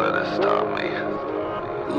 let 0.00 0.14
it 0.14 0.26
stop 0.34 0.66
me. 0.76 0.88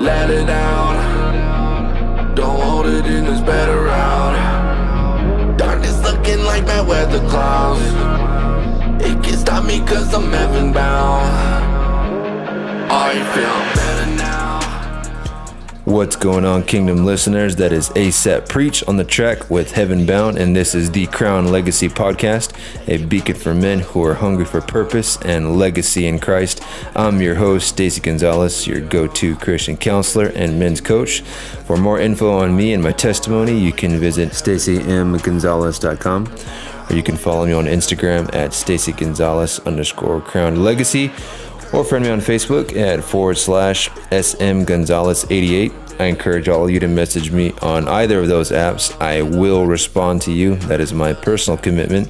Let 0.03 0.29
it 0.31 0.49
out. 0.49 2.35
Don't 2.35 2.59
hold 2.59 2.87
it 2.87 3.05
in 3.05 3.25
this 3.25 3.41
better 3.41 3.83
route. 3.83 5.57
Darkness 5.57 6.01
looking 6.03 6.43
like 6.43 6.65
bad 6.65 6.87
weather 6.87 7.19
clouds. 7.29 7.81
It 9.05 9.23
can't 9.23 9.39
stop 9.39 9.63
me 9.65 9.79
cause 9.81 10.11
I'm 10.13 10.31
heaven 10.31 10.73
bound. 10.73 11.29
I 12.91 13.13
feel 13.33 13.75
now. 13.75 13.90
What's 15.91 16.15
going 16.15 16.45
on, 16.45 16.63
Kingdom 16.63 17.03
listeners? 17.03 17.57
That 17.57 17.73
is 17.73 17.89
ASAP 17.89 18.47
Preach 18.47 18.81
on 18.87 18.95
the 18.95 19.03
track 19.03 19.49
with 19.49 19.73
Heaven 19.73 20.05
Bound, 20.05 20.37
and 20.37 20.55
this 20.55 20.73
is 20.73 20.89
the 20.89 21.07
Crown 21.07 21.51
Legacy 21.51 21.89
Podcast, 21.89 22.53
a 22.87 23.05
beacon 23.05 23.35
for 23.35 23.53
men 23.53 23.81
who 23.81 24.01
are 24.05 24.13
hungry 24.13 24.45
for 24.45 24.61
purpose 24.61 25.17
and 25.23 25.59
legacy 25.59 26.07
in 26.07 26.19
Christ. 26.19 26.61
I'm 26.95 27.21
your 27.21 27.35
host, 27.35 27.67
Stacey 27.67 27.99
Gonzales, 27.99 28.65
your 28.65 28.79
go 28.79 29.05
to 29.05 29.35
Christian 29.35 29.75
counselor 29.75 30.27
and 30.27 30.57
men's 30.57 30.79
coach. 30.79 31.19
For 31.65 31.75
more 31.75 31.99
info 31.99 32.37
on 32.37 32.55
me 32.55 32.71
and 32.71 32.81
my 32.81 32.93
testimony, 32.93 33.59
you 33.59 33.73
can 33.73 33.99
visit 33.99 34.29
staceymgonzales.com 34.29 36.33
or 36.89 36.95
you 36.95 37.03
can 37.03 37.17
follow 37.17 37.45
me 37.45 37.51
on 37.51 37.65
Instagram 37.65 38.33
at 38.33 38.53
Stacey 38.53 38.93
Gonzales 38.93 39.59
underscore 39.67 40.21
Crown 40.21 40.63
Legacy 40.63 41.11
or 41.73 41.83
friend 41.83 42.05
me 42.05 42.11
on 42.11 42.19
Facebook 42.19 42.75
at 42.75 43.03
forward 43.03 43.37
slash 43.37 43.89
SM 44.11 44.63
Gonzales 44.63 45.29
88. 45.29 45.71
I 45.99 46.05
encourage 46.05 46.49
all 46.49 46.65
of 46.65 46.71
you 46.71 46.79
to 46.79 46.87
message 46.87 47.31
me 47.31 47.51
on 47.61 47.87
either 47.87 48.19
of 48.19 48.27
those 48.27 48.51
apps. 48.51 48.99
I 49.01 49.21
will 49.21 49.65
respond 49.65 50.21
to 50.23 50.31
you. 50.31 50.55
That 50.67 50.79
is 50.79 50.93
my 50.93 51.13
personal 51.13 51.57
commitment. 51.57 52.09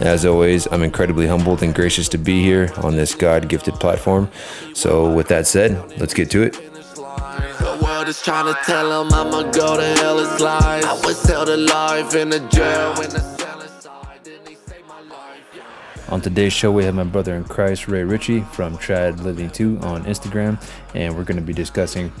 As 0.00 0.26
always, 0.26 0.66
I'm 0.70 0.82
incredibly 0.82 1.26
humbled 1.26 1.62
and 1.62 1.74
gracious 1.74 2.08
to 2.10 2.18
be 2.18 2.42
here 2.42 2.70
on 2.78 2.96
this 2.96 3.14
God 3.14 3.48
gifted 3.48 3.74
platform. 3.74 4.30
So, 4.74 5.10
with 5.10 5.28
that 5.28 5.46
said, 5.46 5.98
let's 5.98 6.12
get 6.12 6.30
to 6.32 6.42
it. 6.42 6.52
The 6.52 7.80
world 7.82 8.08
is 8.08 8.20
trying 8.20 8.52
to 8.52 8.60
tell 8.64 9.02
him 9.02 9.12
I'ma 9.12 9.50
go 9.52 9.76
to 9.76 10.00
hell, 10.00 10.18
it's 10.18 10.40
lies. 10.40 10.84
I 10.84 10.92
was 11.04 11.22
held 11.24 11.48
alive 11.48 12.14
in 12.14 12.32
a 12.32 12.40
jail 12.50 12.94
when 12.96 13.08
the 13.08 13.20
cell 13.20 13.60
inside, 13.60 14.20
then 14.22 14.38
he 14.46 14.54
saved 14.54 14.86
my 14.86 15.00
life. 15.00 15.40
yeah. 15.54 15.62
On 16.10 16.20
today's 16.20 16.52
show, 16.52 16.70
we 16.70 16.84
have 16.84 16.94
my 16.94 17.04
brother 17.04 17.34
in 17.34 17.44
Christ, 17.44 17.88
Ray 17.88 18.04
Richey 18.04 18.42
from 18.52 18.76
Trad 18.76 19.22
Living 19.22 19.48
2 19.48 19.78
on 19.80 20.04
Instagram, 20.04 20.62
and 20.94 21.16
we're 21.16 21.24
going 21.24 21.38
to 21.38 21.42
be 21.42 21.54
discussing 21.54 22.12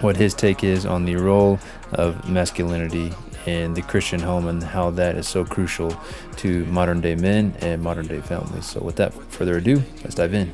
what 0.00 0.16
his 0.16 0.34
take 0.34 0.64
is 0.64 0.86
on 0.86 1.04
the 1.04 1.16
role 1.16 1.58
of 1.92 2.28
masculinity 2.28 3.12
in 3.46 3.74
the 3.74 3.82
Christian 3.82 4.20
home 4.20 4.46
and 4.48 4.62
how 4.62 4.90
that 4.90 5.16
is 5.16 5.28
so 5.28 5.44
crucial 5.44 5.94
to 6.36 6.64
modern 6.66 7.00
day 7.00 7.14
men 7.14 7.54
and 7.60 7.82
modern 7.82 8.06
day 8.06 8.20
families. 8.20 8.66
So, 8.66 8.80
without 8.80 9.12
further 9.12 9.58
ado, 9.58 9.82
let's 10.02 10.14
dive 10.14 10.34
in. 10.34 10.52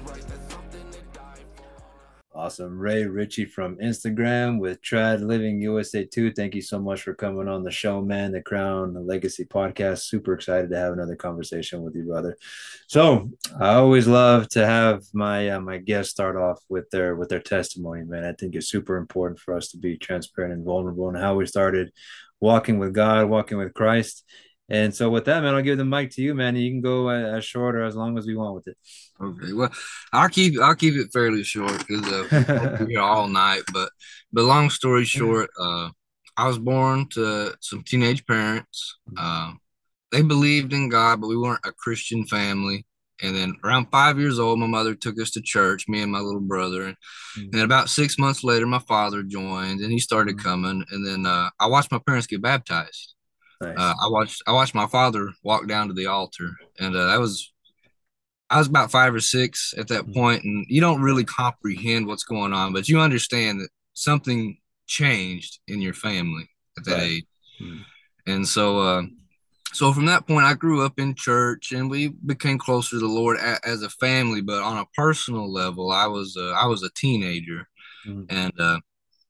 Awesome. 2.32 2.78
Ray 2.78 3.06
Richey 3.06 3.44
from 3.44 3.76
Instagram 3.78 4.60
with 4.60 4.80
Trad 4.82 5.20
Living 5.20 5.60
USA 5.62 6.04
2. 6.04 6.32
Thank 6.32 6.54
you 6.54 6.62
so 6.62 6.78
much 6.78 7.02
for 7.02 7.12
coming 7.12 7.48
on 7.48 7.64
the 7.64 7.72
show, 7.72 8.00
man. 8.00 8.30
The 8.30 8.40
Crown 8.40 8.94
Legacy 9.04 9.44
podcast. 9.44 10.02
Super 10.02 10.34
excited 10.34 10.70
to 10.70 10.76
have 10.76 10.92
another 10.92 11.16
conversation 11.16 11.82
with 11.82 11.96
you, 11.96 12.04
brother. 12.04 12.36
So 12.86 13.30
I 13.58 13.74
always 13.74 14.06
love 14.06 14.48
to 14.50 14.64
have 14.64 15.02
my 15.12 15.50
uh, 15.50 15.60
my 15.60 15.78
guests 15.78 16.12
start 16.12 16.36
off 16.36 16.60
with 16.68 16.88
their 16.90 17.16
with 17.16 17.30
their 17.30 17.40
testimony, 17.40 18.04
man. 18.04 18.24
I 18.24 18.32
think 18.32 18.54
it's 18.54 18.68
super 18.68 18.96
important 18.96 19.40
for 19.40 19.56
us 19.56 19.68
to 19.72 19.76
be 19.76 19.96
transparent 19.96 20.54
and 20.54 20.64
vulnerable 20.64 21.08
and 21.08 21.18
how 21.18 21.34
we 21.34 21.46
started 21.46 21.90
walking 22.38 22.78
with 22.78 22.94
God, 22.94 23.28
walking 23.28 23.58
with 23.58 23.74
Christ. 23.74 24.24
And 24.70 24.94
so 24.94 25.10
with 25.10 25.24
that, 25.24 25.42
man, 25.42 25.54
I'll 25.54 25.62
give 25.62 25.78
the 25.78 25.84
mic 25.84 26.12
to 26.12 26.22
you, 26.22 26.32
man. 26.32 26.54
You 26.54 26.70
can 26.70 26.80
go 26.80 27.10
uh, 27.10 27.36
as 27.36 27.44
short 27.44 27.74
or 27.74 27.82
as 27.82 27.96
long 27.96 28.16
as 28.16 28.26
we 28.26 28.36
want 28.36 28.54
with 28.54 28.68
it. 28.68 28.76
Okay, 29.20 29.52
well, 29.52 29.72
I'll 30.12 30.28
keep 30.28 30.60
I'll 30.60 30.76
keep 30.76 30.94
it 30.94 31.12
fairly 31.12 31.42
short 31.42 31.76
because 31.78 32.06
uh, 32.06 32.76
we're 32.78 32.86
here 32.88 33.00
all 33.00 33.26
night. 33.26 33.62
But 33.72 33.90
but 34.32 34.44
long 34.44 34.70
story 34.70 35.04
short, 35.04 35.50
uh, 35.60 35.90
I 36.36 36.46
was 36.46 36.58
born 36.58 37.08
to 37.10 37.52
some 37.60 37.82
teenage 37.82 38.24
parents. 38.26 38.98
Uh, 39.16 39.52
they 40.12 40.22
believed 40.22 40.72
in 40.72 40.88
God, 40.88 41.20
but 41.20 41.28
we 41.28 41.36
weren't 41.36 41.66
a 41.66 41.72
Christian 41.72 42.24
family. 42.26 42.86
And 43.22 43.36
then 43.36 43.54
around 43.64 43.88
five 43.90 44.18
years 44.18 44.38
old, 44.38 44.58
my 44.58 44.66
mother 44.66 44.94
took 44.94 45.20
us 45.20 45.30
to 45.32 45.42
church, 45.42 45.88
me 45.88 46.00
and 46.00 46.10
my 46.10 46.20
little 46.20 46.40
brother. 46.40 46.84
And, 46.84 46.96
and 47.36 47.52
then 47.52 47.64
about 47.64 47.90
six 47.90 48.18
months 48.18 48.42
later, 48.42 48.66
my 48.66 48.78
father 48.78 49.22
joined, 49.22 49.80
and 49.80 49.92
he 49.92 49.98
started 49.98 50.42
coming. 50.42 50.82
And 50.90 51.06
then 51.06 51.26
uh, 51.26 51.50
I 51.60 51.66
watched 51.66 51.92
my 51.92 52.00
parents 52.06 52.26
get 52.26 52.40
baptized. 52.40 53.14
Nice. 53.60 53.76
Uh, 53.76 53.94
I 54.02 54.08
watched 54.08 54.42
I 54.46 54.52
watched 54.52 54.74
my 54.74 54.86
father 54.86 55.32
walk 55.42 55.68
down 55.68 55.88
to 55.88 55.94
the 55.94 56.06
altar, 56.06 56.50
and 56.78 56.96
uh, 56.96 57.06
that 57.08 57.20
was 57.20 57.52
I 58.48 58.58
was 58.58 58.66
about 58.66 58.90
five 58.90 59.14
or 59.14 59.20
six 59.20 59.74
at 59.76 59.88
that 59.88 60.12
point, 60.12 60.44
and 60.44 60.64
you 60.68 60.80
don't 60.80 61.02
really 61.02 61.24
comprehend 61.24 62.06
what's 62.06 62.24
going 62.24 62.52
on, 62.52 62.72
but 62.72 62.88
you 62.88 62.98
understand 63.00 63.60
that 63.60 63.68
something 63.92 64.58
changed 64.86 65.60
in 65.68 65.80
your 65.80 65.94
family 65.94 66.48
at 66.78 66.84
that 66.84 66.92
Right. 66.96 67.02
age, 67.02 67.26
Mhm. 67.62 67.84
and 68.26 68.48
so 68.48 68.78
uh, 68.78 69.02
so 69.72 69.92
from 69.92 70.06
that 70.06 70.26
point, 70.26 70.46
I 70.46 70.54
grew 70.54 70.82
up 70.82 70.98
in 70.98 71.14
church, 71.14 71.70
and 71.72 71.90
we 71.90 72.08
became 72.08 72.58
closer 72.58 72.90
to 72.96 72.98
the 72.98 73.06
Lord 73.06 73.36
a- 73.38 73.60
as 73.64 73.82
a 73.82 73.90
family. 73.90 74.40
But 74.40 74.62
on 74.62 74.78
a 74.78 74.86
personal 74.96 75.52
level, 75.52 75.92
I 75.92 76.06
was 76.06 76.36
uh, 76.36 76.50
I 76.52 76.66
was 76.66 76.82
a 76.82 76.90
teenager, 76.96 77.68
Mhm. 78.06 78.26
and 78.30 78.58
uh, 78.60 78.80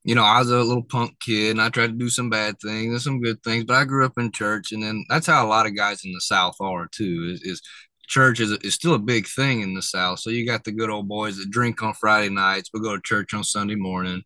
you 0.05 0.15
know, 0.15 0.25
I 0.25 0.39
was 0.39 0.51
a 0.51 0.59
little 0.59 0.83
punk 0.83 1.19
kid 1.21 1.53
and 1.53 1.61
I 1.61 1.69
tried 1.69 1.89
to 1.89 1.93
do 1.93 2.09
some 2.09 2.31
bad 2.31 2.57
things 2.61 2.93
and 2.93 3.03
some 3.03 3.21
good 3.21 3.43
things, 3.43 3.65
but 3.65 3.77
I 3.77 3.85
grew 3.85 4.05
up 4.07 4.19
in 4.19 4.33
church. 4.33 4.73
And 4.73 4.83
then 4.83 5.05
that's 5.09 5.27
how 5.27 5.45
a 5.45 5.49
lot 5.49 5.67
of 5.67 5.77
guys 5.77 6.05
in 6.05 6.13
the 6.13 6.21
South 6.21 6.55
are 6.61 6.89
too, 6.91 7.31
is, 7.35 7.43
is 7.43 7.63
church 8.09 8.41
is, 8.41 8.53
is 8.63 8.75
still 8.75 8.95
a 8.95 8.99
big 8.99 9.27
thing 9.27 9.61
in 9.61 9.75
the 9.75 9.83
South. 9.83 10.21
So 10.21 10.31
you 10.31 10.47
got 10.47 10.65
the 10.65 10.73
good 10.73 10.91
old 10.91 11.09
boys 11.09 11.37
that 11.37 11.51
drink 11.51 11.83
on 11.83 11.95
Friday 11.95 12.31
nights, 12.31 12.71
but 12.73 12.83
go 12.83 12.97
to 12.97 13.03
church 13.03 13.35
on 13.35 13.45
Sunday 13.45 13.75
morning. 13.75 14.23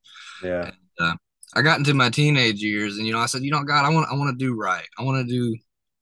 Yeah. 1.01 1.15
I 1.57 1.63
got 1.63 1.79
into 1.79 1.95
my 1.95 2.11
teenage 2.11 2.61
years 2.61 2.97
and, 2.99 3.07
you 3.07 3.13
know, 3.13 3.21
I 3.21 3.27
said, 3.27 3.43
you 3.43 3.51
know, 3.51 3.63
God, 3.63 3.85
I 3.85 3.91
want, 3.91 4.09
I 4.11 4.15
want 4.15 4.37
to 4.37 4.45
do 4.45 4.55
right. 4.55 4.87
I 4.99 5.03
want 5.03 5.27
to 5.27 5.33
do 5.33 5.57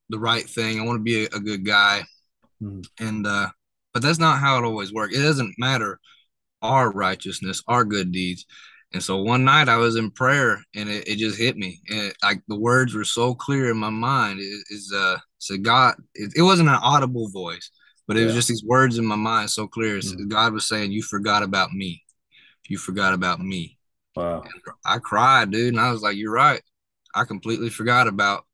the 0.08 0.18
right 0.18 0.44
thing. 0.44 0.80
I 0.80 0.84
want 0.84 0.98
to 0.98 1.02
be 1.02 1.24
a, 1.24 1.26
a 1.34 1.40
good 1.40 1.64
guy. 1.64 2.02
Mhm. 2.62 2.84
And, 3.00 3.26
uh, 3.26 3.48
but 3.92 4.02
that's 4.02 4.18
not 4.18 4.38
how 4.38 4.58
it 4.58 4.64
always 4.64 4.92
works. 4.92 5.16
It 5.16 5.22
doesn't 5.22 5.54
matter 5.58 5.98
our 6.62 6.90
righteousness, 6.90 7.62
our 7.68 7.84
good 7.84 8.12
deeds. 8.12 8.46
And 8.94 9.02
so 9.02 9.22
one 9.22 9.44
night 9.44 9.68
I 9.68 9.76
was 9.78 9.96
in 9.96 10.10
prayer 10.10 10.62
and 10.74 10.88
it, 10.88 11.08
it 11.08 11.16
just 11.16 11.38
hit 11.38 11.56
me. 11.56 11.80
And 11.88 11.98
it, 11.98 12.16
like 12.22 12.42
the 12.46 12.58
words 12.58 12.94
were 12.94 13.04
so 13.04 13.34
clear 13.34 13.70
in 13.70 13.78
my 13.78 13.90
mind. 13.90 14.40
It 14.40 14.64
is 14.70 14.92
uh 14.94 15.16
said 15.38 15.62
God, 15.62 15.94
it, 16.14 16.32
it 16.36 16.42
wasn't 16.42 16.68
an 16.68 16.78
audible 16.82 17.28
voice, 17.28 17.70
but 18.06 18.16
it 18.16 18.24
was 18.24 18.34
just 18.34 18.48
these 18.48 18.64
words 18.64 18.98
in 18.98 19.06
my 19.06 19.16
mind 19.16 19.50
so 19.50 19.66
clear. 19.66 19.98
Mhm. 19.98 20.28
God 20.28 20.52
was 20.52 20.68
saying, 20.68 20.92
You 20.92 21.02
forgot 21.02 21.42
about 21.42 21.72
me. 21.72 22.02
You 22.68 22.78
forgot 22.78 23.14
about 23.14 23.40
me. 23.40 23.78
Wow. 24.14 24.44
I 24.84 24.98
cried, 24.98 25.50
dude, 25.50 25.72
and 25.72 25.80
I 25.80 25.90
was 25.90 26.02
like, 26.02 26.16
"You're 26.16 26.32
right. 26.32 26.62
I 27.14 27.24
completely 27.24 27.70
forgot 27.70 28.06
about 28.06 28.44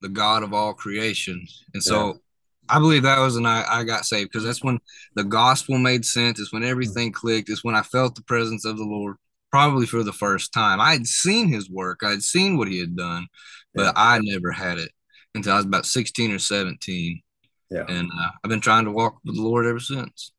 the 0.00 0.08
God 0.08 0.42
of 0.42 0.52
all 0.52 0.74
creation." 0.74 1.46
And 1.72 1.82
so, 1.82 2.20
I 2.68 2.78
believe 2.78 3.02
that 3.04 3.18
was 3.20 3.36
when 3.36 3.46
I, 3.46 3.64
I 3.68 3.84
got 3.84 4.04
saved 4.06 4.30
because 4.30 4.44
that's 4.44 4.62
when 4.64 4.78
the 5.14 5.24
gospel 5.24 5.78
made 5.78 6.04
sense. 6.04 6.40
It's 6.40 6.52
when 6.52 6.64
everything 6.64 7.12
clicked. 7.12 7.48
It's 7.48 7.62
when 7.64 7.74
I 7.74 7.82
felt 7.82 8.14
the 8.16 8.22
presence 8.22 8.64
of 8.64 8.76
the 8.76 8.84
Lord, 8.84 9.16
probably 9.54 9.86
for 9.86 10.02
the 10.02 10.12
first 10.12 10.52
time. 10.52 10.80
I 10.80 10.90
had 10.92 11.06
seen 11.06 11.46
His 11.46 11.70
work. 11.70 12.00
I 12.02 12.10
had 12.10 12.22
seen 12.22 12.58
what 12.58 12.66
He 12.66 12.80
had 12.80 12.96
done, 12.96 13.28
but 13.72 13.84
Yeah. 13.84 13.92
I 13.94 14.18
never 14.20 14.50
had 14.50 14.78
it 14.78 14.90
until 15.36 15.52
I 15.52 15.56
was 15.56 15.64
about 15.66 15.86
16 15.86 16.32
or 16.32 16.40
17, 16.40 17.22
Yeah. 17.70 17.84
and 17.88 18.10
uh, 18.20 18.30
I've 18.42 18.48
been 18.50 18.60
trying 18.60 18.84
to 18.86 18.90
walk 18.90 19.18
with 19.24 19.36
the 19.36 19.42
Lord 19.42 19.64
ever 19.66 19.78
since. 19.78 20.32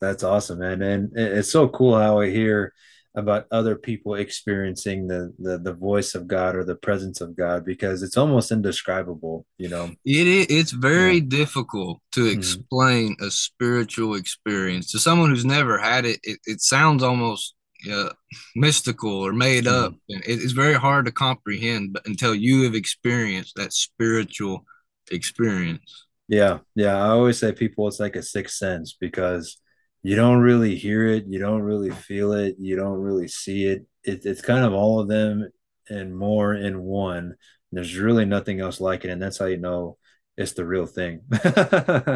That's 0.00 0.22
awesome, 0.22 0.60
man. 0.60 0.80
And 0.80 1.10
it's 1.14 1.50
so 1.52 1.68
cool 1.68 1.98
how 1.98 2.20
I 2.20 2.30
hear 2.30 2.72
about 3.14 3.46
other 3.50 3.74
people 3.76 4.14
experiencing 4.14 5.08
the, 5.08 5.34
the 5.38 5.58
the 5.58 5.72
voice 5.72 6.14
of 6.14 6.28
God 6.28 6.54
or 6.56 6.64
the 6.64 6.76
presence 6.76 7.20
of 7.20 7.36
God 7.36 7.64
because 7.66 8.02
it's 8.02 8.16
almost 8.16 8.52
indescribable, 8.52 9.44
you 9.58 9.68
know. 9.68 9.90
It 10.04 10.26
is, 10.26 10.46
it's 10.48 10.70
very 10.72 11.20
difficult 11.20 12.00
to 12.12 12.20
Mhm. 12.24 12.32
explain 12.36 13.16
a 13.20 13.30
spiritual 13.30 14.14
experience 14.14 14.90
to 14.92 14.98
someone 14.98 15.28
who's 15.30 15.44
never 15.44 15.78
had 15.78 16.04
it. 16.06 16.20
It, 16.22 16.38
it 16.46 16.60
sounds 16.60 17.02
almost 17.02 17.54
uh, 17.90 18.10
mystical 18.56 19.12
or 19.12 19.32
made 19.32 19.66
Mhm. 19.66 19.74
up, 19.84 19.94
it, 20.08 20.22
it's 20.26 20.52
very 20.52 20.74
hard 20.74 21.06
to 21.06 21.12
comprehend. 21.12 21.92
But 21.92 22.06
until 22.06 22.34
you 22.34 22.62
have 22.64 22.74
experienced 22.74 23.54
that 23.56 23.72
spiritual 23.72 24.64
experience, 25.10 26.06
Yeah, 26.28 26.58
yeah. 26.74 26.96
I 26.96 27.08
always 27.08 27.38
say 27.38 27.52
people 27.52 27.88
it's 27.88 28.00
like 28.00 28.16
a 28.16 28.22
sixth 28.22 28.56
sense 28.56 28.94
because 28.98 29.60
you 30.02 30.14
don't 30.16 30.38
really 30.40 30.76
hear 30.76 31.06
it, 31.06 31.24
you 31.26 31.38
don't 31.38 31.62
really 31.62 31.90
feel 31.90 32.32
it, 32.32 32.56
you 32.58 32.76
don't 32.76 32.98
really 33.00 33.28
see 33.28 33.64
it. 33.66 33.86
it 34.04 34.24
it's 34.26 34.42
kind 34.42 34.64
of 34.64 34.72
all 34.74 35.00
of 35.00 35.08
them 35.08 35.48
and 35.88 36.16
more 36.16 36.54
in 36.54 36.80
one. 36.82 37.34
There's 37.72 37.96
really 37.96 38.24
nothing 38.24 38.60
else 38.60 38.80
like 38.80 39.04
it, 39.04 39.10
and 39.10 39.20
that's 39.22 39.38
how 39.38 39.46
you 39.46 39.58
know 39.58 39.98
it's 40.36 40.52
the 40.52 40.64
real 40.66 40.86
thing. 40.86 41.22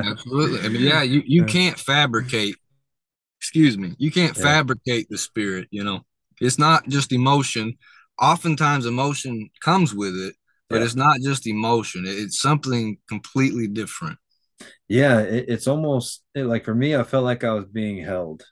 absolutely. 0.04 0.60
I 0.60 0.68
mean, 0.68 0.82
yeah, 0.82 1.02
you 1.02 1.22
you 1.26 1.44
can't 1.44 1.78
fabricate. 1.78 2.56
Excuse 3.42 3.76
me, 3.76 3.92
you 3.98 4.12
can't 4.12 4.36
Yeah. 4.36 4.42
fabricate 4.44 5.08
the 5.10 5.18
spirit. 5.18 5.66
You 5.72 5.82
know, 5.82 6.06
it's 6.40 6.60
not 6.60 6.86
just 6.88 7.12
emotion 7.12 7.76
oftentimes 8.20 8.86
emotion 8.86 9.50
comes 9.64 9.92
with 9.92 10.14
it, 10.14 10.36
but 10.68 10.76
Yeah. 10.78 10.84
it's 10.84 10.94
not 10.94 11.18
just 11.20 11.46
emotion. 11.48 12.04
It's 12.06 12.38
something 12.40 12.98
completely 13.08 13.66
different. 13.66 14.18
Yeah, 14.88 15.20
it, 15.22 15.46
it's 15.48 15.66
almost 15.66 16.22
it- 16.36 16.44
like 16.44 16.64
for 16.64 16.74
me, 16.74 16.94
I 16.94 17.02
felt 17.02 17.24
like 17.24 17.42
I 17.42 17.52
was 17.52 17.64
being 17.64 17.98
held. 18.04 18.44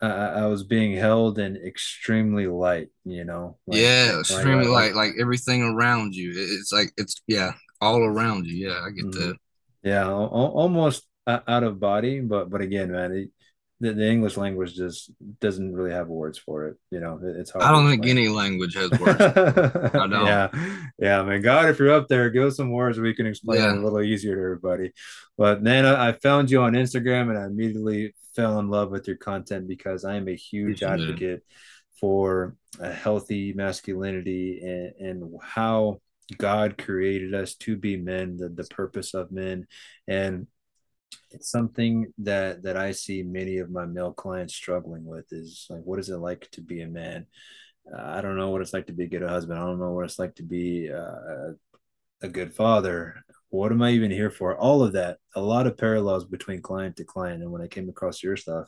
I, 0.00 0.08
I 0.42 0.46
was 0.46 0.64
being 0.64 0.96
held 0.96 1.38
and 1.38 1.56
extremely 1.56 2.48
light, 2.48 2.88
you 3.04 3.24
know. 3.24 3.58
Like, 3.68 3.80
yeah, 3.80 4.18
extremely 4.18 4.66
like- 4.66 4.94
like 4.94 5.12
like 5.12 5.12
everything 5.20 5.62
around 5.62 6.14
you. 6.16 6.30
It- 6.32 6.50
It's 6.58 6.72
like 6.72 6.92
it's 6.96 7.22
yeah, 7.28 7.52
all 7.80 8.02
around 8.02 8.46
you. 8.46 8.68
Yeah, 8.68 8.80
I 8.84 8.90
get 8.90 9.04
Mhm. 9.06 9.12
that. 9.12 9.36
Yeah, 9.84 10.06
al- 10.06 10.32
al- 10.38 10.54
almost 10.62 11.06
out 11.26 11.62
of 11.62 11.78
body, 11.80 12.20
but 12.20 12.50
but 12.50 12.60
again, 12.60 12.90
man, 12.90 13.30
the, 13.80 13.92
the 13.92 14.08
English 14.08 14.36
language 14.36 14.74
just 14.74 15.10
doesn't 15.40 15.74
really 15.74 15.90
have 15.92 16.08
words 16.08 16.38
for 16.38 16.66
it. 16.68 16.76
You 16.90 17.00
know, 17.00 17.18
it- 17.22 17.36
it's 17.40 17.50
hard. 17.50 17.64
I 17.64 17.72
don't 17.72 17.88
think 17.90 18.06
any 18.06 18.28
language 18.28 18.74
has 18.74 18.90
words. 18.92 19.20
I 19.20 19.28
don't. 19.92 20.26
Yeah, 20.26 20.48
yeah, 20.98 21.22
man. 21.22 21.42
God, 21.42 21.68
if 21.68 21.78
you're 21.78 21.92
up 21.92 22.08
there, 22.08 22.30
give 22.30 22.44
us 22.44 22.56
some 22.56 22.70
words 22.70 22.98
we 22.98 23.14
can 23.14 23.26
explain 23.26 23.60
Yeah. 23.60 23.72
it 23.72 23.78
a 23.78 23.80
little 23.82 24.00
easier 24.02 24.36
to 24.36 24.42
everybody. 24.42 24.92
But 25.36 25.62
man, 25.62 25.84
I, 25.86 26.08
I 26.08 26.12
found 26.12 26.50
you 26.50 26.62
on 26.62 26.72
Instagram 26.74 27.30
and 27.30 27.38
I 27.38 27.46
immediately 27.46 28.14
fell 28.36 28.58
in 28.60 28.68
love 28.68 28.90
with 28.90 29.06
your 29.08 29.16
content 29.16 29.66
because 29.68 30.04
I 30.04 30.16
am 30.16 30.28
a 30.28 30.36
huge 30.36 30.82
advocate 30.82 31.42
for 32.00 32.56
a 32.80 32.92
healthy 32.92 33.52
masculinity 33.52 34.60
and, 34.62 35.08
and 35.22 35.34
how 35.42 36.00
God 36.38 36.78
created 36.78 37.34
us 37.34 37.54
to 37.56 37.76
be 37.76 37.96
men, 37.96 38.36
the, 38.36 38.48
the 38.48 38.64
purpose 38.64 39.14
of 39.14 39.30
men. 39.30 39.66
And 40.08 40.46
it's 41.30 41.50
something 41.50 42.12
that 42.18 42.62
that 42.62 42.76
I 42.76 42.92
see 42.92 43.22
many 43.22 43.58
of 43.58 43.70
my 43.70 43.86
male 43.86 44.12
clients 44.12 44.54
struggling 44.54 45.04
with 45.04 45.26
is 45.32 45.66
like, 45.70 45.82
what 45.82 45.98
is 45.98 46.08
it 46.08 46.16
like 46.16 46.48
to 46.52 46.60
be 46.60 46.82
a 46.82 46.88
man? 46.88 47.26
Uh, 47.92 48.02
I 48.02 48.20
don't 48.20 48.36
know 48.36 48.50
what 48.50 48.60
it's 48.60 48.72
like 48.72 48.86
to 48.86 48.92
be 48.92 49.04
a 49.04 49.08
good 49.08 49.22
husband. 49.22 49.58
I 49.58 49.64
don't 49.64 49.80
know 49.80 49.92
what 49.92 50.04
it's 50.04 50.18
like 50.18 50.34
to 50.36 50.42
be 50.42 50.90
uh, 50.90 51.52
a 52.22 52.28
good 52.28 52.54
father. 52.54 53.16
What 53.50 53.72
am 53.72 53.82
I 53.82 53.90
even 53.90 54.10
here 54.10 54.30
for? 54.30 54.56
All 54.56 54.82
of 54.82 54.94
that. 54.94 55.18
A 55.36 55.40
lot 55.40 55.66
of 55.66 55.76
parallels 55.76 56.24
between 56.24 56.62
client 56.62 56.96
to 56.96 57.04
client. 57.04 57.42
And 57.42 57.52
when 57.52 57.62
I 57.62 57.68
came 57.68 57.88
across 57.88 58.22
your 58.22 58.36
stuff, 58.36 58.66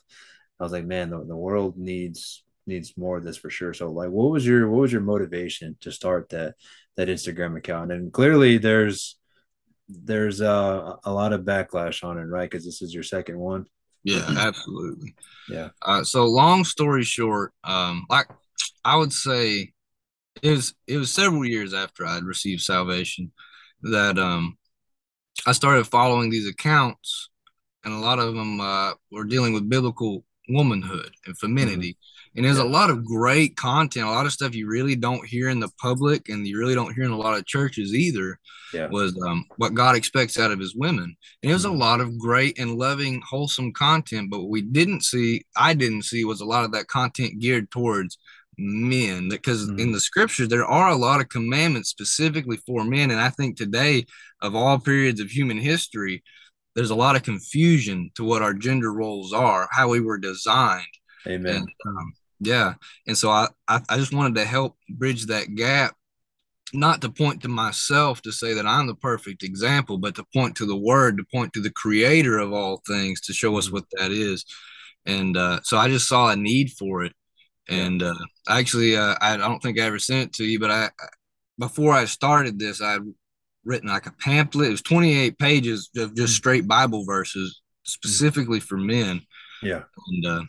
I 0.61 0.63
was 0.63 0.73
like, 0.73 0.85
man, 0.85 1.11
the, 1.11 1.25
the 1.25 1.37
world 1.37 1.77
needs 1.77 2.45
needs 2.67 2.97
more 2.97 3.17
of 3.17 3.25
this 3.25 3.37
for 3.37 3.49
sure. 3.51 3.73
So 3.73 3.91
like 3.91 4.11
what 4.11 4.31
was 4.31 4.47
your 4.47 4.69
what 4.69 4.81
was 4.81 4.93
your 4.93 5.01
motivation 5.01 5.77
to 5.81 5.93
start 5.93 6.29
that 6.31 6.55
that 6.97 7.09
Instagram 7.09 7.57
account? 7.57 7.93
And 7.93 8.13
clearly 8.13 8.59
there's 8.59 9.17
there's 9.88 10.41
uh, 10.41 10.97
a 11.05 11.12
lot 11.12 11.33
of 11.33 11.43
backlash 11.43 12.05
on 12.05 12.19
it, 12.19 12.25
right? 12.25 12.50
Because 12.50 12.65
this 12.65 12.83
is 12.83 12.93
your 12.93 13.03
second 13.03 13.38
one. 13.38 13.67
Yeah, 14.05 14.27
absolutely. 14.37 15.15
Yeah. 15.49 15.71
Uh, 15.83 16.05
so 16.05 16.27
long 16.27 16.65
story 16.65 17.03
short, 17.05 17.53
um, 17.65 18.06
like 18.09 18.27
I 18.85 18.97
would 18.97 19.12
say, 19.12 19.73
it 20.43 20.50
was 20.50 20.75
it 20.87 20.99
was 20.99 21.11
several 21.11 21.44
years 21.44 21.75
after 21.75 22.06
I'd 22.06 22.25
received 22.25 22.62
salvation 22.62 23.33
that 23.83 24.19
um 24.19 24.59
I 25.47 25.53
started 25.53 25.87
following 25.87 26.31
these 26.31 26.49
accounts, 26.49 27.31
and 27.85 27.93
a 27.93 27.99
lot 27.99 28.19
of 28.19 28.35
them 28.35 28.61
uh, 28.61 28.93
were 29.11 29.25
dealing 29.25 29.53
with 29.53 29.69
biblical 29.69 30.25
womanhood 30.49 31.11
and 31.27 31.37
femininity. 31.38 31.97
And 32.37 32.44
there's 32.44 32.59
a 32.59 32.65
lot 32.65 32.91
of 32.91 33.05
great 33.05 33.56
content, 33.56 34.06
a 34.06 34.11
lot 34.11 34.27
of 34.27 34.33
stuff 34.33 34.55
you 34.55 34.69
really 34.69 34.94
don't 34.94 35.27
hear 35.27 35.49
in 35.49 35.59
the 35.59 35.71
public, 35.81 36.29
and 36.29 36.47
you 36.47 36.59
really 36.59 36.75
don't 36.75 36.94
hear 36.94 37.05
in 37.05 37.11
a 37.11 37.17
lot 37.17 37.37
of 37.38 37.47
churches 37.47 37.94
either. 37.94 38.38
Yeah. 38.75 38.88
Was 38.88 39.19
um, 39.27 39.47
what 39.56 39.75
God 39.75 39.97
expects 39.97 40.38
out 40.38 40.50
of 40.50 40.59
His 40.59 40.75
women, 40.75 41.17
and 41.43 41.50
it 41.50 41.55
was 41.55 41.65
a 41.65 41.69
Mhm. 41.69 41.79
lot 41.79 42.00
of 42.00 42.19
great 42.19 42.59
and 42.59 42.77
loving, 42.77 43.23
wholesome 43.23 43.73
content. 43.73 44.29
But 44.31 44.41
what 44.41 44.50
we 44.50 44.61
didn't 44.61 45.03
see, 45.03 45.44
I 45.56 45.73
didn't 45.73 46.03
see, 46.03 46.25
was 46.25 46.41
a 46.41 46.44
lot 46.44 46.65
of 46.65 46.73
that 46.73 46.88
content 46.88 47.38
geared 47.38 47.71
towards 47.71 48.19
men 48.59 49.29
because 49.29 49.69
Mhm. 49.69 49.79
in 49.81 49.93
the 49.93 50.00
scriptures 50.00 50.49
there 50.49 50.65
are 50.67 50.88
a 50.88 50.97
lot 50.97 51.21
of 51.21 51.29
commandments 51.29 51.91
specifically 51.91 52.56
for 52.67 52.85
men 52.85 53.11
and 53.11 53.21
i 53.21 53.29
think 53.29 53.55
today 53.55 54.06
of 54.41 54.55
all 54.55 54.79
periods 54.79 55.21
of 55.21 55.29
human 55.31 55.59
history 55.59 56.25
there's 56.75 56.88
a 56.88 56.94
lot 56.94 57.17
of 57.17 57.23
confusion 57.23 58.11
to 58.15 58.25
what 58.25 58.41
our 58.41 58.55
gender 58.55 58.91
roles 58.94 59.35
are 59.35 59.69
how 59.73 59.91
we 59.91 60.00
were 60.00 60.17
designed 60.17 60.87
Amen. 61.27 61.56
and 61.56 61.69
um, 61.87 62.15
yeah 62.41 62.75
and 63.06 63.17
so 63.17 63.31
I, 63.31 63.49
I 63.69 63.81
i 63.88 63.97
just 63.97 64.12
wanted 64.12 64.35
to 64.37 64.44
help 64.44 64.77
bridge 64.91 65.27
that 65.27 65.55
gap 65.55 65.94
not 66.75 67.00
to 67.00 67.09
point 67.09 67.43
to 67.43 67.49
myself 67.49 68.21
to 68.23 68.33
say 68.33 68.53
that 68.55 68.67
i'm 68.67 68.87
the 68.87 68.94
perfect 68.94 69.43
example 69.43 69.97
but 69.99 70.15
to 70.17 70.25
point 70.35 70.56
to 70.56 70.67
the 70.67 70.77
word 70.77 71.17
to 71.17 71.25
point 71.33 71.53
to 71.55 71.61
the 71.62 71.71
creator 71.71 72.38
of 72.38 72.53
all 72.53 72.83
things 72.87 73.21
to 73.23 73.33
show 73.33 73.56
us 73.56 73.69
Mhm. 73.69 73.73
what 73.73 73.85
that 73.99 74.11
is 74.11 74.44
and 75.06 75.37
uh, 75.37 75.61
so 75.62 75.79
i 75.79 75.88
just 75.88 76.09
saw 76.09 76.29
a 76.29 76.37
need 76.37 76.71
for 76.73 77.05
it 77.05 77.12
and 77.69 78.03
uh, 78.03 78.15
actually 78.49 78.97
uh, 78.97 79.17
I 79.21 79.37
don't 79.37 79.61
think 79.61 79.81
I 79.81 79.83
ever 79.83 79.99
sent 79.99 80.29
it 80.29 80.33
to 80.35 80.44
you, 80.44 80.61
but 80.61 80.71
I 80.71 80.88
before 81.59 81.93
I 81.93 82.05
started 82.05 82.61
this, 82.61 82.81
I'd 82.81 83.00
written 83.65 83.88
like 83.88 84.06
a 84.06 84.12
pamphlet. 84.12 84.69
It 84.69 84.71
was 84.71 84.83
28 84.83 85.37
pages 85.37 85.91
of 85.97 86.15
just 86.15 86.37
straight 86.37 86.69
Bible 86.69 87.05
verses 87.05 87.61
specifically 87.83 88.61
for 88.61 88.77
men. 88.77 89.23
Yeah. 89.65 89.83
And 90.09 90.27
uh, 90.27 90.43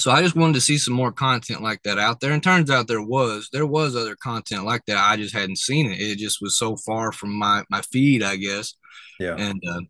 so 0.00 0.10
I 0.10 0.22
just 0.22 0.34
wanted 0.36 0.54
to 0.54 0.60
see 0.60 0.78
some 0.78 0.94
more 0.94 1.12
content 1.12 1.62
like 1.62 1.82
that 1.84 1.98
out 1.98 2.20
there. 2.20 2.32
And 2.32 2.42
turns 2.42 2.70
out 2.70 2.86
there 2.88 3.02
was 3.02 3.48
there 3.52 3.66
was 3.66 3.94
other 3.94 4.16
content 4.16 4.64
like 4.64 4.84
that. 4.86 4.96
I 4.98 5.16
just 5.16 5.34
hadn't 5.34 5.58
seen 5.58 5.90
it. 5.90 6.00
It 6.00 6.18
just 6.18 6.38
was 6.40 6.58
so 6.58 6.76
far 6.76 7.12
from 7.12 7.38
my 7.38 7.64
my 7.70 7.82
feed, 7.82 8.22
I 8.22 8.36
guess. 8.36 8.74
Yeah. 9.18 9.36
And 9.36 9.62
uh, 9.68 9.80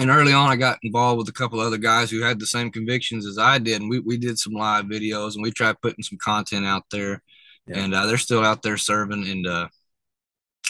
and 0.00 0.10
early 0.10 0.32
on, 0.32 0.48
I 0.50 0.56
got 0.56 0.78
involved 0.82 1.18
with 1.18 1.28
a 1.28 1.32
couple 1.32 1.60
other 1.60 1.76
guys 1.78 2.10
who 2.10 2.22
had 2.22 2.40
the 2.40 2.46
same 2.46 2.70
convictions 2.70 3.26
as 3.26 3.36
I 3.38 3.58
did, 3.58 3.80
and 3.80 3.90
we 3.90 3.98
we 4.00 4.16
did 4.16 4.38
some 4.38 4.54
live 4.54 4.86
videos 4.86 5.34
and 5.34 5.42
we 5.42 5.50
tried 5.50 5.80
putting 5.82 6.02
some 6.02 6.18
content 6.18 6.64
out 6.64 6.84
there, 6.90 7.22
Yeah. 7.66 7.78
and 7.80 7.94
uh, 7.94 8.06
they're 8.06 8.16
still 8.18 8.42
out 8.44 8.62
there 8.62 8.78
serving. 8.78 9.28
And 9.28 9.46
uh, 9.46 9.68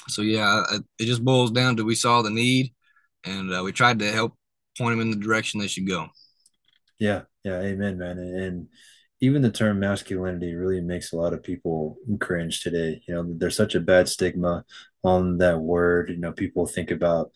so 0.08 0.23
yeah, 0.23 0.64
it 0.73 0.82
it 0.99 1.05
just 1.06 1.25
boils 1.25 1.52
down 1.52 1.76
to 1.76 1.85
we 1.85 1.94
saw 1.94 2.23
the 2.23 2.31
need, 2.31 2.75
and 3.25 3.52
uh, 3.55 3.62
we 3.64 3.70
tried 3.73 4.00
to 4.00 4.11
help 4.11 4.35
point 4.76 4.93
them 4.99 5.00
in 5.00 5.11
the 5.11 5.25
direction 5.25 5.61
they 5.61 5.69
should 5.69 5.87
go. 5.87 6.08
Yeah, 6.99 7.23
yeah, 7.44 7.61
amen, 7.61 7.99
man. 7.99 8.19
And, 8.19 8.37
and 8.41 8.69
even 9.21 9.43
the 9.43 9.50
term 9.50 9.81
masculinity 9.81 10.55
really 10.55 10.81
makes 10.81 11.12
a 11.12 11.17
lot 11.17 11.33
of 11.33 11.43
people 11.43 11.97
cringe 12.21 12.62
today. 12.62 13.03
You 13.06 13.15
know, 13.15 13.25
there's 13.37 13.56
such 13.56 13.75
a 13.75 13.81
bad 13.81 14.09
stigma 14.09 14.65
on 15.05 15.39
that 15.39 15.61
word. 15.61 16.11
You 16.11 16.19
know, 16.19 16.33
people 16.33 16.67
think 16.67 16.91
about 16.91 17.31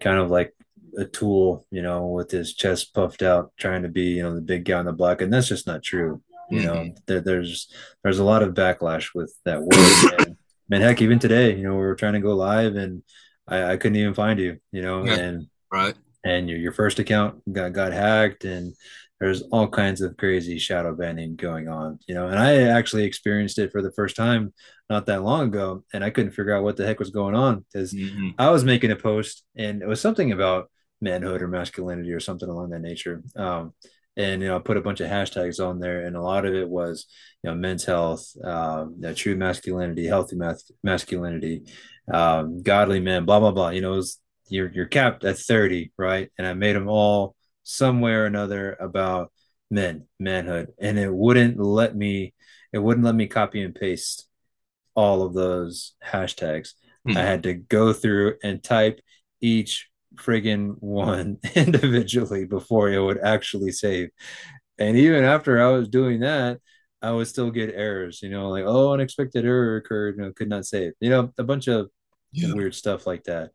kind 0.00 0.18
of 0.18 0.30
like 0.30 0.54
a 0.98 1.04
tool, 1.04 1.66
you 1.70 1.82
know, 1.82 2.06
with 2.06 2.30
his 2.30 2.54
chest 2.54 2.94
puffed 2.94 3.22
out, 3.22 3.52
trying 3.56 3.82
to 3.82 3.88
be, 3.88 4.06
you 4.16 4.22
know, 4.22 4.34
the 4.34 4.40
big 4.40 4.64
guy 4.64 4.78
on 4.78 4.86
the 4.86 4.92
block, 4.92 5.20
and 5.20 5.32
that's 5.32 5.48
just 5.48 5.66
not 5.66 5.82
true. 5.82 6.22
You 6.50 6.62
know, 6.62 6.74
Mhm. 6.74 6.96
there, 7.06 7.20
there's 7.20 7.72
there's 8.02 8.18
a 8.18 8.24
lot 8.24 8.42
of 8.42 8.54
backlash 8.54 9.14
with 9.14 9.32
that 9.44 9.62
word. 9.62 9.70
and, 10.18 10.36
man, 10.68 10.80
heck, 10.80 11.00
even 11.00 11.20
today, 11.20 11.54
you 11.56 11.62
know, 11.62 11.74
we 11.74 11.78
were 11.82 11.94
trying 11.94 12.14
to 12.14 12.20
go 12.20 12.34
live, 12.34 12.74
and 12.74 13.04
I, 13.46 13.72
I 13.72 13.76
couldn't 13.76 13.96
even 13.98 14.14
find 14.14 14.40
you. 14.40 14.58
You 14.72 14.82
know, 14.82 15.06
Yeah. 15.06 15.14
and 15.14 15.46
Right? 15.70 15.94
And 16.24 16.48
your, 16.48 16.58
your 16.58 16.72
first 16.72 16.98
account 16.98 17.40
got, 17.52 17.72
got 17.72 17.92
hacked 17.92 18.44
and 18.44 18.74
there's 19.20 19.42
all 19.52 19.68
kinds 19.68 20.00
of 20.00 20.16
crazy 20.16 20.58
shadow 20.58 20.94
banning 20.94 21.36
going 21.36 21.68
on 21.68 21.98
you 22.08 22.14
know 22.14 22.26
and 22.28 22.38
i 22.38 22.62
actually 22.62 23.04
experienced 23.04 23.58
it 23.58 23.70
for 23.72 23.82
the 23.82 23.92
first 23.92 24.16
time 24.16 24.52
not 24.88 25.06
that 25.06 25.22
long 25.22 25.48
ago 25.48 25.84
and 25.92 26.02
i 26.04 26.10
couldn't 26.10 26.32
figure 26.32 26.54
out 26.54 26.64
what 26.64 26.76
the 26.76 26.86
heck 26.86 26.98
was 26.98 27.10
going 27.10 27.34
on 27.34 27.64
because 27.72 27.92
Mhm. 27.94 28.34
i 28.38 28.50
was 28.50 28.64
making 28.64 28.90
a 28.90 28.96
post 28.96 29.44
and 29.56 29.82
it 29.82 29.88
was 29.88 30.00
something 30.00 30.32
about 30.32 30.70
manhood 31.00 31.42
or 31.42 31.48
masculinity 31.48 32.12
or 32.12 32.20
something 32.20 32.48
along 32.48 32.70
that 32.70 32.80
nature 32.80 33.22
um, 33.36 33.72
and 34.16 34.42
you 34.42 34.48
know 34.48 34.56
I 34.56 34.58
put 34.58 34.76
a 34.76 34.82
bunch 34.82 35.00
of 35.00 35.08
hashtags 35.08 35.64
on 35.64 35.78
there 35.80 36.04
and 36.04 36.16
a 36.16 36.20
lot 36.20 36.44
of 36.44 36.52
it 36.54 36.68
was 36.68 37.06
you 37.42 37.48
know 37.50 37.56
men's 37.56 37.84
health 37.84 38.26
um, 38.44 38.94
you 38.96 39.02
know, 39.02 39.14
true 39.14 39.36
masculinity 39.36 40.06
healthy 40.06 40.36
mas- 40.36 40.70
masculinity 40.82 41.62
um, 42.12 42.62
godly 42.62 43.00
men 43.00 43.24
blah 43.24 43.40
blah 43.40 43.52
blah 43.52 43.70
you 43.70 43.80
know 43.80 43.92
it 43.94 43.96
was 43.96 44.18
you're 44.50 44.70
you're 44.72 44.86
capped 44.86 45.24
at 45.24 45.38
30 45.38 45.92
right 45.96 46.30
and 46.38 46.46
i 46.46 46.52
made 46.54 46.76
them 46.76 46.88
all 46.88 47.34
some 47.62 48.00
way 48.00 48.12
or 48.12 48.26
another 48.26 48.74
about 48.80 49.32
men 49.70 50.06
manhood 50.18 50.72
and 50.80 50.98
it 50.98 51.12
wouldn't 51.12 51.58
let 51.58 51.94
me 51.96 52.34
it 52.72 52.78
wouldn't 52.78 53.06
let 53.06 53.14
me 53.14 53.26
copy 53.26 53.62
and 53.62 53.74
paste 53.74 54.28
all 54.94 55.22
of 55.22 55.34
those 55.34 55.94
hashtags 56.04 56.74
Hmm. 57.04 57.14
i 57.14 57.22
had 57.22 57.42
to 57.44 57.54
go 57.54 57.92
through 57.92 58.34
and 58.42 58.62
type 58.62 59.00
each 59.40 59.88
friggin 60.16 60.74
one 60.80 61.38
individually 61.54 62.44
before 62.44 62.90
it 62.90 63.00
would 63.00 63.18
actually 63.18 63.72
save 63.72 64.10
and 64.78 64.96
even 64.96 65.24
after 65.24 65.60
i 65.62 65.70
was 65.70 65.88
doing 65.88 66.20
that 66.20 66.58
i 67.02 67.10
would 67.10 67.26
still 67.26 67.50
get 67.50 67.74
errors 67.74 68.22
you 68.22 68.30
know 68.30 68.48
like 68.48 68.64
oh 68.66 68.92
unexpected 68.92 69.44
error 69.44 69.76
occurred 69.76 70.16
you 70.16 70.22
know 70.22 70.32
could 70.32 70.48
not 70.48 70.66
save 70.66 70.92
you 71.00 71.10
know 71.10 71.32
a 71.38 71.44
bunch 71.44 71.68
of 71.68 71.90
Yeah. 72.32 72.54
weird 72.54 72.74
stuff 72.74 73.06
like 73.06 73.24
that. 73.24 73.50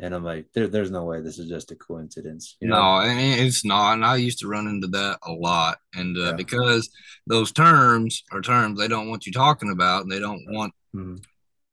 And 0.00 0.12
I'm 0.14 0.24
like, 0.24 0.46
there, 0.54 0.66
there's 0.66 0.90
no 0.90 1.04
way 1.04 1.20
this 1.20 1.38
is 1.38 1.48
just 1.48 1.70
a 1.70 1.76
coincidence. 1.76 2.56
You 2.60 2.68
know? 2.68 2.74
No, 2.76 3.00
and 3.08 3.40
it's 3.40 3.64
not. 3.64 3.92
And 3.94 4.04
I 4.04 4.16
used 4.16 4.40
to 4.40 4.48
run 4.48 4.66
into 4.66 4.88
that 4.88 5.18
a 5.24 5.32
lot. 5.32 5.78
And 5.94 6.16
uh, 6.16 6.20
Yeah. 6.30 6.32
because 6.32 6.90
those 7.26 7.52
terms 7.52 8.22
are 8.32 8.40
terms 8.40 8.78
they 8.78 8.88
don't 8.88 9.08
want 9.08 9.24
you 9.26 9.32
talking 9.32 9.70
about, 9.70 10.02
and 10.02 10.10
they 10.10 10.18
don't 10.18 10.42
want, 10.48 10.72
Mhm. 10.94 11.22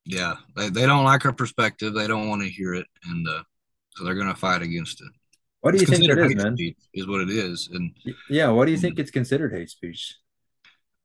yeah, 0.05 0.35
they, 0.55 0.69
they 0.69 0.85
don't 0.85 1.03
like 1.03 1.25
our 1.25 1.33
perspective. 1.33 1.93
They 1.93 2.07
don't 2.07 2.29
want 2.29 2.43
to 2.43 2.49
hear 2.49 2.75
it. 2.75 2.85
And 3.05 3.27
uh, 3.27 3.43
so 3.95 4.03
they're 4.03 4.15
going 4.15 4.27
to 4.27 4.35
fight 4.35 4.61
against 4.61 5.01
it. 5.01 5.09
What 5.61 5.71
do 5.71 5.77
you 5.77 5.83
It's 5.83 5.91
think 5.91 6.03
it 6.09 6.17
is, 6.17 6.35
man? 6.35 6.55
Is 6.93 7.07
what 7.07 7.21
it 7.21 7.29
is. 7.29 7.69
And 7.73 7.91
Yeah, 8.29 8.49
what 8.49 8.65
do 8.65 8.71
you 8.71 8.77
think 8.77 8.99
it's 8.99 9.11
considered 9.11 9.51
hate 9.53 9.69
speech? 9.69 10.15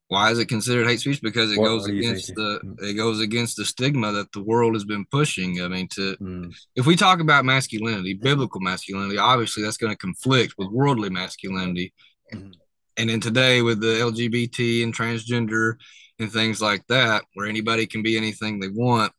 Why 0.09 0.31
is 0.31 0.39
it 0.39 0.47
considered 0.47 0.87
hate 0.87 1.01
speech? 1.01 1.21
Because 1.21 1.51
it 1.51 1.59
what, 1.59 1.67
goes 1.67 1.87
against 1.87 2.35
the 2.37 2.61
mm. 2.65 2.81
it 2.83 2.95
goes 2.95 3.21
against 3.21 3.57
the 3.57 3.65
stigma 3.65 4.13
that 4.13 4.31
the 4.33 4.43
world 4.43 4.75
has 4.75 4.85
been 4.85 5.05
pushing. 5.11 5.61
I 5.61 5.69
mean, 5.69 5.89
to 5.95 6.17
mm. 6.17 6.55
if 6.77 6.87
we 6.87 6.95
talk 6.95 7.21
about 7.21 7.45
masculinity, 7.45 8.15
biblical 8.15 8.61
masculinity, 8.61 9.19
obviously 9.19 9.65
that's 9.65 9.79
going 9.79 9.93
to 9.93 9.99
conflict 9.99 10.55
with 10.59 10.69
worldly 10.71 11.11
masculinity. 11.11 11.93
Mm. 12.33 12.55
And 12.97 13.11
then 13.11 13.21
today 13.21 13.63
with 13.63 13.81
the 13.81 13.95
LGBT 13.99 14.85
and 14.85 14.95
transgender 14.95 15.75
and 16.21 16.33
things 16.33 16.63
like 16.63 16.87
that, 16.87 17.25
where 17.35 17.47
anybody 17.47 17.87
can 17.87 18.03
be 18.03 18.17
anything 18.17 18.61
they 18.61 18.69
want, 18.69 19.13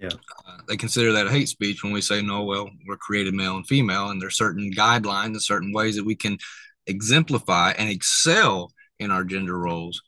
yeah, 0.00 0.08
uh, 0.48 0.56
they 0.66 0.78
consider 0.78 1.12
that 1.12 1.28
hate 1.28 1.50
speech 1.50 1.84
when 1.84 1.92
we 1.92 2.00
say 2.00 2.22
no. 2.22 2.44
Well, 2.44 2.70
we're 2.88 2.96
created 2.96 3.34
male 3.34 3.56
and 3.56 3.66
female, 3.66 4.08
and 4.08 4.20
there's 4.20 4.38
certain 4.38 4.72
guidelines 4.72 5.26
and 5.26 5.42
certain 5.42 5.72
ways 5.74 5.96
that 5.96 6.06
we 6.06 6.14
can 6.14 6.38
exemplify 6.86 7.72
and 7.72 7.90
excel 7.90 8.72
in 8.98 9.10
our 9.10 9.22
gender 9.22 9.58
roles 9.58 10.00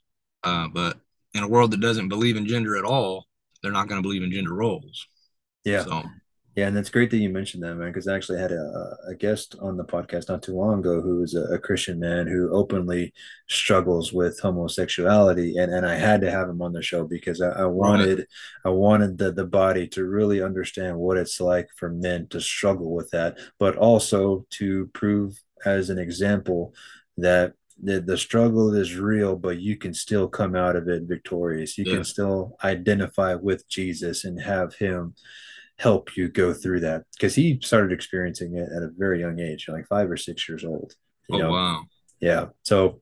uh, 0.45 0.69
but 0.69 0.99
in 1.35 1.43
a 1.43 1.49
world 1.49 1.71
that 1.71 1.81
doesn't 1.81 2.09
believe 2.09 2.37
in 2.37 2.47
gender 2.47 2.77
at 2.77 2.85
all, 2.85 3.27
they're 3.63 3.73
not 3.73 3.89
going 3.89 4.01
to 4.01 4.07
believe 4.07 4.23
in 4.23 4.33
gender 4.33 4.55
roles. 4.55 5.07
Yeah. 5.65 5.85
So. 5.85 6.03
Yeah, 6.55 6.67
and 6.67 6.77
that's 6.77 6.91
great 6.91 7.11
that 7.11 7.17
you 7.17 7.31
mentioned 7.31 7.63
that, 7.63 7.77
man, 7.77 7.89
because 7.89 8.07
I 8.07 8.15
actually 8.15 8.39
had 8.39 8.53
a, 8.53 8.97
a 9.09 9.15
guest 9.15 9.57
on 9.63 9.79
the 9.79 9.85
podcast 9.85 10.29
not 10.29 10.43
too 10.43 10.55
long 10.55 10.81
ago 10.81 11.01
who 11.01 11.23
is 11.23 11.35
a, 11.35 11.45
a, 11.45 11.59
Christian 11.59 11.99
man 11.99 12.27
who 12.27 12.53
openly 12.53 13.15
struggles 13.49 14.13
with 14.13 14.39
homosexuality, 14.39 15.57
and, 15.57 15.73
and 15.73 15.87
I 15.87 15.95
had 15.95 16.21
to 16.21 16.31
have 16.31 16.51
him 16.51 16.61
on 16.61 16.75
the 16.75 16.83
show 16.83 17.05
because 17.05 17.41
I, 17.41 17.63
I 17.63 17.65
wanted 17.65 18.19
right. 18.19 18.27
I 18.67 18.69
wanted 18.69 19.17
the, 19.17 19.33
the 19.33 19.47
body 19.47 19.89
to 19.89 20.05
really 20.05 20.43
understand 20.43 20.99
what 20.99 21.17
it's 21.17 21.41
like 21.41 21.69
for 21.75 21.89
men 21.89 22.27
to 22.29 22.41
struggle 22.41 22.95
with 22.95 23.09
that, 23.13 23.39
but 23.59 23.77
also 23.77 24.45
to 24.51 24.91
prove 24.93 25.41
as 25.65 25.89
an 25.89 25.99
example 25.99 26.75
that 27.17 27.55
the, 27.83 28.01
the 28.01 28.17
struggle 28.17 28.75
is 28.75 28.97
real, 28.97 29.37
but 29.37 29.61
you 29.61 29.77
can 29.77 29.93
still 29.93 30.29
come 30.29 30.55
out 30.55 30.77
of 30.77 30.89
it 30.89 31.03
victorious. 31.05 31.77
You 31.77 31.85
yeah. 31.87 31.95
can 31.97 32.05
still 32.05 32.57
identify 32.63 33.35
with 33.35 33.69
Jesus 33.69 34.25
and 34.25 34.41
have 34.41 34.75
him 34.75 35.15
help 35.79 36.17
you 36.17 36.29
go 36.29 36.53
through 36.53 36.81
that 36.81 37.03
because 37.13 37.35
he 37.35 37.59
started 37.63 37.93
experiencing 37.93 38.57
it 38.57 38.69
at 38.75 38.83
a 38.83 38.91
very 38.97 39.21
young 39.21 39.41
age, 39.41 39.67
like 39.69 39.87
five 39.89 40.11
or 40.11 40.17
six 40.17 40.49
years 40.49 40.65
old. 40.65 40.95
You 41.29 41.37
oh, 41.37 41.39
know? 41.39 41.51
wow. 41.51 41.85
Yeah. 42.21 42.47
So 42.63 43.01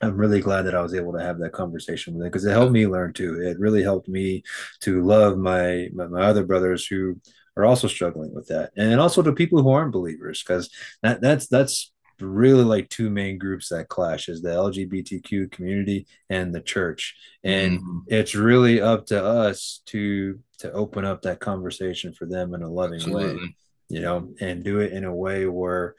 I'm 0.00 0.16
really 0.16 0.40
glad 0.40 0.62
that 0.62 0.74
I 0.74 0.80
was 0.80 0.94
able 0.94 1.12
to 1.12 1.22
have 1.22 1.38
that 1.38 1.52
conversation 1.52 2.14
with 2.14 2.22
him 2.22 2.30
because 2.30 2.44
it 2.44 2.52
helped 2.52 2.72
me 2.72 2.86
learn 2.86 3.12
too. 3.12 3.40
It 3.42 3.58
really 3.58 3.82
helped 3.82 4.08
me 4.08 4.42
to 4.80 5.02
love 5.04 5.36
my, 5.36 5.88
my, 5.92 6.06
my 6.06 6.22
other 6.22 6.44
brothers 6.44 6.86
who 6.86 7.20
are 7.58 7.66
also 7.66 7.88
struggling 7.88 8.32
with 8.32 8.46
that, 8.48 8.70
and 8.76 9.00
also 9.00 9.20
to 9.20 9.32
people 9.32 9.62
who 9.62 9.70
aren't 9.70 9.92
believers 9.92 10.42
because 10.42 10.70
that 11.02 11.20
that's 11.20 11.48
that's 11.48 11.92
really 12.20 12.64
like 12.64 12.88
two 12.88 13.10
main 13.10 13.38
groups 13.38 13.68
that 13.68 13.88
clash 13.88 14.28
is 14.28 14.42
the 14.42 14.48
lgbtq 14.48 15.50
community 15.50 16.06
and 16.30 16.54
the 16.54 16.60
church 16.60 17.14
and 17.44 17.78
mm-hmm. 17.78 17.98
it's 18.08 18.34
really 18.34 18.80
up 18.80 19.06
to 19.06 19.22
us 19.22 19.82
to 19.86 20.38
to 20.58 20.70
open 20.72 21.04
up 21.04 21.22
that 21.22 21.40
conversation 21.40 22.12
for 22.12 22.26
them 22.26 22.54
in 22.54 22.62
a 22.62 22.68
loving 22.68 22.96
Absolutely. 22.96 23.36
way 23.36 23.56
you 23.88 24.00
know 24.00 24.28
and 24.40 24.64
do 24.64 24.80
it 24.80 24.92
in 24.92 25.04
a 25.04 25.14
way 25.14 25.46
where 25.46 25.94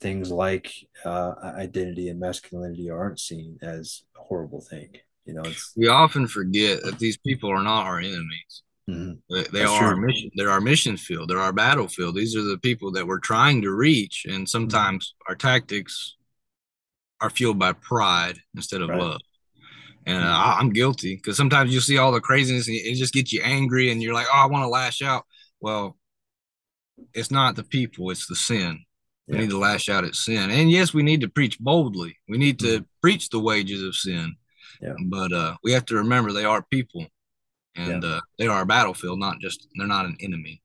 things 0.00 0.30
like 0.30 0.72
uh, 1.04 1.32
identity 1.42 2.08
and 2.08 2.20
masculinity 2.20 2.90
aren't 2.90 3.18
seen 3.18 3.58
as 3.62 4.02
a 4.16 4.22
horrible 4.22 4.60
thing 4.60 4.90
you 5.24 5.34
know 5.34 5.42
we 5.76 5.88
often 5.88 6.26
forget 6.26 6.82
that 6.82 6.98
these 6.98 7.16
people 7.16 7.50
are 7.50 7.62
not 7.62 7.86
our 7.86 7.98
enemies 7.98 8.62
Mm-hmm. 8.88 9.34
They, 9.34 9.42
they 9.52 9.64
are 9.64 9.78
true. 9.78 9.88
our 9.88 9.96
mission. 9.96 10.30
They're 10.36 10.50
our 10.50 10.60
mission 10.60 10.96
field. 10.96 11.28
They're 11.28 11.40
our 11.40 11.52
battlefield. 11.52 12.14
These 12.14 12.36
are 12.36 12.42
the 12.42 12.58
people 12.58 12.92
that 12.92 13.06
we're 13.06 13.18
trying 13.18 13.62
to 13.62 13.72
reach, 13.72 14.26
and 14.28 14.48
sometimes 14.48 15.08
mm-hmm. 15.08 15.32
our 15.32 15.36
tactics 15.36 16.16
are 17.20 17.30
fueled 17.30 17.58
by 17.58 17.72
pride 17.72 18.38
instead 18.54 18.82
of 18.82 18.90
right. 18.90 18.98
love. 18.98 19.20
And 20.06 20.22
uh, 20.22 20.26
mm-hmm. 20.26 20.60
I'm 20.60 20.72
guilty 20.72 21.16
because 21.16 21.36
sometimes 21.36 21.74
you 21.74 21.80
see 21.80 21.98
all 21.98 22.12
the 22.12 22.20
craziness 22.20 22.68
and 22.68 22.76
it 22.76 22.94
just 22.94 23.14
gets 23.14 23.32
you 23.32 23.40
angry, 23.42 23.90
and 23.90 24.00
you're 24.00 24.14
like, 24.14 24.28
"Oh, 24.32 24.38
I 24.38 24.46
want 24.46 24.62
to 24.62 24.68
lash 24.68 25.02
out." 25.02 25.24
Well, 25.60 25.96
it's 27.12 27.32
not 27.32 27.56
the 27.56 27.64
people; 27.64 28.10
it's 28.10 28.28
the 28.28 28.36
sin. 28.36 28.84
We 29.26 29.34
yeah. 29.34 29.40
need 29.40 29.50
to 29.50 29.58
lash 29.58 29.88
out 29.88 30.04
at 30.04 30.14
sin, 30.14 30.50
and 30.50 30.70
yes, 30.70 30.94
we 30.94 31.02
need 31.02 31.22
to 31.22 31.28
preach 31.28 31.58
boldly. 31.58 32.16
We 32.28 32.38
need 32.38 32.60
to 32.60 32.66
mm-hmm. 32.66 32.84
preach 33.02 33.30
the 33.30 33.40
wages 33.40 33.82
of 33.82 33.96
sin. 33.96 34.36
Yeah. 34.80 34.94
But 35.06 35.32
uh, 35.32 35.56
we 35.64 35.72
have 35.72 35.86
to 35.86 35.96
remember 35.96 36.30
they 36.30 36.44
are 36.44 36.62
people 36.62 37.06
and 37.76 38.02
yeah. 38.02 38.08
uh, 38.08 38.20
they 38.38 38.46
are 38.46 38.62
a 38.62 38.66
battlefield, 38.66 39.18
not 39.18 39.40
just 39.40 39.68
they're 39.76 39.86
not 39.86 40.06
an 40.06 40.16
enemy. 40.20 40.62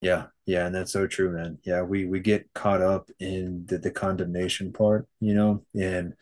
Yeah, 0.00 0.26
yeah, 0.46 0.66
and 0.66 0.74
that's 0.74 0.92
so 0.92 1.06
true, 1.06 1.30
man. 1.30 1.58
Yeah, 1.64 1.82
we 1.82 2.06
we 2.06 2.20
get 2.20 2.52
caught 2.54 2.82
up 2.82 3.10
in 3.20 3.64
the, 3.66 3.78
the 3.78 3.90
condemnation 3.90 4.72
part, 4.72 5.06
you 5.20 5.34
know, 5.34 5.64
and 5.74 6.14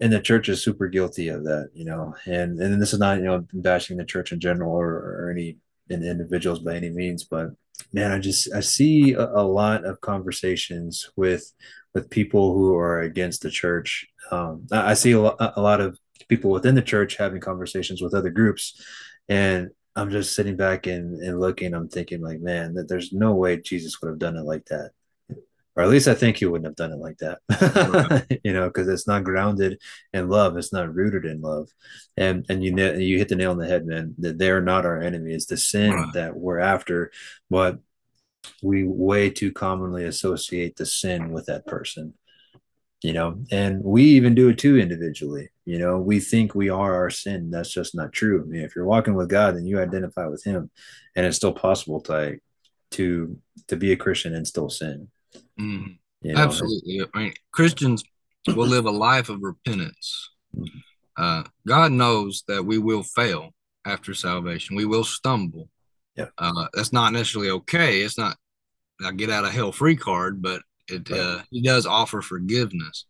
and 0.00 0.12
the 0.12 0.20
church 0.20 0.48
is 0.48 0.62
super 0.62 0.86
guilty 0.86 1.28
of 1.28 1.44
that, 1.44 1.70
you 1.74 1.84
know. 1.84 2.14
And 2.26 2.60
and 2.60 2.80
this 2.80 2.92
is 2.92 3.00
not 3.00 3.18
you 3.18 3.24
know 3.24 3.46
bashing 3.52 3.96
the 3.96 4.04
church 4.04 4.32
in 4.32 4.40
general 4.40 4.72
or, 4.72 4.88
or 4.88 5.30
any 5.30 5.56
individuals 5.90 6.60
by 6.60 6.76
any 6.76 6.90
means, 6.90 7.24
but 7.24 7.50
man, 7.92 8.12
I 8.12 8.18
just 8.18 8.52
I 8.54 8.60
see 8.60 9.12
a, 9.12 9.24
a 9.24 9.42
lot 9.42 9.84
of 9.84 10.00
conversations 10.00 11.10
with 11.16 11.52
with 11.94 12.10
people 12.10 12.54
who 12.54 12.76
are 12.76 13.00
against 13.00 13.42
the 13.42 13.50
church. 13.50 14.06
Um, 14.30 14.66
I, 14.70 14.90
I 14.90 14.94
see 14.94 15.12
a, 15.12 15.20
a 15.20 15.60
lot 15.60 15.80
of 15.80 15.98
people 16.28 16.50
within 16.50 16.74
the 16.74 16.82
church 16.82 17.16
having 17.16 17.40
conversations 17.40 18.02
with 18.02 18.14
other 18.14 18.30
groups 18.30 18.80
and 19.28 19.70
I'm 19.98 20.10
just 20.10 20.34
sitting 20.34 20.56
back 20.56 20.86
and, 20.86 21.20
and 21.20 21.40
looking, 21.40 21.74
I'm 21.74 21.88
thinking 21.88 22.20
like, 22.22 22.40
man, 22.40 22.74
that 22.74 22.88
there's 22.88 23.12
no 23.12 23.34
way 23.34 23.60
Jesus 23.60 24.00
would 24.00 24.08
have 24.08 24.18
done 24.20 24.36
it 24.36 24.44
like 24.44 24.64
that. 24.66 24.92
Or 25.74 25.82
at 25.82 25.90
least 25.90 26.08
I 26.08 26.14
think 26.14 26.36
he 26.36 26.46
wouldn't 26.46 26.66
have 26.66 26.76
done 26.76 26.92
it 26.92 26.98
like 26.98 27.18
that, 27.18 28.40
you 28.44 28.52
know, 28.52 28.66
because 28.66 28.88
it's 28.88 29.06
not 29.06 29.24
grounded 29.24 29.80
in 30.12 30.28
love. 30.28 30.56
It's 30.56 30.72
not 30.72 30.92
rooted 30.92 31.24
in 31.24 31.40
love. 31.40 31.68
And, 32.16 32.46
and 32.48 32.64
you, 32.64 32.76
you 32.96 33.18
hit 33.18 33.28
the 33.28 33.36
nail 33.36 33.52
on 33.52 33.58
the 33.58 33.66
head, 33.66 33.86
man, 33.86 34.14
that 34.18 34.38
they're 34.38 34.60
not 34.60 34.86
our 34.86 35.00
enemy. 35.00 35.34
It's 35.34 35.46
the 35.46 35.56
sin 35.56 36.10
that 36.14 36.36
we're 36.36 36.58
after, 36.58 37.12
but 37.50 37.78
we 38.62 38.84
way 38.84 39.30
too 39.30 39.52
commonly 39.52 40.04
associate 40.04 40.76
the 40.76 40.86
sin 40.86 41.32
with 41.32 41.46
that 41.46 41.66
person 41.66 42.14
you 43.02 43.12
know 43.12 43.38
and 43.50 43.82
we 43.82 44.02
even 44.02 44.34
do 44.34 44.48
it 44.48 44.58
too 44.58 44.78
individually. 44.78 45.50
You 45.64 45.78
know 45.78 45.98
we 45.98 46.20
think 46.20 46.54
we 46.54 46.68
are 46.68 46.94
our 46.94 47.10
sin. 47.10 47.50
That's 47.50 47.72
just 47.72 47.94
not 47.94 48.12
true. 48.12 48.42
I 48.42 48.46
mean, 48.46 48.62
if 48.62 48.74
you're 48.74 48.84
walking 48.84 49.14
with 49.14 49.28
god 49.28 49.56
then 49.56 49.66
you 49.66 49.80
identify 49.80 50.26
with 50.26 50.44
him 50.44 50.70
and 51.14 51.26
it's 51.26 51.36
still 51.36 51.52
possible 51.52 52.00
to 52.02 52.38
to 52.92 53.38
to 53.68 53.76
be 53.76 53.92
a 53.92 53.96
christian 53.96 54.34
and 54.34 54.46
still 54.46 54.70
sin. 54.70 55.08
Mm, 55.60 55.98
you 56.22 56.32
know? 56.32 56.40
absolutely. 56.40 57.02
I 57.14 57.18
mean, 57.18 57.34
christians 57.52 58.02
will 58.46 58.66
live 58.66 58.86
a 58.86 58.90
life 58.90 59.28
of 59.28 59.42
repentance. 59.42 60.30
Mm-hmm. 60.56 60.78
uh, 61.16 61.42
god 61.66 61.92
knows 61.92 62.42
that 62.48 62.64
we 62.64 62.78
will 62.78 63.02
fail 63.02 63.50
after 63.84 64.14
salvation. 64.14 64.76
We 64.76 64.86
will 64.86 65.04
stumble. 65.04 65.68
Yeah. 66.16 66.28
Uh, 66.36 66.66
that's 66.74 66.92
not 66.92 67.12
necessarily 67.12 67.50
okay. 67.50 68.00
It's 68.00 68.18
not 68.18 68.36
a 69.04 69.12
get 69.12 69.30
out 69.30 69.44
of 69.44 69.52
hell 69.52 69.72
free 69.72 69.96
card 69.96 70.42
but 70.42 70.62
it 70.88 71.10
right. 71.10 71.20
uh, 71.20 71.42
he 71.50 71.62
does 71.62 71.86
offer 71.86 72.22
forgiveness, 72.22 73.04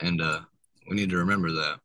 and 0.00 0.20
uh, 0.20 0.40
we 0.88 0.96
need 0.96 1.10
to 1.10 1.18
remember 1.18 1.50
that. 1.52 1.80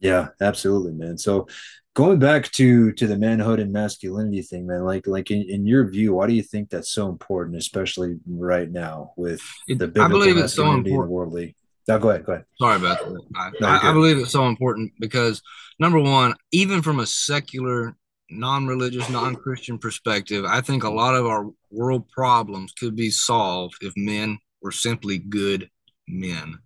Yeah, 0.00 0.28
absolutely, 0.40 0.92
man. 0.92 1.18
So 1.18 1.48
going 1.94 2.18
back 2.18 2.50
to 2.52 2.92
to 2.92 3.06
the 3.06 3.16
manhood 3.16 3.58
and 3.58 3.72
masculinity 3.72 4.42
thing, 4.42 4.66
man, 4.66 4.84
like 4.84 5.06
like 5.06 5.30
in, 5.30 5.42
in 5.42 5.66
your 5.66 5.88
view, 5.88 6.14
why 6.14 6.26
do 6.26 6.34
you 6.34 6.42
think 6.42 6.70
that's 6.70 6.90
so 6.90 7.08
important, 7.08 7.56
especially 7.56 8.18
right 8.26 8.70
now 8.70 9.12
with 9.16 9.40
it, 9.66 9.78
the 9.78 9.88
biblical 9.88 10.04
I 10.04 10.08
believe 10.08 10.36
it's 10.36 10.54
so 10.54 10.64
important. 10.64 10.86
and 10.86 10.94
the 10.94 11.08
worldly? 11.08 11.56
Now, 11.88 11.98
go 11.98 12.10
ahead. 12.10 12.26
Go 12.26 12.32
ahead. 12.32 12.44
Sorry 12.60 12.76
about 12.76 12.98
that. 12.98 13.22
I, 13.36 13.50
no, 13.60 13.66
I, 13.68 13.90
I 13.90 13.92
believe 13.92 14.18
it's 14.18 14.32
so 14.32 14.46
important 14.46 14.92
because 14.98 15.40
number 15.78 16.00
one, 16.00 16.34
even 16.52 16.82
from 16.82 16.98
a 16.98 17.06
secular 17.06 17.96
non-religious, 18.28 19.08
non-Christian 19.08 19.78
perspective, 19.78 20.44
I 20.44 20.60
think 20.60 20.82
a 20.82 20.90
lot 20.90 21.14
of 21.14 21.26
our 21.26 21.46
world 21.70 22.08
problems 22.10 22.72
could 22.72 22.96
be 22.96 23.10
solved 23.10 23.76
if 23.82 23.92
men 23.96 24.38
were 24.66 24.72
simply 24.72 25.16
good 25.16 25.70
men. 26.08 26.58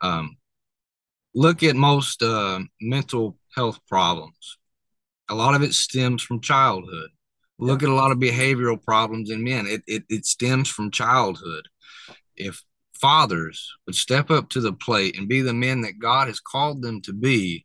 Um, 0.00 0.36
look 1.32 1.62
at 1.62 1.76
most 1.76 2.24
uh, 2.24 2.58
mental 2.80 3.38
health 3.54 3.78
problems. 3.88 4.58
A 5.28 5.34
lot 5.36 5.54
of 5.54 5.62
it 5.62 5.74
stems 5.74 6.24
from 6.24 6.40
childhood. 6.40 7.10
Look 7.60 7.84
at 7.84 7.88
a 7.88 7.94
lot 7.94 8.10
of 8.10 8.18
behavioral 8.18 8.82
problems 8.82 9.30
in 9.30 9.44
men. 9.44 9.66
It, 9.68 9.82
it, 9.86 10.02
it 10.08 10.26
stems 10.26 10.68
from 10.68 10.90
childhood. 10.90 11.68
If 12.36 12.64
fathers 12.94 13.74
would 13.86 13.94
step 13.94 14.28
up 14.28 14.48
to 14.50 14.60
the 14.60 14.72
plate 14.72 15.16
and 15.16 15.28
be 15.28 15.40
the 15.40 15.54
men 15.54 15.82
that 15.82 16.00
God 16.00 16.26
has 16.26 16.40
called 16.40 16.82
them 16.82 17.00
to 17.02 17.12
be, 17.12 17.64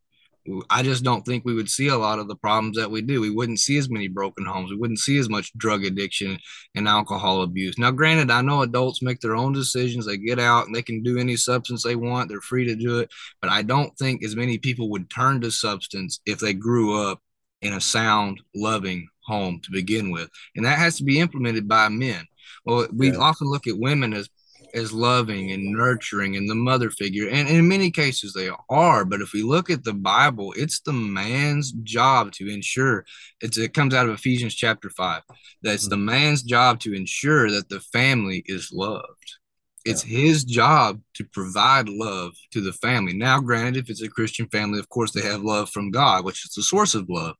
I 0.69 0.83
just 0.83 1.03
don't 1.03 1.25
think 1.25 1.43
we 1.43 1.55
would 1.55 1.69
see 1.69 1.87
a 1.87 1.97
lot 1.97 2.19
of 2.19 2.27
the 2.27 2.35
problems 2.35 2.77
that 2.77 2.91
we 2.91 3.01
do. 3.01 3.19
We 3.19 3.31
wouldn't 3.31 3.59
see 3.59 3.77
as 3.77 3.89
many 3.89 4.07
broken 4.07 4.45
homes. 4.45 4.69
We 4.69 4.77
wouldn't 4.77 4.99
see 4.99 5.17
as 5.17 5.27
much 5.27 5.51
drug 5.57 5.83
addiction 5.83 6.37
and 6.75 6.87
alcohol 6.87 7.41
abuse. 7.41 7.79
Now, 7.79 7.89
granted, 7.89 8.29
I 8.29 8.41
know 8.41 8.61
adults 8.61 9.01
make 9.01 9.19
their 9.21 9.35
own 9.35 9.53
decisions. 9.53 10.05
They 10.05 10.17
get 10.17 10.39
out 10.39 10.67
and 10.67 10.75
they 10.75 10.83
can 10.83 11.01
do 11.01 11.17
any 11.17 11.35
substance 11.35 11.81
they 11.81 11.95
want. 11.95 12.29
They're 12.29 12.41
free 12.41 12.65
to 12.65 12.75
do 12.75 12.99
it. 12.99 13.11
But 13.41 13.49
I 13.49 13.63
don't 13.63 13.97
think 13.97 14.23
as 14.23 14.35
many 14.35 14.59
people 14.59 14.89
would 14.91 15.09
turn 15.09 15.41
to 15.41 15.51
substance 15.51 16.19
if 16.27 16.39
they 16.39 16.53
grew 16.53 17.09
up 17.09 17.21
in 17.61 17.73
a 17.73 17.81
sound, 17.81 18.39
loving 18.53 19.07
home 19.23 19.59
to 19.63 19.71
begin 19.71 20.11
with. 20.11 20.29
And 20.55 20.65
that 20.65 20.77
has 20.77 20.97
to 20.97 21.03
be 21.03 21.19
implemented 21.19 21.67
by 21.67 21.89
men. 21.89 22.27
Well, 22.65 22.87
we 22.93 23.11
yeah. 23.11 23.17
often 23.17 23.47
look 23.47 23.65
at 23.65 23.77
women 23.77 24.13
as 24.13 24.29
as 24.75 24.91
loving 24.91 25.51
and 25.51 25.71
nurturing 25.71 26.35
and 26.35 26.49
the 26.49 26.55
mother 26.55 26.89
figure. 26.89 27.29
And 27.29 27.47
in 27.47 27.67
many 27.67 27.89
cases, 27.89 28.33
they 28.33 28.49
are. 28.69 29.05
But 29.05 29.21
if 29.21 29.31
we 29.33 29.41
look 29.41 29.69
at 29.69 29.83
the 29.83 29.93
Bible, 29.93 30.53
it's 30.57 30.81
the 30.81 30.93
man's 30.93 31.71
job 31.71 32.33
to 32.33 32.53
ensure 32.53 33.05
it's, 33.41 33.57
it 33.57 33.73
comes 33.73 33.93
out 33.93 34.07
of 34.07 34.13
Ephesians 34.13 34.53
chapter 34.53 34.89
5 34.89 35.23
that 35.63 35.73
it's 35.73 35.87
the 35.87 35.95
mm-hmm. 35.95 36.05
man's 36.05 36.43
job 36.43 36.79
to 36.81 36.93
ensure 36.93 37.49
that 37.51 37.69
the 37.69 37.79
family 37.79 38.43
is 38.45 38.71
loved. 38.73 39.37
It's 39.85 40.05
yeah. 40.05 40.19
his 40.19 40.43
job 40.43 40.99
to 41.13 41.23
provide 41.23 41.87
love 41.87 42.33
to 42.51 42.59
the 42.59 42.73
family. 42.73 43.13
Now, 43.13 43.39
granted, 43.39 43.77
if 43.77 43.89
it's 43.89 44.01
a 44.01 44.09
Christian 44.09 44.47
family, 44.47 44.79
of 44.79 44.89
course, 44.89 45.11
they 45.11 45.21
have 45.21 45.41
love 45.41 45.69
from 45.69 45.91
God, 45.91 46.25
which 46.25 46.43
is 46.43 46.51
the 46.53 46.63
source 46.63 46.95
of 46.95 47.07
love. 47.07 47.35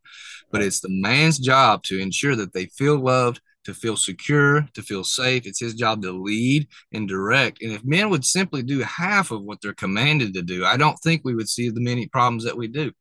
But 0.52 0.62
it's 0.62 0.80
the 0.80 0.90
man's 0.90 1.40
job 1.40 1.84
to 1.84 2.00
ensure 2.00 2.36
that 2.36 2.54
they 2.54 2.68
feel 2.68 2.98
loved, 2.98 3.42
to 3.66 3.74
feel 3.74 3.98
secure, 3.98 4.68
to 4.74 4.82
feel 4.82 5.04
safe. 5.04 5.46
It's 5.46 5.60
his 5.60 5.74
job 5.74 6.02
to 6.04 6.12
lead 6.12 6.68
and 6.94 7.08
direct. 7.08 7.62
And 7.62 7.72
if 7.72 7.84
men 7.84 8.10
would 8.10 8.24
simply 8.24 8.64
do 8.64 8.80
half 8.80 9.32
of 9.32 9.44
what 9.44 9.60
they're 9.62 9.74
commanded 9.74 10.34
to 10.36 10.42
do, 10.42 10.66
I 10.66 10.78
don't 10.78 10.98
think 10.98 11.22
we 11.24 11.36
would 11.36 11.50
see 11.50 11.70
the 11.70 11.82
many 11.82 12.08
problems 12.08 12.46
that 12.46 12.58
we 12.58 12.68
do. 12.68 12.92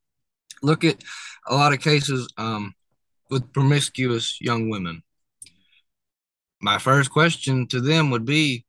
Look 0.62 0.84
at 0.84 1.02
a 1.46 1.54
lot 1.54 1.72
of 1.72 1.80
cases 1.80 2.28
um, 2.38 2.74
with 3.30 3.52
promiscuous 3.52 4.40
young 4.40 4.70
women. 4.70 5.02
My 6.60 6.78
first 6.78 7.10
question 7.10 7.66
to 7.68 7.80
them 7.80 8.10
would 8.10 8.24
be, 8.24 8.64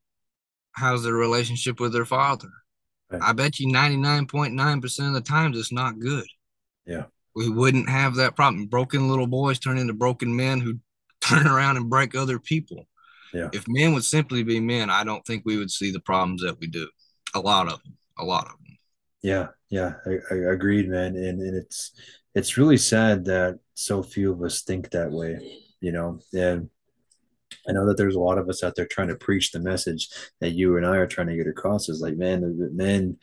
how's 0.73 1.03
their 1.03 1.13
relationship 1.13 1.79
with 1.79 1.93
their 1.93 2.05
father? 2.05 2.49
Right. 3.09 3.21
I 3.21 3.31
bet 3.31 3.59
you 3.59 3.67
99.9% 3.67 5.07
of 5.07 5.13
the 5.13 5.21
times 5.21 5.57
it's 5.57 5.71
not 5.71 5.99
good. 5.99 6.25
Yeah. 6.85 7.05
We 7.35 7.49
wouldn't 7.49 7.89
have 7.89 8.15
that 8.15 8.35
problem. 8.35 8.65
Broken 8.65 9.07
little 9.07 9.27
boys 9.27 9.59
turn 9.59 9.77
into 9.77 9.93
broken 9.93 10.35
men 10.35 10.59
who 10.59 10.79
turn 11.29 11.47
around 11.47 11.77
and 11.77 11.89
break 11.89 12.15
other 12.15 12.39
people. 12.39 12.87
Yeah. 13.33 13.49
If 13.53 13.65
men 13.67 13.93
would 13.93 14.05
simply 14.05 14.43
be 14.43 14.59
men, 14.59 14.89
I 14.89 15.03
don't 15.03 15.25
think 15.25 15.43
we 15.45 15.57
would 15.57 15.71
see 15.71 15.91
the 15.91 15.99
problems 15.99 16.41
that 16.41 16.59
we 16.59 16.67
do. 16.67 16.87
A 17.33 17.39
lot 17.39 17.67
of 17.67 17.83
them. 17.83 17.97
A 18.17 18.23
lot 18.23 18.45
of 18.45 18.51
them. 18.51 18.77
Yeah, 19.21 19.47
yeah, 19.69 19.95
I, 20.05 20.19
I 20.31 20.35
agreed, 20.53 20.87
man. 20.87 21.15
And 21.15 21.41
and 21.41 21.57
it's 21.57 21.91
it's 22.35 22.57
really 22.57 22.77
sad 22.77 23.25
that 23.25 23.59
so 23.73 24.03
few 24.03 24.31
of 24.31 24.41
us 24.43 24.61
think 24.61 24.91
that 24.91 25.11
way, 25.11 25.63
you 25.81 25.91
know. 25.91 26.19
And 26.31 26.69
I 27.67 27.71
know 27.71 27.87
that 27.87 27.97
there's 27.97 28.15
a 28.15 28.19
lot 28.19 28.37
of 28.37 28.47
us 28.49 28.63
out 28.63 28.75
there 28.75 28.85
trying 28.85 29.07
to 29.07 29.15
preach 29.15 29.51
the 29.51 29.59
message 29.59 30.09
that 30.39 30.51
you 30.51 30.77
and 30.77 30.85
I 30.85 30.97
are 30.97 31.07
trying 31.07 31.27
to 31.27 31.35
get 31.35 31.47
across. 31.47 31.89
Is 31.89 32.01
like, 32.01 32.15
man, 32.15 32.69
men 32.73 33.17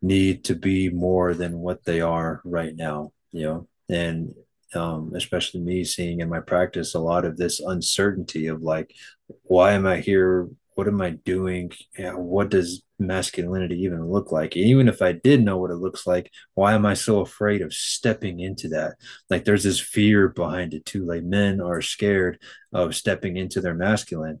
need 0.00 0.44
to 0.44 0.54
be 0.54 0.88
more 0.88 1.34
than 1.34 1.58
what 1.58 1.84
they 1.84 2.00
are 2.00 2.40
right 2.44 2.74
now, 2.76 3.12
you 3.32 3.42
know. 3.42 3.68
And 3.88 4.32
um, 4.74 5.12
especially 5.14 5.60
me 5.60 5.84
seeing 5.84 6.20
in 6.20 6.28
my 6.28 6.40
practice 6.40 6.94
a 6.94 6.98
lot 6.98 7.24
of 7.24 7.36
this 7.36 7.60
uncertainty 7.60 8.46
of 8.46 8.62
like, 8.62 8.94
why 9.42 9.72
am 9.72 9.86
I 9.86 9.98
here? 9.98 10.48
What 10.74 10.88
am 10.88 11.00
I 11.02 11.10
doing? 11.10 11.72
what 11.98 12.48
does 12.48 12.82
masculinity 12.98 13.82
even 13.82 14.06
look 14.06 14.32
like? 14.32 14.56
And 14.56 14.64
even 14.64 14.88
if 14.88 15.02
I 15.02 15.12
did 15.12 15.44
know 15.44 15.58
what 15.58 15.70
it 15.70 15.76
looks 15.76 16.06
like, 16.06 16.30
why 16.54 16.72
am 16.72 16.86
I 16.86 16.94
so 16.94 17.20
afraid 17.20 17.60
of 17.60 17.74
stepping 17.74 18.40
into 18.40 18.68
that? 18.68 18.94
Like, 19.28 19.44
there's 19.44 19.64
this 19.64 19.80
fear 19.80 20.28
behind 20.28 20.72
it 20.72 20.86
too. 20.86 21.04
Like, 21.04 21.22
men 21.22 21.60
are 21.60 21.82
scared 21.82 22.38
of 22.72 22.94
stepping 22.94 23.36
into 23.36 23.60
their 23.60 23.74
masculine. 23.74 24.40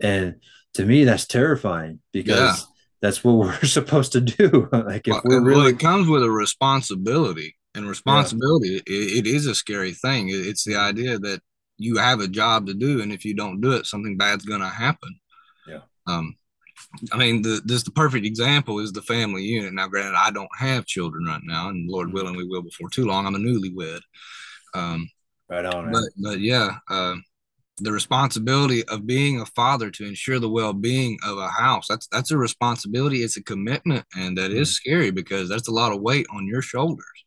And 0.00 0.36
to 0.74 0.84
me, 0.84 1.04
that's 1.04 1.26
terrifying 1.26 2.00
because. 2.12 2.58
Yeah 2.58 2.64
that's 3.02 3.24
what 3.24 3.32
we're 3.38 3.62
supposed 3.62 4.12
to 4.12 4.20
do. 4.20 4.68
like 4.72 5.08
if 5.08 5.14
well, 5.14 5.22
we're 5.24 5.40
really, 5.40 5.58
well, 5.58 5.66
it 5.68 5.78
comes 5.78 6.06
with 6.06 6.22
a 6.22 6.30
responsibility 6.30 7.56
and 7.74 7.88
responsibility 7.88 8.68
yeah. 8.68 8.80
it, 8.86 9.18
it 9.18 9.26
is 9.26 9.46
a 9.46 9.54
scary 9.54 9.92
thing. 9.92 10.28
It's 10.30 10.64
the 10.64 10.76
idea 10.76 11.18
that 11.18 11.40
you 11.78 11.96
have 11.96 12.20
a 12.20 12.28
job 12.28 12.66
to 12.66 12.74
do 12.74 13.00
and 13.00 13.12
if 13.12 13.24
you 13.24 13.34
don't 13.34 13.60
do 13.60 13.72
it 13.72 13.86
something 13.86 14.16
bad's 14.16 14.44
going 14.44 14.60
to 14.60 14.68
happen. 14.68 15.18
Yeah. 15.66 15.80
Um 16.06 16.36
i 17.12 17.16
mean 17.16 17.42
the 17.42 17.60
this 17.64 17.82
the 17.82 17.90
perfect 17.90 18.24
example 18.26 18.80
is 18.80 18.92
the 18.92 19.02
family 19.02 19.42
unit. 19.42 19.72
Now 19.72 19.88
granted 19.88 20.16
i 20.16 20.30
don't 20.30 20.48
have 20.58 20.86
children 20.86 21.24
right 21.24 21.42
now 21.44 21.68
and 21.68 21.88
lord 21.88 22.08
mm-hmm. 22.08 22.16
willing 22.16 22.36
we 22.36 22.46
will 22.46 22.62
before 22.62 22.90
too 22.90 23.06
long. 23.06 23.26
I'm 23.26 23.34
a 23.34 23.38
newlywed. 23.38 24.00
Um 24.74 25.08
right 25.48 25.66
on 25.66 25.90
but 25.92 26.04
but 26.16 26.40
yeah 26.40 26.76
uh, 26.88 27.16
the 27.78 27.92
responsibility 27.92 28.84
of 28.88 29.06
being 29.06 29.40
a 29.40 29.46
father 29.46 29.90
to 29.90 30.06
ensure 30.06 30.38
the 30.38 30.48
well-being 30.48 31.18
of 31.24 31.38
a 31.38 31.48
house 31.48 31.86
that's 31.88 32.06
that's 32.08 32.30
a 32.30 32.36
responsibility 32.36 33.22
it's 33.22 33.36
a 33.36 33.42
commitment 33.42 34.04
and 34.16 34.38
that 34.38 34.50
mm-hmm. 34.50 34.60
is 34.60 34.74
scary 34.74 35.10
because 35.10 35.48
that's 35.48 35.68
a 35.68 35.72
lot 35.72 35.92
of 35.92 36.00
weight 36.00 36.26
on 36.32 36.46
your 36.46 36.62
shoulders 36.62 37.24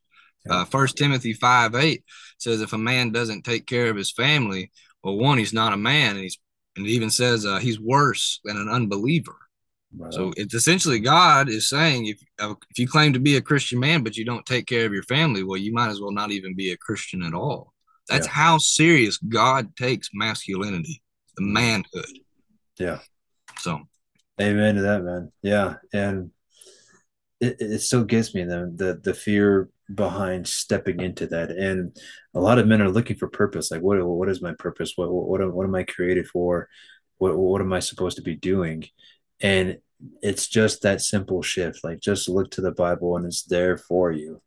uh, 0.50 0.66
First 0.66 0.98
Timothy 0.98 1.34
five 1.34 1.76
eight 1.76 2.04
says 2.38 2.62
if 2.62 2.74
a 2.74 2.78
man 2.78 3.12
doesn't 3.12 3.44
take 3.44 3.66
care 3.66 3.90
of 3.90 3.96
his 3.96 4.12
family, 4.12 4.72
well, 5.04 5.18
one, 5.18 5.38
he's 5.38 5.54
not 5.54 5.74
a 5.74 5.78
man, 5.78 6.16
and 6.16 6.24
he's 6.24 6.40
and 6.76 6.86
it 6.86 6.90
even 6.90 7.10
says 7.10 7.46
uh, 7.46 7.60
he's 7.60 7.80
worse 7.80 8.40
than 8.44 8.58
an 8.58 8.70
unbeliever. 8.70 9.36
Wow. 9.96 10.10
So 10.10 10.34
it's 10.36 10.56
essentially 10.56 11.00
God 11.00 11.50
is 11.50 11.70
saying 11.70 12.08
if 12.08 12.20
uh, 12.40 12.56
if 12.72 12.80
you 12.80 12.88
claim 12.88 13.14
to 13.14 13.20
be 13.20 13.36
a 13.36 13.42
Christian 13.42 13.80
man 13.80 14.04
but 14.04 14.18
you 14.18 14.26
don't 14.26 14.46
take 14.46 14.66
care 14.66 14.86
of 14.86 14.94
your 14.94 15.04
family, 15.04 15.44
well, 15.44 15.58
you 15.58 15.72
might 15.72 15.90
as 15.90 16.02
well 16.02 16.12
not 16.12 16.32
even 16.32 16.56
be 16.56 16.72
a 16.72 16.78
Christian 16.78 17.22
at 17.22 17.34
all. 17.34 17.74
That's 18.10 18.28
yeah. 18.28 18.34
how 18.34 18.58
serious 18.58 19.18
God 19.18 19.76
takes 19.76 20.10
masculinity, 20.14 21.02
the 21.38 21.44
mm-hmm. 21.44 21.54
manhood. 21.54 22.20
Yeah. 22.80 23.00
So, 23.60 23.82
amen 24.42 24.76
to 24.76 24.82
that, 24.82 25.04
man. 25.04 25.32
Yeah, 25.44 25.76
and 25.94 26.32
it, 27.40 27.58
it 27.60 27.82
still 27.82 28.04
gets 28.04 28.34
me 28.34 28.46
the 28.46 28.74
the 28.76 29.00
the 29.04 29.14
fear 29.14 29.70
behind 29.94 30.48
stepping 30.48 31.00
into 31.00 31.28
that. 31.28 31.52
And 31.52 31.96
a 32.34 32.40
lot 32.40 32.60
of 32.60 32.68
men 32.68 32.82
are 32.82 32.90
looking 32.90 33.18
for 33.18 33.28
purpose 33.28 33.72
like 33.72 33.82
what 33.82 34.04
what 34.06 34.30
is 34.30 34.42
my 34.42 34.54
purpose? 34.54 34.94
What 34.96 35.12
what, 35.12 35.54
what 35.54 35.66
am 35.66 35.76
i 35.76 35.84
created 35.84 36.28
for? 36.28 36.70
What 37.18 37.38
what 37.38 37.62
am 37.62 37.74
i 37.74 37.80
supposed 37.80 38.18
to 38.18 38.24
be 38.24 38.36
doing? 38.36 38.86
And 39.42 39.80
it's 40.22 40.48
just 40.48 40.82
that 40.82 41.02
simple 41.02 41.42
shift 41.42 41.84
like 41.84 42.00
just 42.02 42.28
look 42.28 42.52
to 42.52 42.60
the 42.60 42.72
bible 42.72 43.16
and 43.16 43.26
it's 43.26 43.44
there 43.44 43.78
for 43.78 44.12
you. 44.12 44.42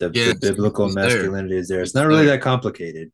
The, 0.00 0.08
the 0.08 0.36
biblical 0.40 0.88
masculinity 0.88 1.54
there. 1.54 1.58
is 1.58 1.68
there. 1.68 1.80
It's, 1.80 1.90
it's 1.90 1.94
not 1.94 2.06
really 2.06 2.26
there. 2.26 2.36
that 2.36 2.42
complicated. 2.42 3.12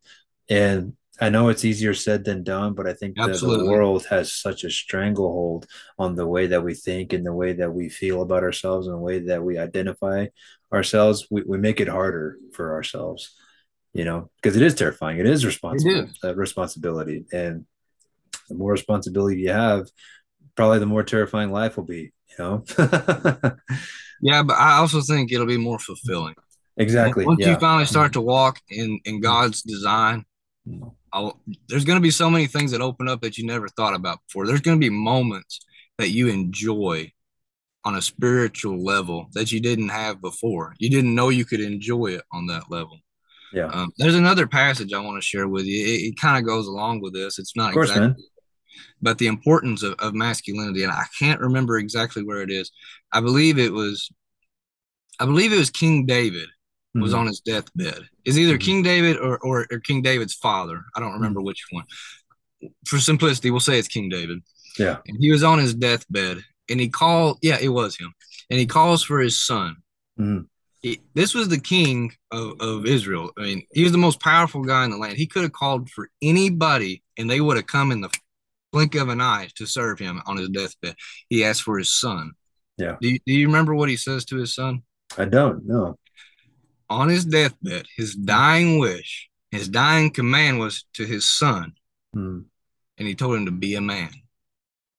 And 0.49 0.97
I 1.21 1.29
know 1.29 1.49
it's 1.49 1.65
easier 1.65 1.93
said 1.93 2.25
than 2.25 2.43
done, 2.43 2.73
but 2.73 2.87
I 2.87 2.95
think 2.95 3.17
the, 3.17 3.27
the, 3.29 3.67
world 3.67 4.07
has 4.07 4.33
such 4.33 4.65
a 4.65 4.71
stranglehold 4.71 5.67
on 5.99 6.15
the 6.15 6.27
way 6.27 6.47
that 6.47 6.65
we 6.65 6.75
think 6.75 7.13
and 7.13 7.27
the 7.27 7.35
way 7.35 7.53
that 7.53 7.73
we 7.73 7.91
feel 7.91 8.23
about 8.23 8.43
ourselves 8.43 8.87
and 8.87 8.95
the 8.95 9.01
way 9.01 9.19
that 9.21 9.43
we 9.43 9.59
identify 9.59 10.29
ourselves. 10.73 11.27
We, 11.31 11.43
we 11.43 11.59
make 11.59 11.81
it 11.81 11.89
harder 11.89 12.39
for 12.55 12.73
ourselves, 12.73 13.35
you 13.93 14.05
know, 14.07 14.31
because 14.37 14.57
it 14.57 14.63
is 14.63 14.75
terrifying. 14.75 15.19
It 15.19 15.27
is 15.27 15.45
responsible, 15.45 16.09
uh, 16.25 16.35
responsibility. 16.35 17.27
And 17.33 17.67
the 18.49 18.55
more 18.55 18.73
responsibility 18.73 19.41
you 19.41 19.51
have, 19.51 19.89
probably 20.57 20.79
the 20.79 20.87
more 20.87 21.03
terrifying 21.03 21.53
life 21.53 21.77
will 21.77 21.85
be, 21.85 22.13
you 22.31 22.37
know? 22.39 22.65
yeah, 24.23 24.43
but 24.43 24.57
I 24.57 24.79
also 24.79 25.03
think 25.03 25.33
it'll 25.33 25.47
be 25.47 25.59
more 25.59 25.79
fulfilling. 25.79 26.35
Exactly. 26.79 27.27
Once 27.27 27.41
yeah. 27.41 27.51
you 27.51 27.59
finally 27.59 27.85
start 27.85 28.15
to 28.15 28.23
walk 28.23 28.59
in, 28.71 29.01
in 29.05 29.21
God's 29.21 29.61
design, 29.61 30.25
I'll, 31.13 31.41
there's 31.69 31.85
going 31.85 31.97
to 31.97 32.03
be 32.03 32.11
so 32.11 32.31
many 32.31 32.47
things 32.47 32.71
that 32.71 32.81
open 32.81 33.09
up 33.09 33.21
that 33.23 33.39
you 33.39 33.47
never 33.47 33.69
thought 33.69 33.95
about 33.95 34.19
before. 34.27 34.47
There's 34.47 34.61
going 34.61 34.81
to 34.81 34.85
be 34.85 34.91
moments 34.91 35.61
that 35.99 36.11
you 36.11 36.29
enjoy 36.29 37.13
on 37.85 37.97
a 37.97 38.03
spiritual 38.03 38.83
level 38.83 39.29
that 39.33 39.53
you 39.53 39.61
didn't 39.61 39.89
have 39.89 40.21
before. 40.21 40.75
You 40.79 40.91
didn't 40.91 41.15
know 41.15 41.31
you 41.31 41.45
could 41.45 41.61
enjoy 41.61 42.09
it 42.09 42.23
on 42.33 42.47
that 42.47 42.71
level. 42.71 42.99
Yeah. 43.53 43.67
Um, 43.67 43.91
there's 43.99 44.15
another 44.15 44.47
passage 44.47 44.93
I 44.93 45.01
want 45.01 45.21
to 45.21 45.27
share 45.27 45.49
with 45.49 45.65
you. 45.65 45.85
It, 45.85 46.09
it 46.09 46.21
kind 46.21 46.39
of 46.39 46.45
goes 46.45 46.67
along 46.67 47.01
with 47.01 47.15
this. 47.15 47.39
It's 47.39 47.57
not 47.57 47.73
course, 47.73 47.91
exactly, 47.91 48.09
man. 48.09 48.17
but 49.03 49.19
the 49.19 49.27
importance 49.27 49.83
of, 49.83 49.95
of 49.99 50.15
masculinity, 50.15 50.85
and 50.85 50.93
I 50.93 51.05
can't 51.19 51.41
remember 51.41 51.79
exactly 51.79 52.23
where 52.23 52.43
it 52.43 52.51
is. 52.51 52.71
I 53.13 53.21
believe 53.21 53.59
it 53.59 53.73
was, 53.73 54.09
I 55.19 55.25
believe 55.25 55.53
it 55.53 55.59
was 55.59 55.71
King 55.71 56.07
David 56.07 56.49
was 56.95 57.13
mm-hmm. 57.13 57.21
on 57.21 57.27
his 57.27 57.41
deathbed. 57.41 58.03
Is 58.25 58.39
either 58.39 58.55
mm-hmm. 58.55 58.65
King 58.65 58.83
David 58.83 59.17
or, 59.19 59.39
or, 59.39 59.67
or, 59.71 59.79
King 59.81 60.03
David's 60.03 60.35
father. 60.35 60.83
I 60.97 61.01
don't 61.01 61.13
remember 61.13 61.41
mm-hmm. 61.41 61.47
which 61.47 61.65
one. 61.71 61.85
For 62.87 62.99
simplicity, 62.99 63.51
we'll 63.51 63.61
say 63.61 63.79
it's 63.79 63.89
King 63.89 64.09
David. 64.09 64.41
Yeah. 64.79 64.99
And 65.07 65.17
he 65.21 65.31
was 65.31 65.43
on 65.43 65.59
his 65.59 65.75
deathbed 65.75 66.39
and 66.69 66.81
he 66.81 66.89
called, 66.89 67.39
yeah, 67.43 67.59
it 67.61 67.69
was 67.69 67.97
him. 67.97 68.13
And 68.51 68.59
he 68.59 68.67
calls 68.67 69.03
for 69.03 69.21
his 69.21 69.41
son. 69.41 69.77
Mm-hmm. 70.19 70.45
He, 70.83 71.01
this 71.15 71.35
was 71.35 71.49
the 71.49 71.61
king 71.61 72.13
of, 72.31 72.61
of 72.61 72.87
Israel. 72.87 73.31
I 73.39 73.43
mean, 73.43 73.67
he 73.73 73.83
was 73.83 73.93
the 73.93 73.99
most 73.99 74.21
powerful 74.21 74.65
guy 74.65 74.85
in 74.85 74.91
the 74.91 74.97
land. 74.97 75.17
He 75.17 75.27
could 75.27 75.43
have 75.43 75.53
called 75.53 75.91
for 75.91 76.09
anybody 76.23 77.03
and 77.19 77.29
they 77.29 77.41
would 77.41 77.57
have 77.57 77.67
come 77.67 77.93
in 77.93 78.01
the 78.01 78.11
blink 78.73 78.95
of 78.95 79.09
an 79.09 79.21
eye 79.21 79.49
to 79.57 79.67
serve 79.67 79.99
him 79.99 80.23
on 80.27 80.39
his 80.39 80.49
deathbed. 80.49 80.97
He 81.29 81.45
asked 81.45 81.63
for 81.63 81.79
his 81.79 81.93
son. 81.93 82.33
Yeah. 82.79 82.97
Do 83.01 83.11
you, 83.11 83.19
do 83.27 83.35
you 83.35 83.47
remember 83.47 83.75
what 83.75 83.91
he 83.91 83.97
says 83.97 84.25
to 84.27 84.37
his 84.37 84.55
son? 84.55 84.83
I 85.19 85.27
don't 85.27 85.67
know 85.67 85.99
on 86.91 87.09
his 87.09 87.25
deathbed, 87.25 87.87
his 87.97 88.15
dying 88.15 88.79
wish, 88.79 89.31
his 89.51 89.69
dying 89.69 90.11
command 90.11 90.59
was 90.59 90.85
to 90.95 91.07
his 91.07 91.25
son, 91.31 91.73
hmm. 92.13 92.41
and 92.99 93.09
he 93.09 93.15
told 93.15 93.37
him 93.37 93.47
to 93.47 93.53
be 93.53 93.77
a 93.77 93.81
man. 93.81 94.11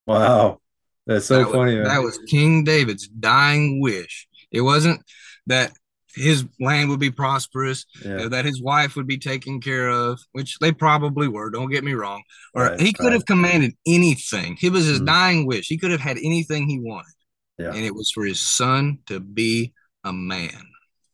Wow, 0.08 0.62
that's 1.06 1.26
so 1.26 1.40
that 1.44 1.52
funny. 1.52 1.78
Was, 1.78 1.88
that 1.88 2.02
was 2.02 2.18
King 2.28 2.64
David's 2.64 3.08
dying 3.08 3.82
wish. 3.82 4.28
It 4.52 4.62
wasn't 4.62 5.02
that 5.48 5.72
his 6.16 6.46
land 6.60 6.90
would 6.90 7.00
be 7.00 7.12
prosperous, 7.12 7.86
Yeah. 8.04 8.24
uh, 8.24 8.30
that 8.30 8.44
his 8.46 8.62
wife 8.62 8.96
would 8.96 9.08
be 9.08 9.18
taken 9.18 9.62
care 9.62 9.90
of, 9.90 10.20
which 10.34 10.60
they 10.60 10.72
probably 10.74 11.28
were. 11.30 11.50
Don't 11.50 11.70
get 11.70 11.84
me 11.86 11.94
wrong. 11.94 12.24
Or 12.54 12.64
Right, 12.64 12.80
he 12.80 12.92
could 12.92 13.06
right. 13.06 13.14
have 13.14 13.26
commanded 13.26 13.76
anything. 13.88 14.58
It 14.62 14.72
was 14.72 14.86
his 14.86 15.00
Mhm. 15.00 15.06
dying 15.06 15.46
wish. 15.46 15.68
He 15.68 15.78
could 15.78 15.92
have 15.92 16.02
had 16.02 16.18
anything 16.18 16.68
he 16.68 16.80
wanted, 16.80 17.14
Yeah. 17.58 17.74
and 17.74 17.86
it 17.86 17.96
was 17.96 18.12
for 18.12 18.26
his 18.26 18.40
son 18.42 19.00
to 19.08 19.22
be 19.22 19.74
a 20.04 20.12
man. 20.12 20.71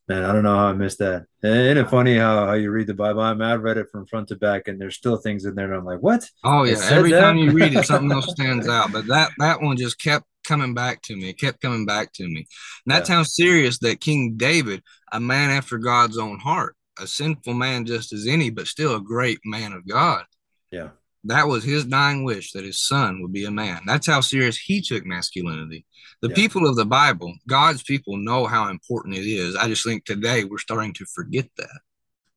Man, 0.08 0.24
I 0.24 0.32
don't 0.32 0.43
know 0.43 0.56
how 0.56 0.67
I 0.67 0.74
missed 0.74 1.00
that. 1.00 1.26
Isn't 1.43 1.78
it 1.78 1.89
funny 1.89 2.17
how, 2.17 2.46
how 2.46 2.54
you 2.54 2.72
read 2.72 2.88
the 2.88 2.93
Bible? 2.93 3.22
I 3.22 3.34
mean, 3.34 3.41
I've 3.41 3.62
read 3.62 3.78
it 3.78 3.89
from 3.91 4.06
front 4.06 4.30
to 4.30 4.36
back, 4.36 4.70
and 4.70 4.80
there's 4.80 4.96
still 4.96 5.17
things 5.17 5.43
in 5.43 5.54
there, 5.54 5.65
and 5.65 5.76
I'm 5.76 5.86
like, 5.86 6.00
what? 6.00 6.30
Oh 6.46 6.63
yeah, 6.63 6.78
every 6.89 7.12
that? 7.12 7.20
time 7.20 7.38
you 7.38 7.52
read 7.52 7.74
it, 7.74 7.86
something 7.86 8.12
else 8.12 8.32
stands 8.32 8.70
out. 8.70 8.93
But 8.93 9.08
that 9.08 9.32
that 9.39 9.62
one 9.62 9.76
just 9.76 10.02
kept 10.02 10.26
coming 10.46 10.74
back 10.74 11.02
to 11.04 11.15
me. 11.15 11.30
It 11.30 11.39
kept 11.39 11.62
coming 11.62 11.86
back 11.86 12.13
to 12.13 12.24
me. 12.24 12.48
And 12.86 12.96
that's 12.96 13.10
how 13.10 13.24
serious 13.24 13.80
that 13.80 14.00
King 14.00 14.36
David, 14.38 14.82
a 15.12 15.20
man 15.20 15.50
after 15.50 15.78
God's 15.78 16.17
own 16.17 16.39
heart, 16.39 16.76
a 17.00 17.06
sinful 17.06 17.54
man 17.54 17.86
just 17.86 18.13
as 18.13 18.28
any, 18.28 18.50
but 18.50 18.67
still 18.67 18.96
a 18.96 19.02
great 19.02 19.39
man 19.43 19.74
of 19.74 19.86
God. 19.86 20.24
Yeah. 20.72 20.89
That 21.23 21.47
was 21.47 21.63
his 21.63 21.86
dying 21.86 22.23
wish 22.23 22.53
that 22.53 22.63
his 22.63 22.82
son 22.88 23.21
would 23.21 23.34
be 23.34 23.45
a 23.45 23.51
man. 23.51 23.82
That's 23.86 24.08
how 24.08 24.21
serious 24.21 24.58
he 24.58 24.82
took 24.82 25.06
masculinity. 25.06 25.86
The 26.21 26.30
Yeah. 26.30 26.36
people 26.36 26.67
of 26.67 26.75
the 26.75 26.86
Bible, 26.86 27.34
God's 27.47 27.84
people, 27.84 28.17
know 28.17 28.45
how 28.45 28.69
important 28.69 29.15
it 29.15 29.25
is. 29.27 29.56
I 29.56 29.67
just 29.67 29.84
think 29.86 30.06
today 30.06 30.45
we're 30.45 30.58
starting 30.58 30.93
to 30.93 31.06
forget 31.13 31.49
that. 31.58 31.80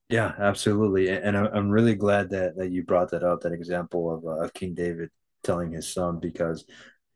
Yeah, 0.09 0.33
absolutely. 0.39 1.09
And 1.09 1.37
I'm 1.37 1.71
really 1.71 1.95
glad 1.95 2.31
that 2.31 2.57
that 2.57 2.71
you 2.71 2.83
brought 2.83 3.13
that 3.13 3.23
up, 3.23 3.43
that 3.43 3.53
example 3.53 4.13
of 4.13 4.27
uh, 4.27 4.49
King 4.53 4.75
David 4.75 5.11
telling 5.45 5.71
his 5.71 5.87
son, 5.89 6.19
because 6.19 6.65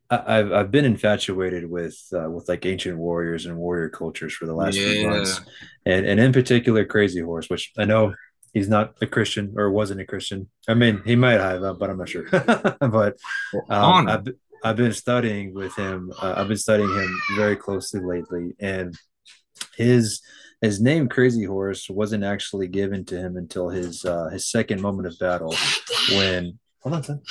I've 0.09 0.53
I've 0.53 0.71
been 0.71 0.85
infatuated 0.85 1.69
with 1.69 1.97
uh, 2.13 2.29
with 2.29 2.47
like 2.47 2.65
ancient 2.65 2.97
warriors 2.97 3.47
and 3.47 3.57
warrior 3.57 3.89
cultures 3.89 4.33
for 4.33 4.45
the 4.45 4.53
last 4.53 4.77
few 4.77 5.09
months, 5.09 5.41
and 5.85 6.05
and 6.05 6.19
in 6.19 6.31
particular 6.31 6.85
Crazy 6.85 7.19
Horse, 7.19 7.49
which 7.49 7.73
I 7.77 7.85
know 7.85 8.13
he's 8.55 8.69
not 8.69 8.95
a 9.01 9.05
Christian 9.05 9.53
or 9.57 9.69
wasn't 9.69 10.01
a 10.01 10.05
Christian. 10.05 10.49
I 10.67 10.73
mean, 10.73 11.03
he 11.05 11.15
might 11.15 11.39
have, 11.39 11.61
uh, 11.61 11.73
but 11.73 11.91
I'm 11.91 11.99
not 11.99 12.09
sure. 12.09 12.25
But 12.79 13.17
um, 13.69 14.07
I've, 14.07 14.27
I've 14.63 14.77
been 14.77 14.93
studying 14.93 15.53
with 15.53 15.75
him. 15.75 16.11
Uh, 16.19 16.33
I've 16.37 16.47
been 16.47 16.57
studying 16.57 16.89
him 16.89 17.19
very 17.35 17.55
closely 17.55 17.99
lately, 17.99 18.53
and 18.59 18.97
his 19.77 20.21
his 20.61 20.81
name 20.81 21.09
Crazy 21.09 21.43
Horse 21.43 21.89
wasn't 21.89 22.23
actually 22.23 22.67
given 22.67 23.05
to 23.05 23.17
him 23.17 23.35
until 23.35 23.69
his 23.69 24.05
uh, 24.05 24.29
his 24.29 24.49
second 24.49 24.81
moment 24.81 25.07
of 25.07 25.19
battle 25.19 25.53
when 26.11 26.57
hold 26.79 26.95
on 26.95 27.03
son. 27.03 27.21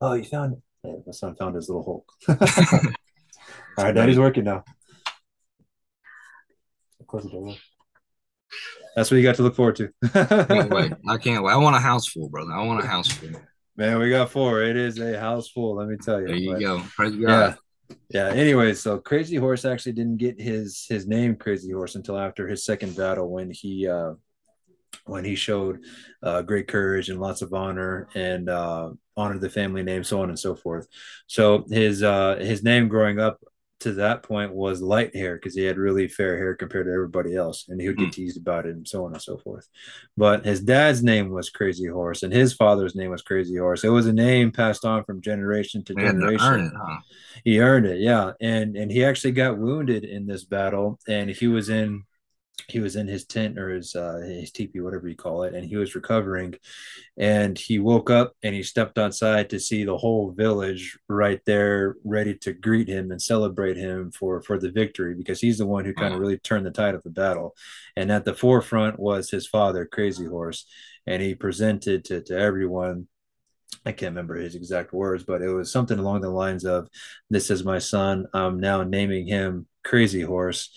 Oh, 0.00 0.14
you 0.14 0.24
found 0.24 0.54
it. 0.54 0.58
Yeah, 0.84 0.96
my 1.06 1.12
son 1.12 1.36
found 1.36 1.54
his 1.54 1.68
little 1.68 1.84
Hulk. 1.84 2.12
All 3.78 3.84
right, 3.84 3.94
Daddy's 3.94 4.18
working 4.18 4.44
now. 4.44 4.64
Close 7.06 7.24
the 7.24 7.30
door. 7.30 7.54
That's 8.98 9.12
what 9.12 9.18
you 9.18 9.22
got 9.22 9.36
to 9.36 9.44
look 9.44 9.54
forward 9.54 9.76
to. 9.76 9.92
can't 10.12 10.70
wait. 10.70 10.92
I 11.08 11.18
can't 11.18 11.44
wait. 11.44 11.52
I 11.52 11.56
want 11.56 11.76
a 11.76 11.78
house 11.78 12.08
full, 12.08 12.28
brother. 12.28 12.52
I 12.52 12.64
want 12.66 12.82
a 12.82 12.86
house 12.88 13.06
full. 13.06 13.30
Man, 13.76 13.96
we 14.00 14.10
got 14.10 14.28
four. 14.28 14.60
It 14.60 14.76
is 14.76 14.98
a 14.98 15.16
house 15.20 15.48
full, 15.48 15.76
let 15.76 15.86
me 15.86 15.96
tell 16.02 16.20
you. 16.20 16.26
There 16.26 16.36
you 16.36 16.52
But- 16.54 16.60
go. 16.60 16.82
Praise 16.96 17.14
Yeah. 17.14 17.26
God. 17.28 17.58
Yeah. 18.10 18.26
Anyway, 18.30 18.74
so 18.74 18.98
Crazy 18.98 19.36
Horse 19.36 19.64
actually 19.64 19.92
didn't 19.92 20.16
get 20.16 20.40
his 20.40 20.84
his 20.88 21.06
name 21.06 21.36
Crazy 21.36 21.70
Horse 21.70 21.94
until 21.94 22.18
after 22.18 22.48
his 22.48 22.64
second 22.64 22.96
battle 22.96 23.30
when 23.30 23.52
he 23.52 23.86
uh 23.86 24.14
when 25.04 25.24
he 25.24 25.36
showed 25.36 25.78
uh 26.24 26.42
great 26.42 26.66
courage 26.66 27.08
and 27.08 27.20
lots 27.20 27.40
of 27.40 27.54
honor 27.54 28.08
and 28.16 28.48
uh 28.50 28.90
honored 29.16 29.40
the 29.40 29.48
family 29.48 29.84
name, 29.84 30.02
so 30.02 30.20
on 30.22 30.28
and 30.28 30.38
so 30.38 30.56
forth. 30.56 30.88
So 31.28 31.64
his 31.70 32.02
uh 32.02 32.38
his 32.40 32.64
name 32.64 32.88
growing 32.88 33.20
up 33.20 33.38
to 33.80 33.92
that 33.92 34.22
point 34.22 34.52
was 34.52 34.82
light 34.82 35.14
hair 35.14 35.36
because 35.36 35.54
he 35.54 35.64
had 35.64 35.78
really 35.78 36.08
fair 36.08 36.36
hair 36.36 36.54
compared 36.54 36.86
to 36.86 36.92
everybody 36.92 37.36
else, 37.36 37.66
and 37.68 37.80
he 37.80 37.86
would 37.86 37.98
get 37.98 38.12
teased 38.12 38.36
about 38.36 38.66
it 38.66 38.74
and 38.74 38.86
so 38.86 39.04
on 39.04 39.12
and 39.12 39.22
so 39.22 39.36
forth. 39.38 39.68
But 40.16 40.44
his 40.44 40.60
dad's 40.60 41.02
name 41.02 41.30
was 41.30 41.50
Crazy 41.50 41.86
Horse, 41.86 42.22
and 42.22 42.32
his 42.32 42.52
father's 42.52 42.94
name 42.94 43.10
was 43.10 43.22
Crazy 43.22 43.56
Horse. 43.56 43.84
It 43.84 43.90
was 43.90 44.06
a 44.06 44.12
name 44.12 44.50
passed 44.50 44.84
on 44.84 45.04
from 45.04 45.20
generation 45.20 45.84
to 45.84 45.94
generation. 45.94 46.46
earn 46.46 46.60
it, 46.66 46.72
huh? 46.76 46.98
He 47.44 47.60
earned 47.60 47.86
it, 47.86 48.00
yeah. 48.00 48.32
And 48.40 48.76
and 48.76 48.90
he 48.90 49.04
actually 49.04 49.32
got 49.32 49.58
wounded 49.58 50.04
in 50.04 50.26
this 50.26 50.44
battle, 50.44 50.98
and 51.06 51.30
he 51.30 51.46
was 51.46 51.68
in 51.68 52.04
he 52.66 52.80
was 52.80 52.96
in 52.96 53.06
his 53.06 53.24
tent 53.24 53.58
or 53.58 53.70
his 53.70 53.94
uh 53.94 54.18
his 54.24 54.50
teepee, 54.50 54.80
whatever 54.80 55.08
you 55.08 55.16
call 55.16 55.44
it, 55.44 55.54
and 55.54 55.64
he 55.64 55.76
was 55.76 55.94
recovering. 55.94 56.54
And 57.16 57.56
he 57.58 57.78
woke 57.78 58.10
up 58.10 58.34
and 58.42 58.54
he 58.54 58.62
stepped 58.62 58.98
outside 58.98 59.50
to 59.50 59.60
see 59.60 59.84
the 59.84 59.96
whole 59.96 60.32
village 60.32 60.98
right 61.08 61.40
there, 61.46 61.96
ready 62.04 62.34
to 62.38 62.52
greet 62.52 62.88
him 62.88 63.10
and 63.10 63.22
celebrate 63.22 63.76
him 63.76 64.10
for 64.10 64.42
for 64.42 64.58
the 64.58 64.70
victory, 64.70 65.14
because 65.14 65.40
he's 65.40 65.58
the 65.58 65.66
one 65.66 65.84
who 65.84 65.94
kind 65.94 66.14
of 66.14 66.20
really 66.20 66.38
turned 66.38 66.66
the 66.66 66.70
tide 66.70 66.94
of 66.94 67.02
the 67.02 67.10
battle. 67.10 67.54
And 67.96 68.10
at 68.10 68.24
the 68.24 68.34
forefront 68.34 68.98
was 68.98 69.30
his 69.30 69.46
father, 69.46 69.86
Crazy 69.86 70.26
Horse, 70.26 70.66
and 71.06 71.22
he 71.22 71.34
presented 71.34 72.04
to 72.06 72.22
to 72.22 72.38
everyone 72.38 73.08
I 73.84 73.92
can't 73.92 74.12
remember 74.12 74.36
his 74.36 74.54
exact 74.54 74.92
words, 74.92 75.24
but 75.24 75.42
it 75.42 75.48
was 75.48 75.70
something 75.70 75.98
along 75.98 76.22
the 76.22 76.30
lines 76.30 76.64
of, 76.64 76.88
"This 77.30 77.50
is 77.50 77.64
my 77.64 77.78
son. 77.78 78.26
I'm 78.34 78.60
now 78.60 78.82
naming 78.82 79.26
him 79.26 79.66
Crazy 79.84 80.22
Horse, 80.22 80.70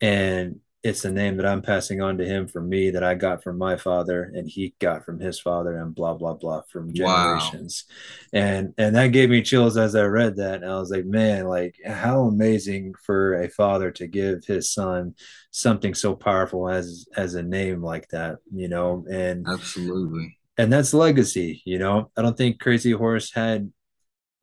and 0.00 0.60
it's 0.82 1.02
the 1.02 1.10
name 1.10 1.36
that 1.38 1.46
I'm 1.46 1.62
passing 1.62 2.00
on 2.00 2.18
to 2.18 2.24
him 2.24 2.46
from 2.46 2.68
me 2.68 2.90
that 2.90 3.02
I 3.02 3.14
got 3.14 3.42
from 3.42 3.58
my 3.58 3.76
father, 3.76 4.30
and 4.34 4.48
he 4.48 4.74
got 4.80 5.04
from 5.04 5.18
his 5.20 5.40
father, 5.40 5.76
and 5.78 5.94
blah 5.94 6.14
blah 6.14 6.34
blah 6.34 6.62
from 6.70 6.92
Wow. 6.92 6.94
generations." 6.94 7.84
And 8.32 8.74
and 8.78 8.94
that 8.96 9.08
gave 9.08 9.30
me 9.30 9.42
chills 9.42 9.76
as 9.76 9.94
I 9.96 10.04
read 10.04 10.36
that, 10.36 10.62
and 10.62 10.70
I 10.70 10.78
was 10.78 10.90
like, 10.90 11.04
"Man, 11.06 11.46
like 11.46 11.76
how 11.84 12.22
amazing 12.26 12.94
for 13.04 13.34
a 13.42 13.48
father 13.48 13.90
to 13.92 14.06
give 14.06 14.44
his 14.46 14.72
son 14.72 15.14
something 15.50 15.94
so 15.94 16.14
powerful 16.14 16.68
as 16.68 17.06
as 17.16 17.34
a 17.34 17.42
name 17.42 17.82
like 17.82 18.08
that, 18.08 18.36
you 18.54 18.68
know?" 18.68 19.04
And 19.10 19.48
Absolutely. 19.48 20.36
and 20.58 20.72
that's 20.72 20.94
legacy 20.94 21.62
you 21.64 21.78
know 21.78 22.10
i 22.16 22.22
don't 22.22 22.36
think 22.36 22.60
crazy 22.60 22.92
horse 22.92 23.32
had 23.32 23.70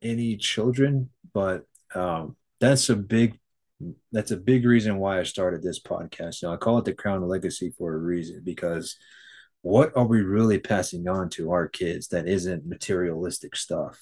any 0.02 0.36
children 0.36 1.10
but 1.34 1.64
um 1.94 2.36
that's 2.60 2.90
a 2.90 2.96
big 2.96 3.38
that's 4.12 4.30
a 4.30 4.36
big 4.36 4.64
reason 4.64 4.98
why 4.98 5.18
i 5.18 5.22
started 5.22 5.62
this 5.62 5.80
podcast 5.80 6.40
you 6.40 6.48
know 6.48 6.54
i 6.54 6.56
call 6.56 6.78
it 6.78 6.84
the 6.84 6.92
crown 6.92 7.26
legacy 7.26 7.72
for 7.76 7.94
a 7.94 7.98
reason 7.98 8.40
because 8.44 8.96
what 9.62 9.92
are 9.96 10.06
we 10.06 10.20
really 10.22 10.58
passing 10.58 11.08
on 11.08 11.28
to 11.28 11.50
our 11.50 11.68
kids 11.68 12.08
that 12.08 12.28
isn't 12.28 12.66
materialistic 12.66 13.56
stuff 13.56 13.98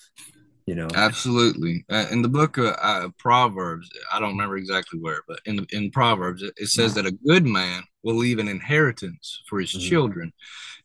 you 0.66 0.74
know 0.76 0.86
Absolutely. 0.94 1.84
Uh, 1.90 2.06
in 2.12 2.22
the 2.22 2.28
book 2.28 2.56
of 2.56 2.76
uh, 2.80 3.08
Proverbs, 3.18 3.90
I 4.12 4.20
don't 4.20 4.30
remember 4.36 4.56
exactly 4.56 5.00
where, 5.00 5.22
but 5.26 5.40
in 5.44 5.66
in 5.72 5.90
Proverbs, 5.90 6.40
it, 6.40 6.54
it 6.56 6.68
says 6.68 6.94
that 6.94 7.04
a 7.04 7.18
good 7.26 7.44
man 7.44 7.82
will 8.04 8.14
leave 8.14 8.38
an 8.38 8.46
inheritance 8.46 9.42
for 9.48 9.58
his 9.58 9.74
Mhm. 9.74 9.88
children. 9.88 10.32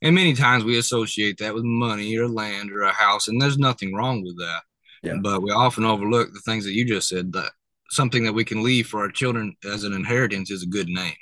And 0.02 0.15
many 0.15 0.34
times 0.34 0.63
we 0.63 0.80
associate 0.80 1.38
that 1.38 1.54
with 1.54 1.63
money 1.63 2.17
or 2.17 2.28
land 2.28 2.71
or 2.71 2.82
a 2.82 2.91
house, 2.91 3.28
and 3.28 3.39
there's 3.39 3.60
nothing 3.60 3.93
wrong 3.93 4.23
with 4.23 4.36
that. 4.39 4.62
Yeah. 5.04 5.17
But 5.21 5.43
we 5.43 5.52
often 5.52 5.86
overlook 5.86 6.34
the 6.34 6.39
things 6.39 6.65
that 6.65 6.73
you 6.73 6.84
just 6.84 7.08
said 7.08 7.32
that 7.34 7.52
something 7.89 8.23
that 8.23 8.34
we 8.34 8.43
can 8.43 8.63
leave 8.63 8.88
for 8.88 9.02
our 9.02 9.12
children 9.12 9.56
as 9.65 9.84
an 9.84 9.93
inheritance 9.93 10.52
is 10.52 10.63
a 10.63 10.67
good 10.67 10.88
name. 10.88 11.15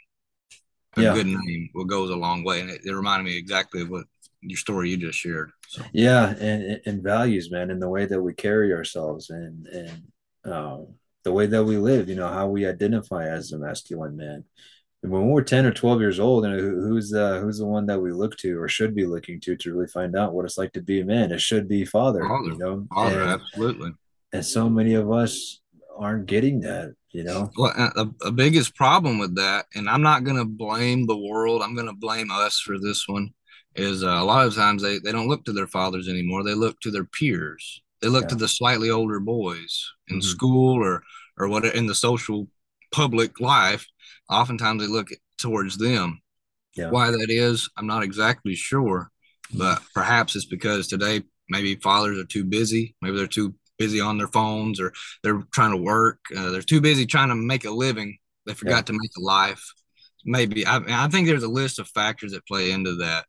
A 0.97 1.01
Yeah. 1.01 1.13
good 1.13 1.27
name 1.27 1.69
will 1.73 1.85
goes 1.85 2.09
a 2.09 2.15
long 2.15 2.43
way. 2.43 2.61
And 2.61 2.69
it, 2.69 2.81
it 2.85 2.93
reminded 2.93 3.25
me 3.25 3.37
exactly 3.37 3.81
of 3.81 3.89
what 3.89 4.05
your 4.41 4.57
story 4.57 4.89
you 4.91 4.97
just 4.97 5.19
shared. 5.19 5.51
So 5.67 5.83
yeah 5.93 6.35
and 6.35 6.79
and 6.85 7.01
values 7.03 7.49
man 7.51 7.71
and 7.71 7.81
the 7.81 7.89
way 7.89 8.05
that 8.05 8.21
we 8.21 8.33
carry 8.33 8.71
ourselves 8.73 9.31
and 9.31 9.65
and 9.67 10.03
um 10.45 10.87
the 11.23 11.31
way 11.31 11.47
that 11.47 11.63
we 11.63 11.77
live 11.77 12.07
you 12.07 12.15
know 12.15 12.27
how 12.27 12.47
we 12.47 12.67
identify 12.67 13.27
as 13.27 13.51
a 13.51 13.57
masculine 13.57 14.15
man 14.15 14.43
and 15.01 15.11
when 15.11 15.25
we're 15.25 15.41
10 15.41 15.65
or 15.65 15.71
12 15.71 15.99
years 16.01 16.19
old 16.19 16.45
and 16.45 16.59
who, 16.59 16.87
who's 16.87 17.11
uh 17.15 17.39
who's 17.39 17.57
the 17.57 17.65
one 17.65 17.87
that 17.87 17.99
we 17.99 18.11
look 18.11 18.37
to 18.37 18.59
or 18.61 18.67
should 18.67 18.93
be 18.93 19.07
looking 19.07 19.39
to 19.41 19.55
to 19.57 19.73
really 19.73 19.87
find 19.87 20.15
out 20.15 20.33
what 20.35 20.45
it's 20.45 20.59
like 20.59 20.71
to 20.73 20.81
be 20.81 21.01
a 21.01 21.05
man 21.05 21.31
it 21.31 21.41
should 21.41 21.67
be 21.67 21.83
father, 21.83 22.23
Father. 22.27 22.49
you 22.51 22.57
know 22.59 22.85
Father, 22.93 23.21
and, 23.23 23.31
absolutely. 23.31 23.91
and 24.31 24.45
so 24.45 24.69
many 24.69 24.93
of 24.93 25.11
us 25.11 25.59
aren't 25.97 26.25
getting 26.27 26.61
that 26.61 26.93
you 27.11 27.23
know 27.23 27.49
Well, 27.57 27.73
a, 27.77 28.07
a 28.27 28.31
biggest 28.31 28.75
problem 28.75 29.17
with 29.19 29.35
that, 29.35 29.65
and 29.75 29.89
I'm 29.89 30.01
not 30.01 30.23
going 30.23 30.37
to 30.37 30.45
blame 30.45 31.05
the 31.07 31.17
world. 31.17 31.61
I'm 31.61 31.75
going 31.75 31.87
to 31.87 31.93
blame 31.93 32.29
us 32.31 32.59
for 32.59 32.77
this 32.79 33.07
one. 33.07 33.29
Is 33.75 34.03
uh, 34.03 34.07
a 34.07 34.23
lot 34.23 34.47
of 34.47 34.55
times 34.55 34.81
they, 34.81 34.99
they 34.99 35.11
don't 35.11 35.27
look 35.27 35.43
to 35.45 35.51
their 35.53 35.67
fathers 35.67 36.07
anymore. 36.07 36.43
They 36.43 36.53
look 36.53 36.79
to 36.81 36.91
their 36.91 37.03
peers. 37.03 37.81
They 38.01 38.07
look 38.07 38.27
to 38.29 38.35
the 38.35 38.47
slightly 38.47 38.89
older 38.89 39.19
boys 39.19 39.91
in 40.07 40.19
Mhm. 40.19 40.23
school 40.23 40.83
or 40.83 41.03
or 41.37 41.49
what 41.49 41.65
in 41.65 41.87
the 41.87 41.95
social 41.95 42.47
public 42.93 43.39
life. 43.41 43.85
Oftentimes 44.29 44.81
they 44.81 44.87
look 44.87 45.09
towards 45.37 45.77
them. 45.77 46.21
Yeah. 46.75 46.89
Why 46.89 47.11
that 47.11 47.27
is, 47.29 47.69
I'm 47.77 47.87
not 47.87 48.03
exactly 48.03 48.55
sure, 48.55 49.11
but 49.53 49.81
perhaps 49.93 50.35
it's 50.35 50.45
because 50.45 50.87
today 50.87 51.23
maybe 51.49 51.75
fathers 51.75 52.17
are 52.17 52.25
too 52.25 52.43
busy. 52.43 52.95
Maybe 53.01 53.17
they're 53.17 53.27
too 53.27 53.55
busy 53.77 53.99
on 53.99 54.17
their 54.17 54.27
phones 54.27 54.79
or 54.79 54.93
they're 55.23 55.43
trying 55.53 55.71
to 55.71 55.81
work. 55.81 56.19
Uh, 56.35 56.51
they're 56.51 56.61
too 56.61 56.81
busy 56.81 57.05
trying 57.05 57.29
to 57.29 57.35
make 57.35 57.65
a 57.65 57.71
living. 57.71 58.17
They 58.45 58.53
forgot 58.53 58.87
to 58.87 58.93
make 58.93 59.11
a 59.17 59.21
life. 59.21 59.63
Maybe 60.23 60.65
I, 60.65 61.05
I 61.05 61.07
think 61.07 61.27
there's 61.27 61.43
a 61.43 61.47
list 61.47 61.79
of 61.79 61.87
factors 61.89 62.31
that 62.31 62.47
play 62.47 62.71
into 62.71 62.95
that. 62.97 63.25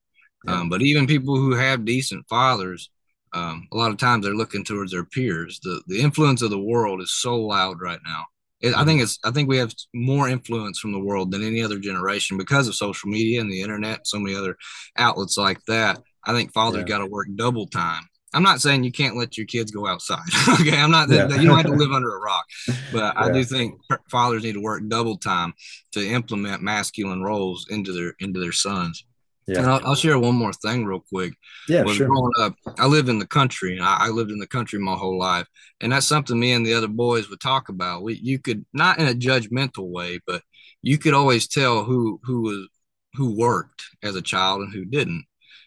Yeah. 0.47 0.61
Um, 0.61 0.69
but 0.69 0.83
even 0.83 1.07
people 1.07 1.37
who 1.37 1.55
have 1.55 1.85
decent 1.85 2.27
fathers, 2.29 2.91
um, 3.33 3.69
a 3.73 3.77
lot 3.77 3.91
of 3.91 3.99
times 3.99 4.25
they're 4.25 4.35
looking 4.35 4.65
towards 4.65 4.93
their 4.93 5.05
peers. 5.05 5.61
The 5.63 5.83
the 5.87 6.01
influence 6.01 6.43
of 6.43 6.51
the 6.51 6.59
world 6.59 7.03
is 7.03 7.13
so 7.13 7.37
loud 7.37 7.81
right 7.81 8.01
now. 8.05 8.25
It, 8.61 8.75
I 8.75 8.85
think 8.85 9.03
it's 9.03 9.19
I 9.25 9.31
think 9.31 9.49
we 9.49 9.59
have 9.59 9.75
more 9.95 10.29
influence 10.29 10.79
from 10.79 10.93
the 10.93 11.01
world 11.01 11.31
than 11.31 11.43
any 11.43 11.63
other 11.63 11.79
generation 11.79 12.39
because 12.39 12.69
of 12.69 12.75
social 12.75 13.11
media 13.11 13.41
and 13.41 13.51
the 13.51 13.61
internet, 13.61 14.07
so 14.07 14.19
many 14.19 14.35
other 14.35 14.57
outlets 14.97 15.37
like 15.37 15.59
that. 15.67 16.01
I 16.25 16.33
think 16.33 16.53
fathers 16.53 16.81
yeah. 16.81 16.89
got 16.89 16.99
to 16.99 17.07
work 17.07 17.29
double 17.35 17.67
time. 17.67 18.03
I'm 18.37 18.43
not 18.43 18.61
saying 18.61 18.85
you 18.85 18.93
can't 18.93 19.17
let 19.17 19.39
your 19.39 19.47
kids 19.47 19.71
go 19.71 19.87
outside. 19.87 20.29
okay, 20.61 20.77
I'm 20.77 20.91
not. 20.91 21.09
Yeah. 21.09 21.29
You 21.29 21.49
don't 21.49 21.57
have 21.57 21.67
to 21.67 21.73
live 21.73 21.91
under 21.91 22.15
a 22.15 22.21
rock, 22.21 22.45
but 22.93 22.99
yeah. 22.99 23.13
I 23.17 23.33
do 23.33 23.43
think 23.45 23.81
fathers 24.11 24.43
need 24.43 24.53
to 24.53 24.61
work 24.61 24.83
double 24.89 25.17
time 25.17 25.55
to 25.93 26.07
implement 26.07 26.63
masculine 26.63 27.23
roles 27.23 27.67
into 27.71 27.93
their 27.93 28.15
into 28.21 28.39
their 28.39 28.53
sons. 28.53 29.05
Yeah. 29.47 29.61
And 29.61 29.67
I'll, 29.69 29.81
I'll, 29.87 29.95
share 29.95 30.19
one 30.19 30.35
more 30.35 30.53
thing 30.53 30.85
real 30.85 31.05
quick. 31.09 31.33
Yeah, 31.69 31.85
sure. 31.85 32.09
Growing 32.09 32.33
up, 32.41 32.55
I 32.79 32.87
live 32.87 33.09
in 33.09 33.21
the 33.21 33.27
country, 33.29 33.77
and 33.77 33.85
I, 33.85 34.07
I, 34.07 34.09
lived 34.09 34.33
in 34.33 34.41
the 34.41 34.47
country 34.47 34.81
my 34.81 34.97
whole 34.97 35.21
life, 35.21 35.47
and 35.81 35.93
that's 35.93 36.07
something 36.07 36.39
me 36.39 36.53
and 36.53 36.67
the 36.67 36.75
other 36.75 36.89
boys 36.89 37.31
would 37.31 37.41
talk 37.41 37.69
about. 37.69 38.03
We, 38.03 38.15
you 38.15 38.41
could 38.41 38.67
not 38.73 38.99
in 38.99 39.07
a 39.07 39.15
judgmental 39.15 39.89
way, 39.89 40.19
but 40.27 40.43
you 40.83 40.99
could 40.99 41.15
always 41.15 41.47
tell 41.47 41.85
who 41.85 42.21
who 42.25 42.43
was 42.43 42.69
who 43.15 43.37
worked 43.37 43.85
as 44.03 44.17
a 44.17 44.23
child 44.23 44.63
and 44.63 44.73
who 44.75 44.85
didn't. 44.85 45.25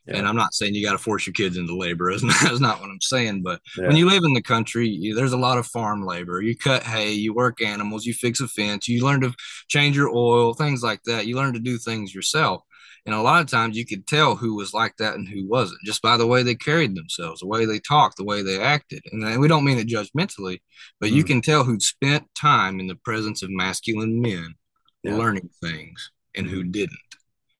Yeah. 0.10 0.18
And 0.18 0.28
I'm 0.28 0.36
not 0.36 0.54
saying 0.54 0.74
you 0.74 0.86
got 0.86 0.94
to 0.94 0.98
force 0.98 1.28
your 1.28 1.34
kids 1.34 1.58
into 1.58 1.78
labor. 1.78 2.12
That's 2.12 2.24
not, 2.24 2.42
that's 2.42 2.60
not 2.60 2.82
what 2.82 2.90
I'm 2.90 3.02
saying. 3.02 3.44
But 3.44 3.62
yeah. 3.78 3.88
when 3.88 3.96
you 3.96 4.10
live 4.10 4.24
in 4.24 4.34
the 4.34 4.42
country, 4.42 4.88
you, 4.88 5.14
there's 5.14 5.34
a 5.34 5.38
lot 5.38 5.58
of 5.58 5.68
farm 5.68 6.06
labor. 6.06 6.42
You 6.42 6.58
cut 6.58 6.84
hay, 6.84 7.14
you 7.14 7.34
work 7.34 7.62
animals, 7.62 8.06
you 8.06 8.14
fix 8.14 8.42
a 8.42 8.48
fence, 8.48 8.88
you 8.88 9.04
learn 9.04 9.22
to 9.22 9.34
change 9.68 9.96
your 9.96 10.10
oil, 10.10 10.54
things 10.54 10.82
like 10.82 11.04
that. 11.04 11.28
You 11.28 11.36
learn 11.36 11.54
to 11.54 11.60
do 11.60 11.78
things 11.78 12.14
yourself. 12.14 12.64
And 13.06 13.16
a 13.16 13.22
lot 13.22 13.42
of 13.42 13.48
times 13.48 13.78
you 13.78 13.86
could 13.86 14.08
tell 14.08 14.36
who 14.36 14.56
was 14.56 14.74
like 14.74 14.98
that 14.98 15.16
and 15.16 15.28
who 15.28 15.48
wasn't 15.48 15.80
just 15.86 16.02
by 16.02 16.18
the 16.18 16.28
way 16.28 16.44
they 16.44 16.56
carried 16.56 16.96
themselves, 16.96 17.40
the 17.40 17.48
way 17.48 17.66
they 17.66 17.80
talked, 17.80 18.18
the 18.18 18.24
way 18.24 18.42
they 18.42 18.60
acted. 18.60 19.02
And 19.12 19.40
we 19.40 19.48
don't 19.48 19.64
mean 19.64 19.80
it 19.80 19.88
judgmentally, 19.88 20.60
but 21.00 21.10
mm. 21.10 21.14
you 21.14 21.24
can 21.24 21.42
tell 21.42 21.64
who'd 21.64 21.82
spent 21.82 22.28
time 22.36 22.80
in 22.80 22.88
the 22.88 22.96
presence 22.96 23.42
of 23.42 23.50
masculine 23.50 24.22
men 24.22 24.56
yeah. 25.04 25.16
learning 25.16 25.50
things 25.64 26.12
and 26.36 26.48
who 26.48 26.64
didn't. 26.64 27.00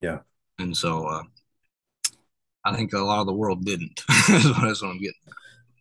Yeah. 0.02 0.20
And 0.60 0.76
so 0.76 1.06
uh, 1.06 1.24
I 2.66 2.76
think 2.76 2.94
a 2.94 3.00
lot 3.00 3.22
of 3.22 3.28
the 3.28 3.34
world 3.34 3.66
didn't. 3.66 4.02
that's, 4.08 4.46
what, 4.46 4.62
that's 4.62 4.82
what 4.82 4.90
I'm 4.90 5.00
getting. 5.00 5.14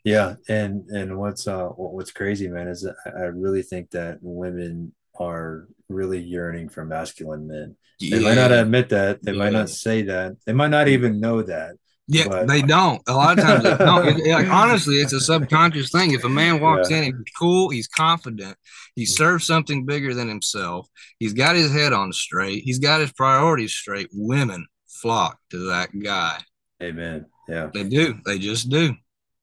Yeah, 0.05 0.37
and 0.49 0.89
and 0.89 1.19
what's 1.19 1.47
uh 1.47 1.67
what's 1.67 2.13
crazy, 2.13 2.49
man, 2.49 2.69
is 2.69 2.89
I 3.07 3.25
really 3.25 3.63
think 3.63 3.91
that 3.91 4.19
women 4.23 4.95
are 5.19 5.69
really 5.89 6.21
yearning 6.21 6.69
for 6.69 6.85
masculine 6.85 7.47
men. 7.47 7.77
Yeah. 7.99 8.19
They 8.19 8.25
might 8.25 8.35
not 8.35 8.53
admit 8.53 8.89
that. 8.91 9.23
They 9.23 9.33
yeah. 9.33 9.39
might 9.39 9.53
not 9.53 9.69
say 9.69 10.03
that. 10.03 10.37
They 10.47 10.53
might 10.53 10.71
not 10.71 10.89
even 10.89 11.21
know 11.21 11.43
that. 11.43 11.75
Yeah, 12.11 12.29
but. 12.29 12.49
they 12.49 12.63
don't. 12.63 13.03
A 13.07 13.13
lot 13.13 13.39
of 13.39 13.45
times, 13.45 13.65
they 13.65 13.77
don't. 13.77 14.09
It, 14.09 14.27
like, 14.27 14.49
honestly, 14.51 14.97
it's 14.97 15.13
a 15.13 15.21
subconscious 15.21 15.91
thing. 15.91 16.13
If 16.13 16.25
a 16.25 16.29
man 16.29 16.61
walks 16.61 16.91
yeah. 16.91 16.99
in, 16.99 17.05
he's 17.05 17.35
cool, 17.39 17.69
he's 17.69 17.87
confident, 17.87 18.57
he 18.95 19.05
mm. 19.05 19.09
serves 19.09 19.47
something 19.47 19.85
bigger 19.85 20.15
than 20.15 20.29
himself, 20.29 20.89
he's 21.19 21.35
got 21.35 21.55
his 21.55 21.71
head 21.71 21.93
on 21.93 22.13
straight, 22.15 22.63
he's 22.65 22.79
got 22.79 23.01
his 23.01 23.13
priorities 23.13 23.73
straight. 23.73 24.09
Women 24.13 24.67
flock 24.87 25.39
to 25.51 25.69
that 25.69 25.91
guy. 25.99 26.39
Amen. 26.83 27.27
Yeah, 27.49 27.71
they 27.73 27.85
do. 27.85 28.19
They 28.25 28.39
just 28.39 28.69
do. 28.69 28.95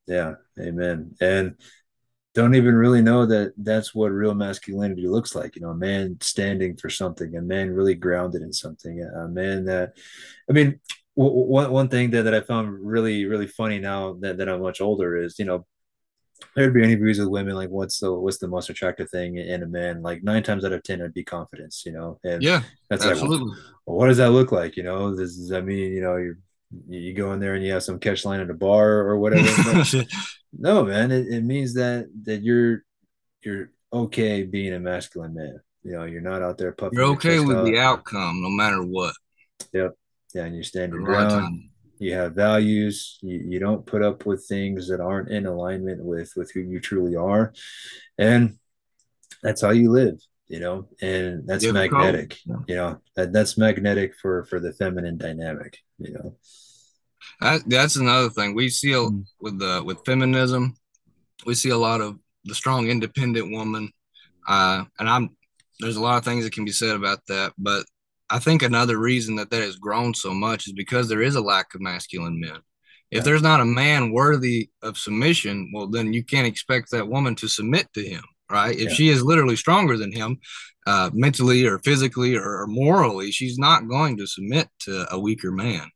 Yeah. 0.08 0.36
Amen. 0.60 1.16
And 1.20 1.56
don't 2.34 2.56
even 2.56 2.76
really 2.76 3.02
know 3.02 3.26
that 3.26 3.54
that's 3.58 3.96
what 3.96 4.12
real 4.12 4.34
masculinity 4.34 5.08
looks 5.08 5.36
like. 5.36 5.56
You 5.56 5.62
know, 5.64 5.70
a 5.70 5.76
man 5.76 6.18
standing 6.22 6.76
for 6.76 6.90
something, 6.90 7.36
a 7.36 7.42
man 7.42 7.72
really 7.72 7.96
grounded 7.96 8.42
in 8.42 8.54
something, 8.54 9.02
a 9.02 9.28
man 9.28 9.66
that, 9.66 9.94
I 10.50 10.54
mean, 10.54 10.80
one 11.16 11.72
one 11.72 11.88
thing 11.88 12.12
that, 12.12 12.24
that 12.24 12.34
I 12.34 12.42
found 12.42 12.86
really 12.86 13.26
really 13.26 13.48
funny 13.48 13.80
now 13.80 14.18
that, 14.20 14.38
that 14.38 14.50
I'm 14.50 14.62
much 14.62 14.82
older 14.82 15.16
is 15.16 15.40
you 15.40 15.46
know 15.46 15.66
there'd 16.56 16.74
be 16.74 16.84
interviews 16.84 17.20
with 17.20 17.30
women 17.30 17.56
like 17.56 17.70
what's 17.70 18.00
the 18.00 18.14
what's 18.14 18.38
the 18.38 18.50
most 18.50 18.70
attractive 18.70 19.10
thing 19.10 19.38
in 19.38 19.64
a 19.64 19.68
man 19.68 20.02
like 20.02 20.24
nine 20.24 20.44
times 20.44 20.66
out 20.66 20.74
of 20.74 20.84
ten 20.84 21.00
it'd 21.00 21.14
be 21.14 21.24
confidence 21.24 21.84
you 21.86 21.94
know 21.94 22.20
and 22.26 22.44
yeah 22.44 22.64
that's 22.90 23.06
absolutely 23.06 23.48
like 23.48 23.58
well, 23.86 23.96
what 23.96 24.08
does 24.08 24.18
that 24.18 24.32
look 24.32 24.52
like 24.52 24.76
you 24.76 24.84
know 24.84 25.16
this 25.16 25.38
does 25.38 25.48
that 25.50 25.64
mean 25.64 25.94
you 25.94 26.02
know 26.02 26.18
you're 26.18 26.38
you 26.88 27.14
go 27.14 27.34
in 27.34 27.40
there 27.40 27.56
and 27.56 27.64
you 27.64 27.74
have 27.74 27.84
some 27.84 28.00
catch 28.00 28.26
line 28.26 28.40
at 28.40 28.50
a 28.50 28.54
bar 28.54 29.00
or 29.00 29.18
whatever 29.18 29.84
No, 30.58 30.86
man, 30.86 31.12
it, 31.12 31.28
it 31.28 31.44
means 31.44 31.74
that 31.74 32.10
that 32.24 32.42
you're 32.42 32.84
you're 33.44 33.72
okay 33.92 34.44
being 34.44 34.74
a 34.74 34.80
masculine 34.80 35.34
man. 35.34 35.60
You 35.84 35.92
know, 35.94 36.06
you're 36.06 36.22
not 36.22 36.42
out 36.42 36.58
there 36.58 36.72
puffing. 36.72 36.98
You're 36.98 37.10
okay 37.10 37.40
with 37.40 37.58
up. 37.58 37.66
the 37.66 37.78
outcome, 37.78 38.42
no 38.42 38.50
matter 38.50 38.82
what. 38.82 39.14
Yep. 39.74 39.96
Yeah, 40.34 40.46
and 40.46 40.56
you 40.56 40.64
stand 40.64 40.94
your 40.94 41.04
ground. 41.04 41.70
You 41.98 42.14
have 42.14 42.34
values. 42.34 43.20
You, 43.22 43.38
you 43.48 43.60
don't 43.60 43.86
put 43.86 44.02
up 44.02 44.26
with 44.26 44.46
things 44.46 44.90
that 44.90 45.00
aren't 45.00 45.30
in 45.30 45.46
alignment 45.46 46.04
with 46.04 46.34
with 46.36 46.52
who 46.52 46.62
you 46.62 46.80
truly 46.80 47.16
are, 47.16 47.54
and 48.18 48.58
that's 49.44 49.62
how 49.62 49.70
you 49.70 49.92
live. 49.92 50.20
You 50.48 50.60
know, 50.60 50.88
and 51.02 51.48
that's 51.48 51.66
magnetic. 51.66 52.38
You 52.68 52.76
know, 52.76 53.02
that 53.16 53.32
that's 53.32 53.58
magnetic 53.58 54.16
for 54.22 54.44
for 54.46 54.60
the 54.60 54.74
feminine 54.74 55.18
dynamic. 55.18 55.78
You 56.00 56.14
know. 56.14 56.38
That, 57.42 57.62
that's 57.68 57.96
another 57.96 58.30
thing 58.30 58.56
we 58.56 58.70
see 58.70 58.92
mm. 58.92 59.26
with 59.40 59.60
the 59.60 59.84
with 59.84 60.06
feminism. 60.06 60.76
We 61.46 61.56
see 61.56 61.70
a 61.70 61.78
lot 61.78 62.02
of 62.02 62.18
the 62.46 62.56
strong, 62.56 62.88
independent 62.88 63.52
woman, 63.52 63.92
uh, 64.48 64.86
and 65.00 65.10
I'm 65.10 65.36
there's 65.80 65.98
a 65.98 66.02
lot 66.02 66.18
of 66.18 66.24
things 66.24 66.44
that 66.44 66.54
can 66.54 66.66
be 66.66 66.72
said 66.72 66.96
about 66.96 67.20
that. 67.28 67.54
But 67.58 67.86
I 68.30 68.40
think 68.40 68.64
another 68.64 68.98
reason 68.98 69.36
that 69.36 69.50
that 69.52 69.62
has 69.62 69.76
grown 69.76 70.14
so 70.14 70.34
much 70.34 70.68
is 70.68 70.74
because 70.74 71.08
there 71.08 71.22
is 71.22 71.36
a 71.36 71.42
lack 71.42 71.76
of 71.76 71.82
masculine 71.82 72.40
men. 72.40 72.60
If 73.12 73.24
there's 73.24 73.44
not 73.44 73.62
a 73.62 73.66
man 73.66 74.12
worthy 74.12 74.70
of 74.82 74.98
submission, 74.98 75.72
well, 75.74 75.88
then 75.88 76.12
you 76.12 76.24
can't 76.24 76.48
expect 76.48 76.92
that 76.92 77.08
woman 77.08 77.36
to 77.36 77.48
submit 77.48 77.88
to 77.94 78.04
him, 78.04 78.24
right? 78.52 78.76
If 78.76 78.90
yeah. 78.90 78.96
she 78.96 79.10
is 79.10 79.24
literally 79.24 79.56
stronger 79.56 79.96
than 79.96 80.12
him, 80.12 80.40
uh, 80.88 81.10
mentally 81.14 81.66
or 81.66 81.80
physically 81.80 82.36
or, 82.36 82.62
or, 82.62 82.68
morally, 82.68 83.32
she's 83.32 83.58
not 83.58 83.88
going 83.88 84.18
to 84.18 84.28
submit 84.28 84.68
to 84.80 85.06
a 85.12 85.20
weaker 85.20 85.52
man. 85.52 85.90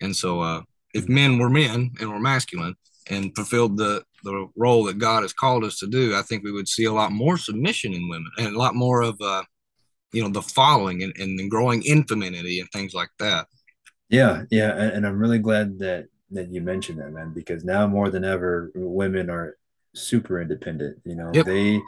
And 0.00 0.14
so, 0.14 0.40
uh, 0.40 0.62
if 0.94 1.08
men 1.08 1.38
were 1.38 1.50
men 1.50 1.90
and 2.00 2.10
were 2.10 2.20
masculine 2.20 2.74
and 3.08 3.34
fulfilled 3.34 3.76
the 3.76 4.02
the 4.22 4.48
role 4.54 4.84
that 4.84 4.98
God 4.98 5.22
has 5.22 5.32
called 5.32 5.64
us 5.64 5.78
to 5.78 5.86
do, 5.86 6.14
I 6.14 6.22
think 6.22 6.44
we 6.44 6.52
would 6.52 6.68
see 6.68 6.84
a 6.84 6.92
lot 6.92 7.10
more 7.10 7.38
submission 7.38 7.94
in 7.94 8.08
women 8.08 8.30
and 8.38 8.54
a 8.54 8.58
lot 8.58 8.74
more 8.74 9.00
of 9.00 9.18
uh, 9.20 9.42
you 10.12 10.22
know, 10.22 10.28
the 10.28 10.42
following 10.42 11.02
and, 11.02 11.16
and 11.16 11.50
growing 11.50 11.82
in 11.84 12.04
femininity 12.04 12.60
and 12.60 12.68
things 12.70 12.94
like 12.94 13.10
that. 13.18 13.46
Yeah, 14.08 14.42
yeah, 14.50 14.72
and, 14.72 15.06
I'm 15.06 15.18
really 15.18 15.38
glad 15.38 15.78
that 15.78 16.08
that 16.32 16.52
you 16.52 16.60
mentioned 16.60 16.98
that, 16.98 17.12
man, 17.12 17.32
because 17.32 17.64
now 17.64 17.86
more 17.86 18.10
than 18.10 18.24
ever, 18.24 18.72
women 18.74 19.30
are 19.30 19.56
super 19.94 20.40
independent. 20.40 20.98
You 21.04 21.14
know, 21.14 21.30
yep. 21.32 21.46
they 21.46 21.80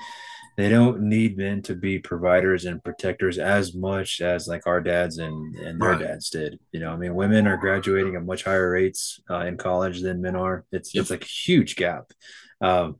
they 0.57 0.69
don't 0.69 1.03
need 1.03 1.39
men 1.39 1.63
to 1.63 1.75
be 1.75 1.99
providers 1.99 2.65
and 2.65 2.85
protectors 2.85 3.39
as 3.39 3.75
much 3.75 4.21
as 4.21 4.47
like 4.47 4.67
our 4.67 4.81
dads 4.81 5.19
and 5.19 5.57
and 5.57 5.81
their 5.81 5.91
right. 5.91 6.01
dads 6.01 6.31
did. 6.31 6.59
You 6.73 6.81
know, 6.81 6.91
I 6.91 6.97
mean, 6.97 7.15
women 7.15 7.47
are 7.47 7.57
graduating 7.57 8.17
at 8.17 8.25
much 8.25 8.45
higher 8.45 8.71
rates 8.71 9.21
uh, 9.31 9.41
in 9.41 9.57
college 9.57 10.03
than 10.03 10.21
men 10.21 10.37
are. 10.37 10.65
It's 10.73 10.95
yep. 10.95 11.03
it's 11.03 11.11
like 11.11 11.25
a 11.25 11.27
huge 11.27 11.77
gap. 11.77 12.13
Um, 12.61 12.97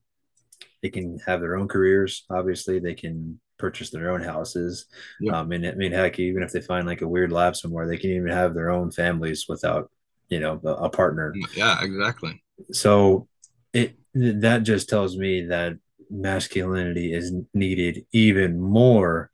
they 0.83 0.91
can 0.91 1.19
have 1.27 1.41
their 1.41 1.57
own 1.57 1.69
careers. 1.69 2.25
Obviously, 2.31 2.79
they 2.79 2.95
can 2.95 3.39
purchase 3.59 3.91
their 3.91 4.11
own 4.11 4.23
houses. 4.23 4.87
Yep. 5.21 5.35
Um, 5.35 5.53
and 5.53 5.67
I 5.67 5.75
mean, 5.75 5.93
heck, 5.93 6.19
even 6.19 6.43
if 6.43 6.53
they 6.53 6.61
find 6.61 6.87
like 6.87 7.03
a 7.03 7.09
weird 7.09 7.33
lab 7.33 7.55
somewhere, 7.55 7.87
they 7.87 7.99
can 7.99 8.11
even 8.11 8.31
have 8.31 8.55
their 8.55 8.71
own 8.71 8.91
families 8.91 9.47
without, 9.49 9.91
you 10.29 10.41
know, 10.41 10.61
a, 10.65 10.69
a 10.87 10.91
partner. 10.91 11.35
Yeah, 11.55 11.83
exactly. 11.83 12.43
So 12.73 13.29
it 13.73 13.97
that 14.15 14.65
just 14.65 14.89
tells 14.89 15.17
me 15.17 15.47
that 15.47 15.75
masculinity 16.13 17.13
is 17.13 17.33
needed 17.55 18.05
even 18.13 18.61
more 18.61 19.31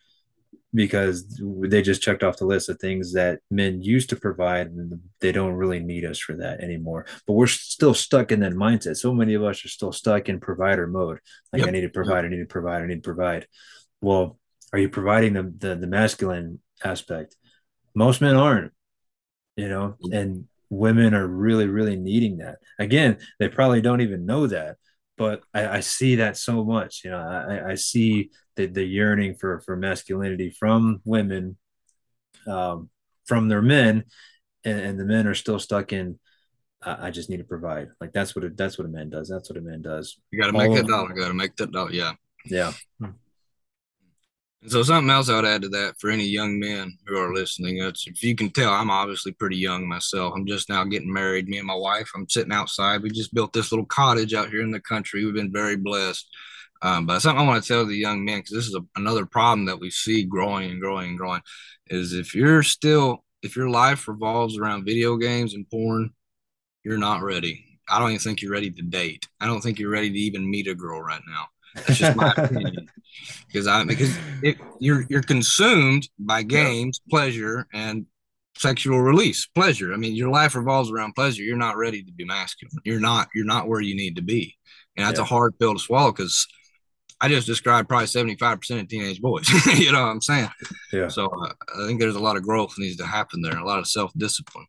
because 0.74 1.40
they 1.50 1.80
just 1.80 2.02
checked 2.02 2.22
off 2.22 2.36
the 2.36 2.44
list 2.44 2.68
of 2.68 2.78
things 2.78 3.14
that 3.14 3.40
men 3.50 3.80
used 3.82 4.10
to 4.10 4.16
provide 4.16 4.66
and 4.66 5.00
they 5.20 5.32
don't 5.32 5.54
really 5.54 5.80
need 5.80 6.04
us 6.04 6.18
for 6.18 6.34
that 6.36 6.60
anymore. 6.60 7.06
But 7.26 7.32
we're 7.34 7.46
still 7.46 7.94
stuck 7.94 8.32
in 8.32 8.40
that 8.40 8.52
mindset. 8.52 8.96
So 8.96 9.14
many 9.14 9.34
of 9.34 9.42
us 9.42 9.64
are 9.64 9.68
still 9.68 9.92
stuck 9.92 10.28
in 10.28 10.40
provider 10.40 10.86
mode. 10.86 11.20
Like 11.52 11.60
yep. 11.60 11.68
i 11.68 11.70
need 11.72 11.80
to 11.82 11.88
provide 11.88 12.24
i 12.24 12.28
need 12.28 12.36
to 12.36 12.46
provide 12.46 12.82
i 12.82 12.86
need 12.86 13.02
to 13.02 13.12
provide. 13.12 13.46
Well 14.00 14.38
are 14.72 14.78
you 14.78 14.90
providing 14.90 15.32
the, 15.32 15.52
the, 15.56 15.74
the 15.74 15.86
masculine 15.86 16.60
aspect? 16.84 17.36
Most 17.94 18.20
men 18.20 18.36
aren't 18.36 18.72
you 19.56 19.68
know 19.68 19.96
mm. 20.04 20.16
and 20.16 20.44
women 20.70 21.14
are 21.14 21.26
really 21.26 21.66
really 21.66 21.96
needing 21.96 22.38
that. 22.38 22.58
Again 22.78 23.18
they 23.38 23.48
probably 23.48 23.80
don't 23.80 24.02
even 24.02 24.26
know 24.26 24.46
that 24.48 24.76
but 25.18 25.42
I, 25.52 25.68
I, 25.68 25.80
see 25.80 26.16
that 26.16 26.36
so 26.36 26.64
much. 26.64 27.02
You 27.04 27.10
know, 27.10 27.18
I, 27.18 27.72
I 27.72 27.74
see 27.74 28.30
the, 28.56 28.66
the 28.66 28.84
yearning 28.84 29.34
for 29.34 29.60
for 29.60 29.76
masculinity 29.76 30.54
from 30.58 31.00
women, 31.04 31.56
um, 32.46 32.88
from 33.26 33.48
their 33.48 33.62
men, 33.62 34.04
and, 34.64 34.80
and, 34.80 35.00
the 35.00 35.04
men 35.04 35.26
are 35.26 35.34
still 35.34 35.58
stuck 35.58 35.92
in. 35.92 36.18
I 36.80 37.10
just 37.10 37.28
need 37.28 37.38
to 37.38 37.44
provide. 37.44 37.88
Like 38.00 38.12
that's 38.12 38.36
what 38.36 38.44
it, 38.44 38.56
that's 38.56 38.78
what 38.78 38.86
a 38.86 38.90
man 38.90 39.10
does. 39.10 39.28
That's 39.28 39.50
what 39.50 39.58
a 39.58 39.60
man 39.62 39.82
does. 39.82 40.16
You 40.30 40.40
got 40.40 40.46
to 40.46 40.52
make 40.52 40.72
that 40.74 40.86
dollar. 40.86 41.12
Got 41.12 41.28
to 41.28 41.34
make 41.34 41.56
that 41.56 41.72
dollar. 41.72 41.90
Yeah. 41.90 42.12
Yeah. 42.46 42.72
So 44.66 44.82
something 44.82 45.10
else 45.10 45.28
I 45.28 45.36
would 45.36 45.44
add 45.44 45.62
to 45.62 45.68
that 45.68 45.94
for 46.00 46.10
any 46.10 46.24
young 46.24 46.58
men 46.58 46.98
who 47.06 47.16
are 47.16 47.32
listening, 47.32 47.78
if 47.78 48.22
you 48.24 48.34
can 48.34 48.50
tell, 48.50 48.72
I'm 48.72 48.90
obviously 48.90 49.30
pretty 49.30 49.56
young 49.56 49.88
myself. 49.88 50.32
I'm 50.34 50.46
just 50.46 50.68
now 50.68 50.82
getting 50.84 51.12
married. 51.12 51.48
Me 51.48 51.58
and 51.58 51.66
my 51.66 51.76
wife. 51.76 52.10
I'm 52.14 52.28
sitting 52.28 52.52
outside. 52.52 53.02
We 53.02 53.10
just 53.10 53.32
built 53.32 53.52
this 53.52 53.70
little 53.70 53.86
cottage 53.86 54.34
out 54.34 54.50
here 54.50 54.62
in 54.62 54.72
the 54.72 54.80
country. 54.80 55.24
We've 55.24 55.34
been 55.34 55.52
very 55.52 55.76
blessed. 55.76 56.28
Um, 56.82 57.06
but 57.06 57.20
something 57.20 57.40
I 57.40 57.46
want 57.48 57.62
to 57.62 57.68
tell 57.68 57.86
the 57.86 57.94
young 57.94 58.24
men 58.24 58.38
because 58.38 58.52
this 58.52 58.66
is 58.66 58.74
a, 58.74 58.80
another 58.96 59.26
problem 59.26 59.66
that 59.66 59.80
we 59.80 59.90
see 59.90 60.24
growing 60.24 60.70
and 60.70 60.80
growing 60.80 61.10
and 61.10 61.18
growing 61.18 61.42
is 61.88 62.12
if 62.12 62.34
you're 62.34 62.62
still 62.62 63.24
if 63.42 63.56
your 63.56 63.70
life 63.70 64.08
revolves 64.08 64.58
around 64.58 64.84
video 64.84 65.16
games 65.16 65.54
and 65.54 65.68
porn, 65.70 66.10
you're 66.84 66.98
not 66.98 67.22
ready. 67.22 67.64
I 67.88 67.98
don't 67.98 68.10
even 68.10 68.20
think 68.20 68.42
you're 68.42 68.52
ready 68.52 68.70
to 68.70 68.82
date. 68.82 69.26
I 69.40 69.46
don't 69.46 69.60
think 69.60 69.78
you're 69.78 69.90
ready 69.90 70.10
to 70.10 70.18
even 70.18 70.48
meet 70.48 70.66
a 70.66 70.74
girl 70.74 71.00
right 71.00 71.22
now. 71.26 71.46
That's 71.74 71.98
just 71.98 72.16
my 72.16 72.32
opinion. 72.36 72.88
Because 73.46 73.66
I 73.66 73.84
because 73.84 74.16
it, 74.42 74.58
you're 74.78 75.04
you're 75.08 75.22
consumed 75.22 76.08
by 76.18 76.42
games, 76.42 77.00
yeah. 77.06 77.10
pleasure, 77.18 77.66
and 77.72 78.06
sexual 78.56 79.00
release, 79.00 79.46
pleasure. 79.46 79.92
I 79.92 79.96
mean, 79.96 80.14
your 80.14 80.30
life 80.30 80.54
revolves 80.54 80.90
around 80.90 81.14
pleasure. 81.14 81.42
You're 81.42 81.56
not 81.56 81.76
ready 81.76 82.02
to 82.02 82.12
be 82.12 82.24
masculine. 82.24 82.78
You're 82.84 83.00
not. 83.00 83.28
You're 83.34 83.44
not 83.44 83.68
where 83.68 83.80
you 83.80 83.96
need 83.96 84.16
to 84.16 84.22
be, 84.22 84.56
and 84.96 85.06
that's 85.06 85.18
yeah. 85.18 85.24
a 85.24 85.28
hard 85.28 85.58
pill 85.58 85.74
to 85.74 85.80
swallow 85.80 86.12
because 86.12 86.46
I 87.20 87.28
just 87.28 87.46
described 87.46 87.88
probably 87.88 88.06
75% 88.06 88.80
of 88.80 88.88
teenage 88.88 89.20
boys. 89.20 89.48
you 89.78 89.90
know 89.90 90.02
what 90.02 90.10
I'm 90.10 90.22
saying? 90.22 90.50
Yeah. 90.92 91.08
So 91.08 91.26
uh, 91.26 91.52
I 91.76 91.86
think 91.86 92.00
there's 92.00 92.14
a 92.14 92.20
lot 92.20 92.36
of 92.36 92.44
growth 92.44 92.74
needs 92.78 92.96
to 92.98 93.06
happen 93.06 93.42
there, 93.42 93.58
a 93.58 93.66
lot 93.66 93.80
of 93.80 93.88
self 93.88 94.12
discipline. 94.16 94.66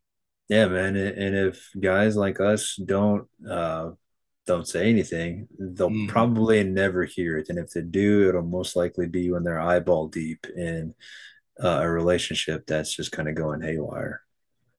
Yeah, 0.48 0.66
man. 0.66 0.96
And 0.96 1.36
if 1.36 1.68
guys 1.78 2.16
like 2.16 2.40
us 2.40 2.74
don't 2.84 3.28
uh, 3.48 3.90
don't 4.46 4.66
say 4.66 4.88
anything, 4.88 5.48
they'll 5.58 5.90
mm. 5.90 6.08
probably 6.08 6.62
never 6.64 7.04
hear 7.04 7.38
it. 7.38 7.48
And 7.48 7.58
if 7.58 7.70
they 7.70 7.82
do, 7.82 8.28
it'll 8.28 8.42
most 8.42 8.76
likely 8.76 9.06
be 9.06 9.30
when 9.30 9.44
they're 9.44 9.60
eyeball 9.60 10.08
deep 10.08 10.46
in 10.56 10.94
uh, 11.62 11.80
a 11.82 11.90
relationship 11.90 12.66
that's 12.66 12.94
just 12.94 13.12
kind 13.12 13.28
of 13.28 13.34
going 13.34 13.60
haywire. 13.60 14.22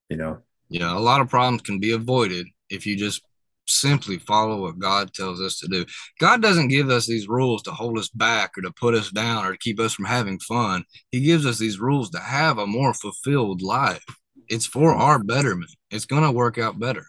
You 0.09 0.17
know? 0.17 0.39
Yeah, 0.69 0.95
a 0.95 0.99
lot 0.99 1.21
of 1.21 1.29
problems 1.29 1.61
can 1.61 1.79
be 1.79 1.91
avoided 1.91 2.47
if 2.69 2.85
you 2.85 2.97
just 2.97 3.21
simply 3.67 4.17
follow 4.17 4.61
what 4.61 4.79
God 4.79 5.13
tells 5.13 5.41
us 5.41 5.59
to 5.59 5.67
do. 5.67 5.85
God 6.19 6.41
doesn't 6.41 6.67
give 6.67 6.89
us 6.89 7.07
these 7.07 7.27
rules 7.27 7.61
to 7.63 7.71
hold 7.71 7.97
us 7.97 8.09
back 8.09 8.57
or 8.57 8.61
to 8.61 8.71
put 8.71 8.95
us 8.95 9.09
down 9.11 9.45
or 9.45 9.51
to 9.51 9.57
keep 9.57 9.79
us 9.79 9.93
from 9.93 10.05
having 10.05 10.39
fun. 10.39 10.83
He 11.11 11.21
gives 11.21 11.45
us 11.45 11.57
these 11.57 11.79
rules 11.79 12.09
to 12.11 12.19
have 12.19 12.57
a 12.57 12.67
more 12.67 12.93
fulfilled 12.93 13.61
life. 13.61 14.03
It's 14.49 14.65
for 14.65 14.93
our 14.93 15.23
betterment. 15.23 15.71
It's 15.91 16.05
going 16.05 16.23
to 16.23 16.31
work 16.31 16.57
out 16.57 16.79
better. 16.79 17.05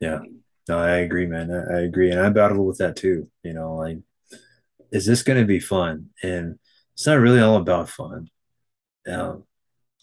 Yeah. 0.00 0.20
No, 0.68 0.78
I 0.78 0.96
agree, 0.98 1.26
man. 1.26 1.50
I, 1.50 1.78
I 1.78 1.80
agree. 1.82 2.10
And 2.10 2.20
I 2.20 2.28
battle 2.30 2.64
with 2.64 2.78
that 2.78 2.96
too. 2.96 3.30
You 3.42 3.52
know, 3.52 3.76
like, 3.76 3.98
is 4.92 5.06
this 5.06 5.22
going 5.22 5.40
to 5.40 5.46
be 5.46 5.60
fun? 5.60 6.10
And 6.22 6.58
it's 6.94 7.06
not 7.06 7.18
really 7.18 7.40
all 7.40 7.56
about 7.56 7.88
fun. 7.88 8.28
Um, 9.06 9.44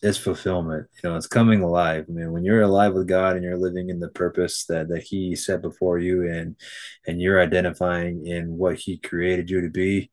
it's 0.02 0.18
fulfillment. 0.18 0.88
You 1.04 1.10
know, 1.10 1.16
it's 1.16 1.28
coming 1.28 1.62
alive. 1.62 2.06
I 2.10 2.12
mean, 2.12 2.32
when 2.32 2.44
you're 2.44 2.62
alive 2.62 2.94
with 2.94 3.08
God 3.08 3.36
and 3.36 3.44
you're 3.44 3.58
living 3.58 3.90
in 3.90 4.00
the 4.00 4.10
purpose 4.10 4.66
that 4.66 4.90
that 4.90 5.04
He 5.04 5.36
set 5.36 5.62
before 5.62 6.00
you, 6.00 6.28
and 6.28 6.56
and 7.06 7.22
you're 7.22 7.42
identifying 7.42 8.26
in 8.26 8.58
what 8.58 8.78
He 8.78 8.98
created 8.98 9.50
you 9.50 9.62
to 9.62 9.70
be, 9.70 10.10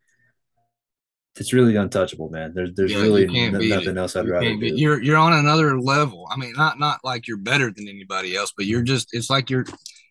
it's 1.37 1.53
really 1.53 1.77
untouchable, 1.77 2.29
man. 2.29 2.53
There's 2.55 2.75
there's 2.75 2.93
yeah, 2.93 3.01
really 3.01 3.25
n- 3.25 3.69
nothing 3.69 3.97
else 3.97 4.15
I'd 4.15 4.27
you 4.27 4.33
rather 4.33 4.57
do. 4.57 4.77
You're 4.77 5.03
you're 5.03 5.17
on 5.17 5.33
another 5.33 5.81
level. 5.81 6.29
I 6.31 6.37
mean, 6.37 6.53
not 6.57 6.79
not 6.79 7.01
like 7.03 7.27
you're 7.27 7.39
better 7.39 7.71
than 7.71 7.89
anybody 7.89 8.37
else, 8.37 8.53
but 8.55 8.67
you're 8.67 8.83
just. 8.83 9.09
It's 9.13 9.31
like 9.31 9.51
you're. 9.51 9.65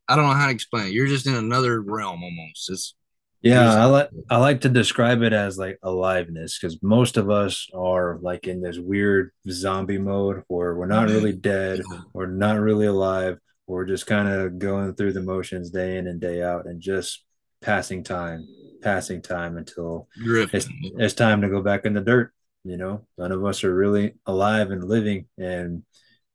I 0.08 0.16
don't 0.16 0.26
know 0.26 0.34
how 0.34 0.48
to 0.48 0.54
explain 0.54 0.88
it. 0.88 0.94
You're 0.94 1.08
just 1.08 1.28
in 1.28 1.36
another 1.36 1.82
realm 1.82 2.24
almost. 2.24 2.70
It's 2.70 2.96
yeah, 3.42 3.76
I 3.76 3.86
like 3.86 4.10
I 4.30 4.38
like 4.38 4.62
to 4.62 4.70
describe 4.70 5.22
it 5.22 5.32
as 5.32 5.58
like 5.58 5.78
aliveness 5.84 6.58
because 6.58 6.82
most 6.82 7.18
of 7.18 7.30
us 7.30 7.68
are 7.74 8.18
like 8.22 8.48
in 8.48 8.62
this 8.62 8.80
weird 8.80 9.32
zombie 9.50 10.00
mode 10.00 10.44
where 10.48 10.76
we're 10.76 10.88
not 10.88 11.10
really 11.10 11.32
dead, 11.34 11.82
we're 12.14 12.26
not 12.26 12.60
really 12.60 12.88
alive, 12.88 13.38
we're 13.68 13.86
just 13.86 14.08
kind 14.08 14.28
of 14.28 14.58
going 14.58 14.96
through 14.96 15.14
the 15.14 15.22
motions 15.22 15.70
day 15.70 15.98
in 15.98 16.08
and 16.08 16.20
day 16.20 16.42
out 16.42 16.66
and 16.66 16.82
just 16.82 17.24
passing 17.62 18.04
time, 18.04 18.48
passing 18.82 19.22
time 19.22 19.58
until 19.58 20.08
it's, 20.54 20.68
it's 20.98 21.14
time 21.14 21.42
to 21.42 21.50
go 21.50 21.62
back 21.62 21.86
in 21.86 21.94
the 21.94 22.02
dirt. 22.02 22.34
You 22.64 22.78
know, 22.78 23.08
none 23.18 23.32
of 23.32 23.46
us 23.46 23.64
are 23.64 23.74
really 23.74 24.16
alive 24.26 24.72
and 24.72 24.84
living 24.84 25.28
and 25.38 25.84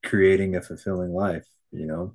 creating 0.05 0.57
a 0.57 0.63
fulfilling 0.63 1.13
life. 1.13 1.47
You 1.73 1.87
know, 1.87 2.15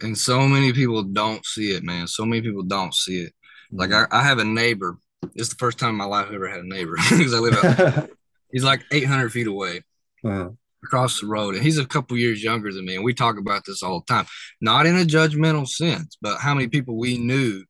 and 0.00 0.16
so 0.16 0.40
many 0.40 0.72
people 0.72 1.02
don't 1.02 1.44
see 1.44 1.72
it, 1.72 1.82
man. 1.82 2.06
So 2.06 2.24
many 2.24 2.42
people 2.42 2.62
don't 2.62 2.94
see 2.94 3.22
it 3.22 3.32
like 3.72 3.90
mm-hmm. 3.90 4.12
I, 4.12 4.20
I 4.20 4.22
have 4.22 4.38
a 4.38 4.44
neighbor. 4.44 4.98
It's 5.34 5.48
the 5.48 5.56
first 5.56 5.78
time 5.78 5.90
in 5.90 5.96
my 5.96 6.04
life 6.04 6.26
I've 6.28 6.34
ever 6.34 6.48
had 6.48 6.60
a 6.60 6.68
neighbor 6.68 6.96
because 7.10 7.34
I 7.34 7.38
live 7.38 7.64
out. 7.64 8.10
he's 8.52 8.64
like 8.64 8.82
800 8.90 9.30
feet 9.30 9.46
away. 9.46 9.82
Wow. 10.22 10.56
Across 10.84 11.20
the 11.20 11.26
road, 11.26 11.56
and 11.56 11.64
he's 11.64 11.78
a 11.78 11.84
couple 11.84 12.16
years 12.16 12.42
younger 12.42 12.72
than 12.72 12.84
me, 12.84 12.94
and 12.94 13.04
we 13.04 13.12
talk 13.12 13.36
about 13.36 13.64
this 13.66 13.82
all 13.82 13.98
the 13.98 14.14
time. 14.14 14.26
Not 14.60 14.86
in 14.86 14.96
a 14.96 15.04
judgmental 15.04 15.66
sense, 15.66 16.16
but 16.22 16.38
how 16.38 16.54
many 16.54 16.68
people 16.68 16.96
we 16.96 17.18
knew 17.18 17.64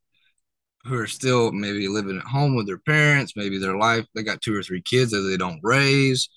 who 0.84 0.94
are 0.98 1.06
still 1.06 1.50
maybe 1.50 1.88
living 1.88 2.18
at 2.18 2.24
home 2.24 2.54
with 2.54 2.66
their 2.66 2.78
parents, 2.78 3.32
maybe 3.34 3.58
their 3.58 3.78
life 3.78 4.04
they 4.14 4.22
got 4.22 4.42
two 4.42 4.54
or 4.54 4.62
three 4.62 4.82
kids 4.82 5.12
that 5.12 5.22
they 5.22 5.38
don't 5.38 5.58
raise. 5.62 6.28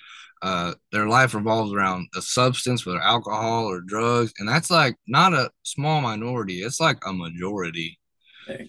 Uh, 0.41 0.73
their 0.91 1.07
life 1.07 1.35
revolves 1.35 1.71
around 1.71 2.07
a 2.15 2.21
substance, 2.21 2.85
whether 2.85 2.99
alcohol 2.99 3.65
or 3.65 3.81
drugs, 3.81 4.33
and 4.39 4.49
that's 4.49 4.71
like 4.71 4.95
not 5.07 5.33
a 5.33 5.51
small 5.63 6.01
minority; 6.01 6.61
it's 6.61 6.79
like 6.79 6.97
a 7.05 7.13
majority. 7.13 7.99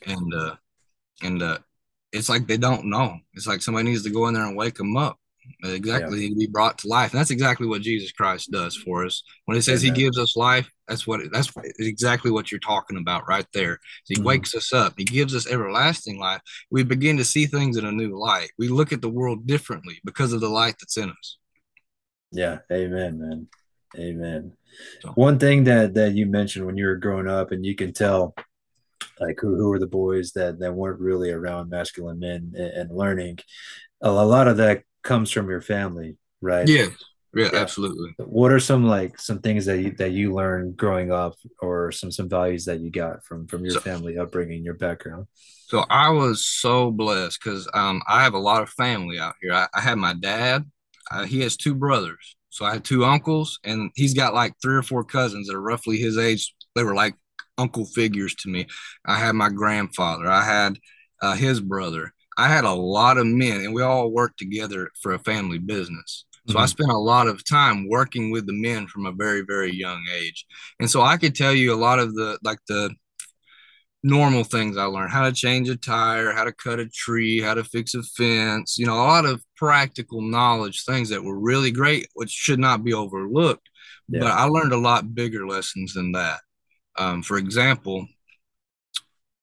And 0.06 0.34
uh, 0.34 0.56
and 1.22 1.42
uh, 1.42 1.58
it's 2.12 2.28
like 2.28 2.46
they 2.46 2.58
don't 2.58 2.90
know. 2.90 3.16
It's 3.34 3.46
like 3.46 3.62
somebody 3.62 3.88
needs 3.88 4.02
to 4.04 4.10
go 4.10 4.28
in 4.28 4.34
there 4.34 4.46
and 4.46 4.56
wake 4.56 4.74
them 4.74 4.96
up. 4.96 5.18
Exactly, 5.64 6.26
yeah. 6.26 6.34
be 6.38 6.46
brought 6.46 6.78
to 6.78 6.88
life, 6.88 7.12
and 7.12 7.18
that's 7.18 7.30
exactly 7.30 7.66
what 7.66 7.82
Jesus 7.82 8.12
Christ 8.12 8.50
does 8.52 8.76
for 8.76 9.04
us. 9.04 9.22
When 9.46 9.56
He 9.56 9.60
says 9.60 9.82
Amen. 9.82 9.94
He 9.94 10.02
gives 10.02 10.18
us 10.18 10.36
life, 10.36 10.70
that's 10.86 11.06
what 11.06 11.20
that's 11.32 11.50
exactly 11.78 12.30
what 12.30 12.52
you're 12.52 12.60
talking 12.60 12.96
about 12.96 13.26
right 13.26 13.46
there. 13.52 13.78
He 14.04 14.14
mm-hmm. 14.14 14.24
wakes 14.24 14.54
us 14.54 14.72
up. 14.72 14.94
He 14.96 15.04
gives 15.04 15.34
us 15.34 15.48
everlasting 15.48 16.20
life. 16.20 16.42
We 16.70 16.84
begin 16.84 17.16
to 17.16 17.24
see 17.24 17.46
things 17.46 17.76
in 17.76 17.84
a 17.84 17.92
new 17.92 18.16
light. 18.16 18.50
We 18.58 18.68
look 18.68 18.92
at 18.92 19.02
the 19.02 19.08
world 19.08 19.46
differently 19.46 19.98
because 20.04 20.32
of 20.32 20.40
the 20.40 20.48
light 20.48 20.76
that's 20.80 20.96
in 20.96 21.10
us. 21.10 21.38
Yeah, 22.32 22.58
Amen, 22.70 23.20
man. 23.20 23.48
Amen. 23.96 24.52
So. 25.00 25.10
One 25.10 25.38
thing 25.38 25.64
that 25.64 25.94
that 25.94 26.14
you 26.14 26.26
mentioned 26.26 26.66
when 26.66 26.76
you 26.76 26.86
were 26.86 26.96
growing 26.96 27.28
up, 27.28 27.52
and 27.52 27.64
you 27.64 27.74
can 27.74 27.92
tell 27.92 28.34
like 29.20 29.38
who, 29.40 29.56
who 29.56 29.68
were 29.68 29.78
the 29.78 29.86
boys 29.86 30.32
that 30.32 30.58
that 30.58 30.74
weren't 30.74 31.00
really 31.00 31.30
around 31.30 31.70
masculine 31.70 32.18
men 32.18 32.52
and, 32.56 32.72
and 32.72 32.96
learning 32.96 33.38
a, 34.02 34.08
a, 34.08 34.10
lot 34.10 34.48
of 34.48 34.58
that 34.58 34.82
comes 35.02 35.30
from 35.30 35.48
your 35.48 35.60
family 35.60 36.16
right 36.40 36.68
yeah, 36.68 36.86
yeah 37.34 37.48
yeah 37.52 37.58
absolutely 37.60 38.10
what 38.18 38.52
are 38.52 38.60
some 38.60 38.86
like 38.86 39.18
some 39.18 39.38
things 39.40 39.66
that 39.66 39.78
you 39.78 39.92
that 39.92 40.12
you 40.12 40.34
learned 40.34 40.76
growing 40.76 41.10
up 41.12 41.34
or 41.60 41.92
some 41.92 42.10
some 42.10 42.28
values 42.28 42.64
that 42.64 42.80
you 42.80 42.90
got 42.90 43.24
from 43.24 43.46
from 43.46 43.64
your 43.64 43.74
so, 43.74 43.80
family 43.80 44.18
upbringing 44.18 44.64
your 44.64 44.74
background 44.74 45.26
so 45.66 45.84
i 45.88 46.08
was 46.08 46.46
so 46.46 46.90
blessed 46.90 47.38
because 47.42 47.68
um 47.74 48.02
i 48.08 48.22
have 48.22 48.34
a 48.34 48.38
lot 48.38 48.62
of 48.62 48.70
family 48.70 49.18
out 49.18 49.34
here 49.40 49.52
i, 49.52 49.66
I 49.74 49.80
had 49.80 49.98
my 49.98 50.14
dad 50.14 50.70
uh, 51.10 51.24
he 51.24 51.40
has 51.40 51.56
two 51.56 51.74
brothers 51.74 52.36
so 52.52 52.66
I 52.66 52.74
had 52.74 52.84
two 52.84 53.04
uncles, 53.06 53.58
and 53.64 53.90
he's 53.94 54.12
got 54.12 54.34
like 54.34 54.52
three 54.60 54.76
or 54.76 54.82
four 54.82 55.04
cousins 55.04 55.48
that 55.48 55.56
are 55.56 55.60
roughly 55.60 55.96
his 55.96 56.18
age. 56.18 56.54
They 56.76 56.84
were 56.84 56.94
like 56.94 57.14
uncle 57.56 57.86
figures 57.86 58.34
to 58.36 58.50
me. 58.50 58.66
I 59.06 59.18
had 59.18 59.34
my 59.34 59.48
grandfather, 59.48 60.30
I 60.30 60.44
had 60.44 60.78
uh, 61.22 61.34
his 61.34 61.60
brother. 61.60 62.12
I 62.36 62.48
had 62.48 62.64
a 62.64 62.72
lot 62.72 63.16
of 63.16 63.26
men, 63.26 63.62
and 63.62 63.74
we 63.74 63.82
all 63.82 64.10
worked 64.10 64.38
together 64.38 64.90
for 65.00 65.12
a 65.12 65.18
family 65.18 65.58
business. 65.58 66.26
So 66.46 66.54
mm-hmm. 66.54 66.62
I 66.62 66.66
spent 66.66 66.90
a 66.90 66.98
lot 66.98 67.26
of 67.26 67.46
time 67.48 67.88
working 67.88 68.30
with 68.30 68.46
the 68.46 68.52
men 68.52 68.86
from 68.86 69.06
a 69.06 69.12
very, 69.12 69.42
very 69.42 69.72
young 69.72 70.04
age. 70.14 70.44
And 70.78 70.90
so 70.90 71.00
I 71.00 71.16
could 71.16 71.34
tell 71.34 71.54
you 71.54 71.72
a 71.72 71.76
lot 71.76 71.98
of 71.98 72.14
the 72.14 72.38
like 72.42 72.58
the 72.68 72.94
normal 74.02 74.42
things 74.44 74.76
I 74.76 74.84
learned 74.84 75.12
how 75.12 75.24
to 75.24 75.32
change 75.32 75.68
a 75.68 75.76
tire, 75.76 76.32
how 76.32 76.44
to 76.44 76.52
cut 76.52 76.80
a 76.80 76.86
tree, 76.86 77.40
how 77.40 77.54
to 77.54 77.64
fix 77.64 77.94
a 77.94 78.02
fence, 78.02 78.76
you 78.78 78.86
know, 78.86 78.94
a 78.94 78.96
lot 78.96 79.24
of 79.24 79.44
practical 79.56 80.20
knowledge, 80.20 80.84
things 80.84 81.08
that 81.10 81.22
were 81.22 81.38
really 81.38 81.70
great, 81.70 82.08
which 82.14 82.30
should 82.30 82.58
not 82.58 82.82
be 82.82 82.92
overlooked. 82.92 83.68
Yeah. 84.08 84.20
But 84.20 84.32
I 84.32 84.44
learned 84.44 84.72
a 84.72 84.78
lot 84.78 85.14
bigger 85.14 85.46
lessons 85.46 85.94
than 85.94 86.12
that. 86.12 86.40
Um, 86.98 87.22
for 87.22 87.38
example, 87.38 88.06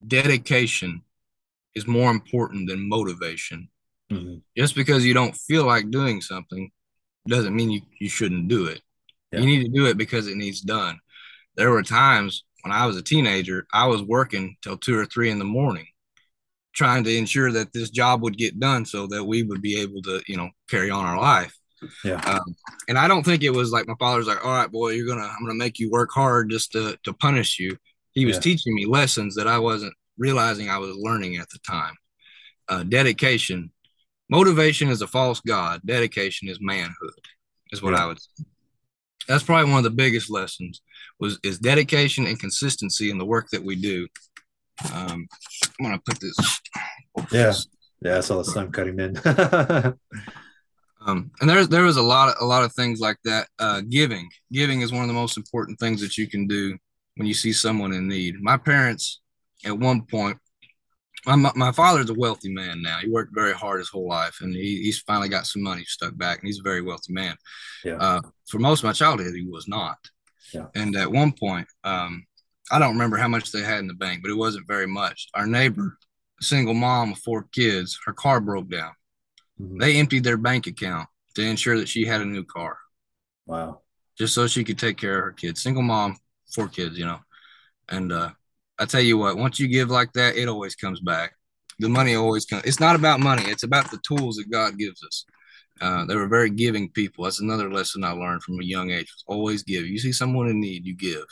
dedication 0.06 1.04
is 1.74 1.88
more 1.88 2.12
important 2.12 2.68
than 2.68 2.90
motivation. 2.90 3.70
Mm-hmm. 4.12 4.38
Just 4.58 4.76
because 4.76 5.06
you 5.06 5.14
don't 5.14 5.36
feel 5.36 5.66
like 5.66 5.90
doing 5.90 6.20
something 6.20 6.72
doesn't 7.28 7.56
mean 7.56 7.72
you, 7.72 7.82
you 8.00 8.10
shouldn't 8.10 8.48
do 8.48 8.66
it. 8.66 8.82
Yeah. 9.32 9.40
You 9.40 9.46
need 9.46 9.64
to 9.66 9.72
do 9.72 9.86
it 9.86 9.98
because 9.98 10.28
it 10.28 10.36
needs 10.36 10.62
done. 10.62 11.00
There 11.56 11.70
were 11.72 11.84
times 11.84 12.44
when 12.62 12.72
I 12.72 12.86
was 12.86 12.98
a 12.98 13.02
teenager, 13.02 13.68
I 13.74 13.88
was 13.88 14.04
working 14.04 14.56
till 14.62 14.78
two 14.78 14.98
or 14.98 15.06
three 15.06 15.30
in 15.30 15.40
the 15.40 15.46
morning 15.46 15.88
trying 16.74 17.04
to 17.04 17.16
ensure 17.16 17.52
that 17.52 17.74
this 17.74 17.90
job 17.90 18.22
would 18.22 18.38
get 18.38 18.60
done 18.60 18.86
so 18.86 19.08
that 19.08 19.24
we 19.24 19.44
would 19.44 19.62
be 19.62 19.80
able 19.82 20.02
to, 20.02 20.22
you 20.28 20.38
know, 20.38 20.50
carry 20.70 20.90
on 20.90 21.04
our 21.04 21.20
life. 21.20 21.54
Yeah. 22.04 22.22
Um, 22.26 22.56
and 22.88 22.98
I 22.98 23.08
don't 23.08 23.24
think 23.24 23.44
it 23.44 23.50
was 23.50 23.72
like 23.72 23.88
my 23.88 23.96
father's 24.00 24.28
like, 24.28 24.46
all 24.46 24.54
right, 24.54 24.72
boy, 24.72 24.92
you're 24.92 25.08
gonna, 25.08 25.28
I'm 25.28 25.46
gonna 25.46 25.56
make 25.56 25.80
you 25.80 25.90
work 25.90 26.10
hard 26.14 26.50
just 26.50 26.72
to 26.74 26.98
to 27.04 27.14
punish 27.14 27.60
you. 27.60 27.78
He 28.12 28.26
was 28.26 28.36
yeah. 28.38 28.42
teaching 28.42 28.76
me 28.76 28.86
lessons 28.86 29.36
that 29.36 29.48
I 29.48 29.60
wasn't 29.60 29.94
realizing 30.18 30.70
I 30.70 30.78
was 30.78 30.96
learning 30.96 31.38
at 31.38 31.50
the 31.50 31.60
time. 31.60 31.96
Uh, 32.68 32.84
dedication, 32.84 33.72
motivation 34.30 34.90
is 34.90 35.02
a 35.02 35.08
false 35.08 35.40
god. 35.42 35.82
Dedication 35.86 36.50
is 36.50 36.60
manhood, 36.62 37.26
is 37.72 37.82
what 37.82 37.94
yeah. 37.94 38.04
I 38.04 38.06
would. 38.08 38.20
Say. 38.22 38.44
That's 39.30 39.44
probably 39.44 39.70
one 39.70 39.78
of 39.78 39.84
the 39.84 39.92
biggest 39.92 40.32
lessons 40.32 40.82
was 41.20 41.40
is 41.44 41.60
dedication 41.60 42.26
and 42.26 42.40
consistency 42.40 43.12
in 43.12 43.20
the 43.20 43.26
work 43.26 43.48
that 43.52 43.64
we 43.64 43.76
do. 43.76 44.08
Um, 44.92 45.28
I'm 45.80 45.86
gonna 45.86 46.02
put 46.04 46.20
this. 46.20 46.36
Yeah, 47.32 47.54
yeah. 48.02 48.18
I 48.18 48.22
saw 48.22 48.40
the 48.40 48.46
sun 48.46 48.72
cutting 48.72 49.00
in. 49.00 49.18
um, 51.06 51.30
and 51.40 51.50
there's 51.50 51.70
there 51.70 51.84
was 51.84 51.98
a 51.98 52.02
lot 52.02 52.30
of 52.30 52.36
a 52.42 52.46
lot 52.46 52.64
of 52.64 52.74
things 52.74 53.00
like 53.00 53.18
that. 53.24 53.48
Uh, 53.60 53.82
giving, 53.88 54.28
giving 54.52 54.82
is 54.82 54.92
one 54.92 55.04
of 55.04 55.08
the 55.08 55.14
most 55.14 55.38
important 55.38 55.80
things 55.80 56.02
that 56.02 56.18
you 56.18 56.28
can 56.28 56.48
do 56.48 56.76
when 57.16 57.28
you 57.28 57.36
see 57.36 57.54
someone 57.54 57.94
in 57.94 58.08
need. 58.08 58.42
My 58.42 58.58
parents, 58.58 59.22
at 59.64 59.78
one 59.78 60.02
point, 60.02 60.38
my, 61.26 61.52
my 61.56 61.72
father's 61.72 62.10
a 62.10 62.14
wealthy 62.14 62.50
man 62.52 62.82
now. 62.82 63.00
He 63.00 63.10
worked 63.10 63.34
very 63.36 63.54
hard 63.54 63.80
his 63.80 63.90
whole 63.90 64.08
life, 64.08 64.38
and 64.42 64.54
he, 64.54 64.82
he's 64.84 65.00
finally 65.00 65.30
got 65.30 65.46
some 65.48 65.62
money 65.64 65.84
stuck 65.86 66.18
back, 66.18 66.40
and 66.40 66.48
he's 66.48 66.60
a 66.60 66.64
very 66.64 66.82
wealthy 66.82 67.14
man. 67.14 67.36
Yeah. 67.84 67.96
Uh, 67.96 68.22
for 68.48 68.60
most 68.60 68.80
of 68.80 68.86
my 68.86 68.94
childhood, 68.94 69.36
he 69.36 69.46
was 69.46 69.68
not. 69.68 69.98
Yeah. 70.54 70.68
And 70.76 70.96
at 70.96 71.12
one 71.12 71.32
point, 71.34 71.68
um, 71.84 72.26
I 72.72 72.80
don't 72.80 72.94
remember 72.94 73.18
how 73.18 73.28
much 73.28 73.52
they 73.52 73.62
had 73.62 73.80
in 73.80 73.88
the 73.88 73.94
bank, 73.94 74.22
but 74.22 74.32
it 74.32 74.38
wasn't 74.38 74.68
very 74.68 74.88
much. 74.88 75.28
Our 75.34 75.46
neighbor, 75.48 75.98
a 76.40 76.44
single 76.44 76.74
mom 76.74 77.12
of 77.14 77.20
four 77.20 77.44
kids, 77.52 78.00
her 78.06 78.14
car 78.14 78.40
broke 78.40 78.70
down. 78.70 78.92
Mhm. 79.62 79.80
They 79.80 79.98
emptied 79.98 80.24
their 80.24 80.38
bank 80.38 80.68
account 80.68 81.10
to 81.36 81.42
ensure 81.44 81.78
that 81.80 81.90
she 81.90 82.06
had 82.06 82.22
a 82.22 82.26
new 82.26 82.44
car, 82.44 82.78
Wow. 83.46 83.82
just 84.18 84.34
so 84.34 84.48
she 84.48 84.64
could 84.64 84.80
take 84.80 84.98
care 84.98 85.18
of 85.18 85.24
her 85.26 85.32
kids. 85.34 85.62
Single 85.62 85.84
mom, 85.84 86.18
four 86.54 86.68
kids, 86.68 86.98
you 86.98 87.06
know. 87.06 87.20
And 87.90 88.12
uh, 88.12 88.32
I 88.80 88.86
tell 88.86 89.02
you 89.02 89.18
what, 89.18 89.38
once 89.38 89.60
you 89.60 89.68
give 89.68 89.90
like 89.90 90.14
that, 90.14 90.38
it 90.38 90.48
always 90.48 90.76
comes 90.76 91.02
back. 91.02 91.34
The 91.80 91.90
money 91.90 92.16
always 92.16 92.46
comes. 92.46 92.64
It's 92.64 92.80
not 92.80 92.96
about 92.96 93.20
money. 93.20 93.44
It's 93.46 93.64
about 93.64 93.92
the 93.92 94.00
tools 94.08 94.38
that 94.38 94.50
God 94.50 94.78
gives 94.78 95.04
us. 95.04 95.26
Uh, 95.82 96.06
they 96.06 96.16
were 96.16 96.28
very 96.28 96.50
giving 96.50 96.90
people. 96.90 97.24
That's 97.24 97.40
another 97.40 97.72
lesson 97.72 98.04
I 98.04 98.12
learned 98.12 98.44
from 98.44 98.60
a 98.60 98.64
young 98.64 98.92
age. 98.92 99.12
Always 99.28 99.64
give. 99.64 99.86
You 99.86 99.98
see 99.98 100.12
someone 100.12 100.50
in 100.50 100.60
need, 100.60 100.86
you 100.86 100.96
give. 100.96 101.26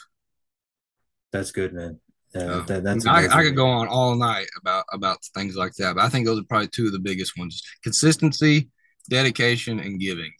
That's 1.31 1.51
good, 1.51 1.73
man. 1.73 1.99
Yeah, 2.33 2.41
Uh, 2.41 2.65
that, 2.65 2.83
that's 2.83 3.05
I, 3.05 3.27
I 3.27 3.43
could 3.43 3.55
go 3.55 3.67
on 3.67 3.87
all 3.87 4.15
night 4.15 4.47
about 4.59 4.85
about 4.91 5.17
things 5.33 5.55
like 5.55 5.73
that, 5.75 5.95
but 5.95 6.03
I 6.03 6.09
think 6.09 6.25
those 6.25 6.39
are 6.39 6.43
probably 6.43 6.67
two 6.67 6.87
of 6.87 6.91
the 6.91 6.99
biggest 6.99 7.37
ones: 7.37 7.61
consistency, 7.83 8.69
dedication, 9.09 9.79
and 9.79 9.99
giving. 9.99 10.31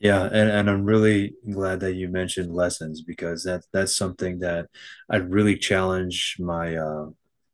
Yeah, 0.00 0.24
and, 0.24 0.50
and 0.50 0.68
I'm 0.68 0.84
really 0.84 1.34
glad 1.50 1.80
that 1.80 1.94
you 1.94 2.08
mentioned 2.08 2.54
lessons 2.54 3.00
because 3.02 3.44
that 3.44 3.64
that's 3.72 3.96
something 3.96 4.40
that 4.40 4.66
I 5.08 5.16
really 5.16 5.56
challenge 5.56 6.36
my 6.38 6.76
uh 6.76 7.06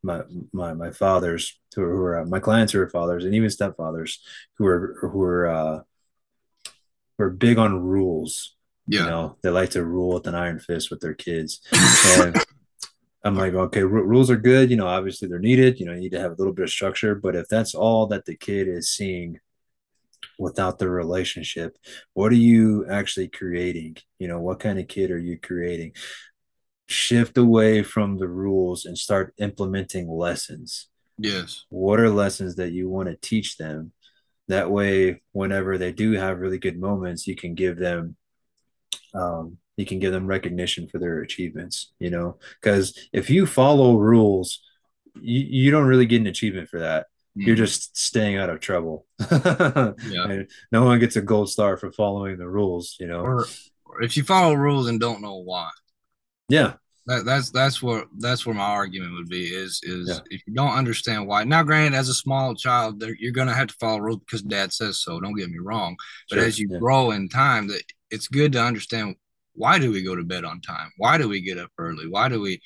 my 0.03 0.23
my 0.53 0.73
my 0.73 0.91
fathers 0.91 1.59
who 1.75 1.83
are, 1.83 1.91
who 1.97 2.03
are 2.03 2.19
uh, 2.21 2.25
my 2.25 2.41
clients 2.41 2.73
who 2.73 2.81
are 2.81 2.89
fathers 2.89 3.25
and 3.25 3.35
even 3.35 3.51
stepfathers 3.51 4.19
who 4.57 4.67
are 4.67 4.97
who 5.01 5.23
are 5.23 5.49
uh 5.49 5.81
who 7.19 7.25
are 7.25 7.31
big 7.31 7.59
on 7.59 7.83
rules. 7.83 8.57
Yeah, 8.87 9.05
You 9.05 9.11
know, 9.11 9.37
they 9.43 9.51
like 9.51 9.71
to 9.71 9.85
rule 9.85 10.15
with 10.15 10.27
an 10.27 10.35
iron 10.35 10.59
fist 10.59 10.91
with 10.91 11.01
their 11.01 11.15
kids. 11.15 11.61
And 12.19 12.37
I'm 13.25 13.37
like, 13.37 13.55
okay, 13.55 13.83
ru- 13.83 14.05
rules 14.05 14.31
are 14.31 14.37
good. 14.37 14.71
You 14.71 14.77
know, 14.77 14.87
obviously 14.87 15.29
they're 15.29 15.39
needed. 15.39 15.79
You 15.81 15.87
know, 15.87 15.93
you 15.93 16.01
need 16.01 16.13
to 16.13 16.21
have 16.21 16.33
a 16.33 16.37
little 16.37 16.55
bit 16.55 16.65
of 16.65 16.71
structure. 16.71 17.15
But 17.15 17.37
if 17.37 17.49
that's 17.49 17.75
all 17.75 18.07
that 18.09 18.25
the 18.25 18.37
kid 18.37 18.69
is 18.69 18.91
seeing 18.91 19.41
without 20.41 20.79
the 20.79 20.89
relationship, 20.91 21.77
what 22.15 22.33
are 22.33 22.37
you 22.37 22.87
actually 22.91 23.29
creating? 23.29 23.97
You 24.19 24.29
know, 24.29 24.41
what 24.41 24.61
kind 24.61 24.79
of 24.81 24.89
kid 24.89 25.11
are 25.11 25.19
you 25.19 25.39
creating? 25.39 25.93
Shift 26.89 27.39
away 27.39 27.83
from 27.83 28.19
the 28.19 28.29
rules 28.29 28.85
and 28.87 28.99
start 28.99 29.35
implementing 29.39 30.09
lessons. 30.11 30.89
yes, 31.19 31.67
What 31.69 32.01
are 32.01 32.11
lessons 32.11 32.57
that 32.57 32.73
you 32.73 32.89
want 32.89 33.09
to 33.09 33.17
teach 33.17 33.57
them? 33.59 33.93
That 34.49 34.71
way, 34.71 35.23
whenever 35.33 35.79
they 35.79 35.93
do 35.93 36.13
have 36.13 36.41
really 36.41 36.59
good 36.59 36.81
moments, 36.81 37.27
you 37.27 37.37
can 37.37 37.55
give 37.55 37.79
them 37.79 38.17
um, 39.15 39.59
you 39.77 39.87
can 39.87 39.99
give 39.99 40.13
them 40.13 40.27
recognition 40.27 40.89
for 40.89 40.99
their 40.99 41.21
achievements, 41.21 41.93
you 41.99 42.11
know, 42.11 42.39
because 42.61 42.99
if 43.13 43.31
you 43.31 43.47
follow 43.47 43.97
rules, 43.97 44.61
you, 45.21 45.41
you 45.41 45.71
don't 45.71 45.87
really 45.87 46.07
get 46.07 46.21
an 46.21 46.27
achievement 46.27 46.69
for 46.69 46.81
that. 46.81 47.07
You're 47.35 47.55
mm-hmm. 47.55 47.65
just 47.65 47.97
staying 47.97 48.37
out 48.37 48.51
of 48.51 48.61
trouble. 48.61 49.07
yeah. 49.31 49.93
And 50.03 50.49
no 50.73 50.85
one 50.85 50.99
gets 50.99 51.17
a 51.17 51.23
gold 51.23 51.51
star 51.51 51.77
for 51.77 51.93
following 51.93 52.39
the 52.39 52.49
rules, 52.49 52.97
you 52.99 53.07
know. 53.07 53.21
Or, 53.21 53.47
or 53.85 54.03
if 54.03 54.17
you 54.17 54.25
follow 54.25 54.55
rules 54.55 54.89
and 54.89 54.99
don't 54.99 55.23
know 55.23 55.37
why, 55.37 55.71
Yeah, 56.49 56.75
that, 57.07 57.25
that's 57.25 57.51
that's 57.51 57.83
what 57.83 58.09
that's 58.19 58.45
where 58.45 58.55
my 58.55 58.65
argument 58.65 59.15
would 59.15 59.29
be 59.29 59.45
is 59.47 59.81
is 59.85 60.09
Yeah. 60.09 60.19
if 60.31 60.43
you 60.47 60.55
don't 60.55 60.75
understand 60.75 61.29
why. 61.29 61.45
Now, 61.45 61.63
granted, 61.63 61.97
as 61.97 62.09
a 62.09 62.15
small 62.15 62.55
child, 62.55 63.03
you're 63.19 63.33
gonna 63.33 63.55
have 63.55 63.69
to 63.69 63.75
follow 63.81 63.99
rules 64.01 64.21
because 64.21 64.43
dad 64.43 64.73
says 64.73 64.99
so. 64.99 65.21
Don't 65.21 65.37
get 65.37 65.51
me 65.51 65.59
wrong, 65.59 65.97
but 66.29 66.37
sure, 66.37 66.45
as 66.45 66.59
you 66.59 66.69
yeah. 66.71 66.79
grow 66.79 67.13
in 67.13 67.29
time, 67.29 67.69
that 67.69 67.83
it's 68.11 68.29
good 68.29 68.53
to 68.53 68.63
understand 68.63 69.17
why 69.55 69.79
do 69.79 69.91
we 69.91 70.03
go 70.03 70.17
to 70.17 70.25
bed 70.25 70.45
on 70.45 70.61
time? 70.61 70.91
Why 70.97 71.19
do 71.19 71.29
we 71.29 71.41
get 71.41 71.59
up 71.59 71.71
early? 71.79 72.09
Why 72.09 72.29
do 72.29 72.41
we, 72.41 72.61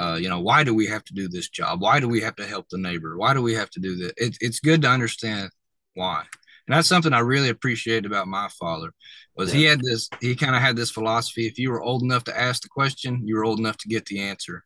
uh, 0.00 0.16
you 0.20 0.28
know, 0.30 0.40
why 0.40 0.64
do 0.64 0.74
we 0.74 0.86
have 0.86 1.04
to 1.04 1.14
do 1.14 1.28
this 1.28 1.50
job? 1.50 1.82
Why 1.82 2.00
do 2.00 2.08
we 2.08 2.22
have 2.22 2.36
to 2.36 2.46
help 2.46 2.68
the 2.70 2.78
neighbor? 2.78 3.18
Why 3.18 3.34
do 3.34 3.42
we 3.42 3.54
have 3.54 3.70
to 3.72 3.80
do 3.80 3.96
that? 3.98 4.14
It, 4.16 4.38
it's 4.40 4.60
good 4.60 4.82
to 4.82 4.88
understand 4.88 5.50
why. 5.94 6.20
And 6.68 6.76
that's 6.76 6.88
something 6.88 7.12
I 7.12 7.20
really 7.20 7.50
appreciate 7.50 8.06
about 8.06 8.28
my 8.28 8.48
father 8.60 8.92
was 9.36 9.52
he 9.52 9.64
had 9.64 9.80
this, 9.82 10.10
he 10.20 10.36
kind 10.36 10.56
of 10.56 10.62
had 10.62 10.76
this 10.76 10.90
philosophy. 10.90 11.46
If 11.46 11.58
you 11.58 11.70
were 11.70 11.82
old 11.82 12.02
enough 12.02 12.24
to 12.24 12.40
ask 12.40 12.62
the 12.62 12.68
question, 12.68 13.22
you 13.26 13.36
were 13.36 13.44
old 13.44 13.58
enough 13.58 13.78
to 13.78 13.88
get 13.88 14.06
the 14.06 14.20
answer. 14.20 14.64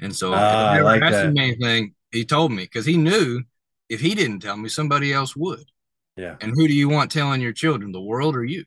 And 0.00 0.14
so 0.14 0.34
Ah, 0.34 0.72
I 0.72 0.80
like 0.80 1.02
asked 1.02 1.24
him 1.24 1.38
anything, 1.38 1.94
he 2.12 2.24
told 2.24 2.52
me 2.52 2.64
because 2.64 2.86
he 2.86 2.96
knew 2.96 3.42
if 3.88 4.00
he 4.00 4.14
didn't 4.14 4.40
tell 4.40 4.56
me, 4.56 4.68
somebody 4.68 5.12
else 5.12 5.36
would. 5.36 5.64
yeah, 6.16 6.36
And 6.40 6.52
who 6.54 6.66
do 6.68 6.74
you 6.74 6.88
want 6.88 7.10
telling 7.10 7.40
your 7.40 7.52
children, 7.52 7.92
the 7.92 8.00
world 8.00 8.36
or 8.36 8.44
you? 8.44 8.64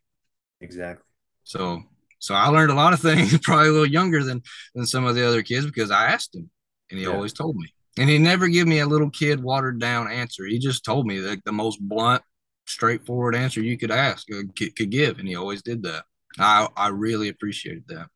exactly. 0.62 1.04
So 1.44 1.84
so 2.20 2.34
I 2.36 2.48
learned 2.50 2.72
a 2.72 2.76
lot 2.76 2.94
of 2.94 3.00
things 3.08 3.38
probably 3.40 3.70
a 3.70 3.72
little 3.72 3.86
younger 3.88 4.24
than 4.24 4.42
than 4.76 4.86
some 4.86 5.06
of 5.06 5.16
the 5.16 5.28
other 5.28 5.44
kids 5.44 5.66
because 5.66 5.92
I 5.92 6.08
asked 6.08 6.36
him 6.36 6.50
and 6.90 7.00
he 7.00 7.06
Yeah. 7.06 7.14
always 7.14 7.34
told 7.34 7.56
me. 7.56 7.68
And 8.00 8.10
he 8.10 8.20
never 8.20 8.48
gave 8.48 8.68
me 8.68 8.80
a 8.80 8.86
little 8.86 9.10
kid 9.10 9.42
watered 9.44 9.80
down 9.80 10.12
answer. 10.12 10.46
He 10.46 10.60
just 10.60 10.86
told 10.86 11.08
me 11.08 11.20
like 11.20 11.44
the 11.46 11.52
most 11.52 11.80
blunt, 11.82 12.22
straightforward 12.68 13.36
answer 13.36 13.62
you 13.62 13.78
could 13.78 13.92
ask 13.92 14.28
uh, 14.32 14.42
could, 14.56 14.92
give, 14.92 15.18
and 15.20 15.28
he 15.28 15.36
always 15.36 15.62
did 15.64 15.84
that. 15.84 16.06
I 16.38 16.68
I 16.78 16.90
really 16.90 17.30
appreciated 17.30 17.86
that. 17.88 18.08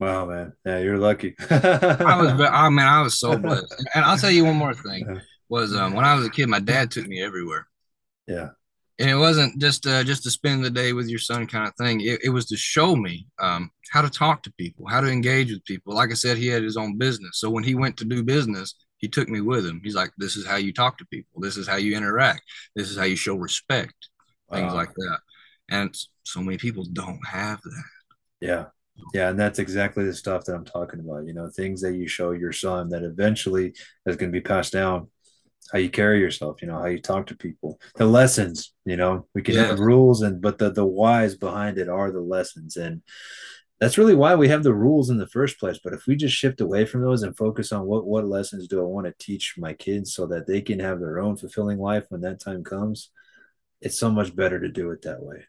Wow, 0.00 0.26
man. 0.26 0.52
Yeah, 0.66 0.78
you're 0.78 0.98
lucky. 0.98 1.34
I 1.50 2.20
was 2.20 2.32
I 2.40 2.68
mean 2.68 2.80
I 2.86 3.00
was 3.02 3.18
so 3.18 3.38
blessed. 3.38 3.74
And 3.94 4.04
I'll 4.04 4.18
tell 4.18 4.30
you 4.30 4.44
one 4.44 4.56
more 4.56 4.74
thing 4.74 5.20
was 5.48 5.74
um, 5.74 5.94
when 5.94 6.04
I 6.04 6.14
was 6.14 6.26
a 6.26 6.30
kid, 6.30 6.48
my 6.48 6.60
dad 6.60 6.90
took 6.90 7.06
me 7.06 7.22
everywhere. 7.22 7.66
yeah, 8.26 8.50
and 8.98 9.10
it 9.10 9.16
wasn't 9.16 9.60
just 9.60 9.86
uh, 9.86 10.04
just 10.04 10.22
to 10.24 10.30
spend 10.30 10.64
the 10.64 10.70
day 10.70 10.92
with 10.92 11.08
your 11.08 11.18
son 11.18 11.46
kind 11.46 11.66
of 11.66 11.74
thing. 11.76 12.00
It, 12.00 12.20
it 12.24 12.28
was 12.30 12.46
to 12.46 12.56
show 12.56 12.94
me 12.94 13.26
um, 13.40 13.70
how 13.90 14.02
to 14.02 14.10
talk 14.10 14.42
to 14.44 14.52
people, 14.52 14.86
how 14.88 15.00
to 15.00 15.08
engage 15.10 15.50
with 15.50 15.64
people. 15.64 15.94
Like 15.94 16.10
I 16.10 16.14
said, 16.14 16.36
he 16.38 16.46
had 16.48 16.62
his 16.62 16.76
own 16.76 16.98
business, 16.98 17.38
so 17.38 17.50
when 17.50 17.64
he 17.64 17.74
went 17.74 17.96
to 17.98 18.04
do 18.04 18.22
business, 18.22 18.74
he 18.98 19.08
took 19.08 19.28
me 19.28 19.40
with 19.40 19.66
him. 19.66 19.80
He's 19.82 19.94
like, 19.94 20.10
"This 20.18 20.36
is 20.36 20.46
how 20.46 20.56
you 20.56 20.72
talk 20.72 20.98
to 20.98 21.06
people. 21.06 21.40
This 21.40 21.56
is 21.56 21.66
how 21.66 21.76
you 21.76 21.96
interact. 21.96 22.42
This 22.76 22.90
is 22.90 22.96
how 22.96 23.04
you 23.04 23.16
show 23.16 23.34
respect. 23.36 23.94
Things 24.52 24.72
Wow. 24.72 24.74
like 24.74 24.94
that." 24.94 25.18
And 25.70 25.96
so 26.24 26.40
many 26.40 26.58
people 26.58 26.84
don't 26.92 27.20
have 27.26 27.60
that. 27.62 27.84
Yeah. 28.40 28.66
Yeah, 29.14 29.30
and 29.30 29.40
that's 29.40 29.58
exactly 29.58 30.04
the 30.04 30.14
stuff 30.14 30.44
that 30.44 30.54
I'm 30.54 30.64
talking 30.64 31.00
about. 31.00 31.26
You 31.26 31.32
know, 31.32 31.48
things 31.48 31.80
that 31.80 31.94
you 31.94 32.06
show 32.06 32.32
your 32.32 32.52
son 32.52 32.90
that 32.90 33.02
eventually 33.02 33.74
is 34.06 34.16
going 34.16 34.30
to 34.30 34.38
be 34.38 34.40
passed 34.42 34.72
down. 34.72 35.08
How 35.72 35.78
you 35.78 35.88
carry 35.90 36.20
yourself, 36.20 36.60
you 36.60 36.68
know, 36.68 36.78
how 36.78 36.86
you 36.86 37.00
talk 37.00 37.26
to 37.28 37.36
people, 37.36 37.80
the 37.96 38.04
lessons. 38.04 38.74
You 38.84 38.96
know, 38.96 39.26
we 39.34 39.40
can 39.42 39.54
have 39.56 39.80
rules, 39.80 40.20
and 40.22 40.40
but 40.40 40.58
the 40.58 40.70
the 40.70 40.84
whys 40.84 41.34
behind 41.34 41.78
it 41.78 41.88
are 41.88 42.10
the 42.10 42.20
lessons, 42.20 42.76
and 42.76 43.02
that's 43.80 43.98
really 43.98 44.14
why 44.14 44.34
we 44.34 44.48
have 44.48 44.62
the 44.62 44.74
rules 44.74 45.10
in 45.10 45.18
the 45.18 45.26
first 45.26 45.58
place. 45.58 45.80
But 45.82 45.94
if 45.94 46.06
we 46.06 46.14
just 46.14 46.36
shift 46.36 46.60
away 46.60 46.84
from 46.84 47.00
those 47.00 47.22
and 47.22 47.36
focus 47.36 47.72
on 47.72 47.86
what 47.86 48.06
what 48.06 48.26
lessons 48.28 48.68
do 48.68 48.80
I 48.80 48.84
want 48.84 49.06
to 49.06 49.14
teach 49.18 49.54
my 49.56 49.72
kids 49.72 50.14
so 50.14 50.26
that 50.26 50.46
they 50.46 50.60
can 50.60 50.78
have 50.78 51.00
their 51.00 51.18
own 51.18 51.36
fulfilling 51.36 51.78
life 51.78 52.04
when 52.10 52.20
that 52.20 52.38
time 52.38 52.62
comes, 52.62 53.10
it's 53.80 53.98
so 53.98 54.10
much 54.10 54.36
better 54.36 54.60
to 54.60 54.68
do 54.68 54.90
it 54.90 55.02
that 55.02 55.22
way. 55.22 55.46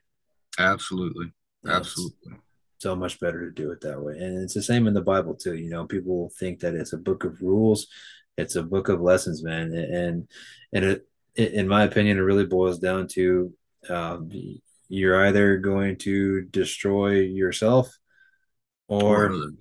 Absolutely, 0.57 1.31
Yes. 1.65 1.75
absolutely. 1.75 2.33
so 2.79 2.95
much 2.95 3.19
better 3.19 3.45
to 3.45 3.51
do 3.51 3.71
it 3.71 3.81
that 3.81 4.01
way. 4.01 4.17
And 4.17 4.41
it's 4.43 4.53
the 4.53 4.61
same 4.63 4.87
in 4.87 4.93
the 4.93 5.01
Bible 5.01 5.35
too. 5.35 5.55
You 5.55 5.69
know, 5.69 5.85
people 5.85 6.31
think 6.39 6.59
that 6.59 6.75
it's 6.75 6.93
a 6.93 6.97
book 6.97 7.23
of 7.23 7.41
rules, 7.41 7.87
it's 8.37 8.55
a 8.55 8.63
book 8.63 8.89
of 8.89 9.01
lessons, 9.01 9.43
man. 9.43 9.73
And 9.73 10.27
and 10.73 10.85
it, 10.85 11.07
in 11.35 11.67
my 11.67 11.83
opinion, 11.83 12.17
it 12.17 12.21
really 12.21 12.45
boils 12.45 12.79
down 12.79 13.07
to 13.09 13.53
um, 13.89 14.29
you're 14.89 15.25
either 15.27 15.57
going 15.57 15.97
to 15.97 16.41
destroy 16.43 17.19
yourself, 17.19 17.97
or, 18.87 19.25
Or- 19.31 19.51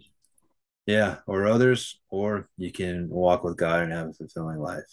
yeah, 0.87 1.17
or 1.27 1.47
others, 1.47 2.01
or 2.11 2.49
you 2.57 2.73
can 2.73 3.09
walk 3.09 3.45
with 3.45 3.57
God 3.57 3.83
and 3.83 3.93
have 3.93 4.09
a 4.09 4.13
fulfilling 4.13 4.59
life. 4.59 4.85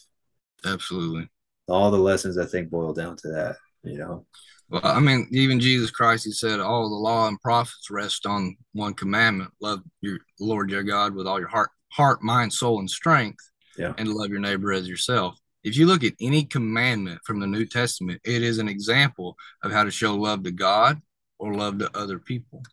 absolutely. 0.65 1.27
All 1.67 1.91
the 1.91 1.97
lessons 1.97 2.37
I 2.37 2.45
think 2.45 2.69
boil 2.69 2.93
down 2.93 3.15
to 3.17 3.27
that. 3.29 3.57
You 3.83 3.97
know, 3.97 4.25
Well, 4.69 4.81
I 4.83 4.99
mean, 4.99 5.27
even 5.31 5.59
Jesus 5.59 5.89
Christ, 5.89 6.25
he 6.25 6.31
said, 6.31 6.59
all 6.59 6.89
the 6.89 6.95
law 6.95 7.27
and 7.27 7.39
prophets 7.41 7.89
rest 7.89 8.25
on 8.25 8.57
one 8.73 8.93
commandment: 8.93 9.51
love 9.61 9.79
your 10.01 10.19
Lord 10.39 10.69
your 10.69 10.83
God 10.83 11.15
with 11.15 11.27
all 11.27 11.39
your 11.39 11.47
heart, 11.47 11.69
heart, 11.91 12.21
mind, 12.21 12.51
soul, 12.51 12.79
and 12.79 12.89
strength, 12.89 13.39
Yeah. 13.77 13.93
and 13.97 14.09
love 14.09 14.29
your 14.29 14.39
neighbor 14.39 14.71
as 14.73 14.87
yourself. 14.87 15.39
If 15.63 15.77
you 15.77 15.85
look 15.85 16.03
at 16.03 16.13
any 16.21 16.43
commandment 16.45 17.19
from 17.25 17.39
the 17.39 17.47
New 17.47 17.65
Testament, 17.65 18.21
it 18.23 18.43
is 18.43 18.59
an 18.59 18.69
example 18.69 19.35
of 19.63 19.71
how 19.71 19.83
to 19.83 19.91
show 19.91 20.15
love 20.15 20.43
to 20.43 20.51
God 20.51 21.01
or 21.37 21.53
love 21.53 21.79
to 21.79 21.97
other 21.97 22.19
people. 22.19 22.63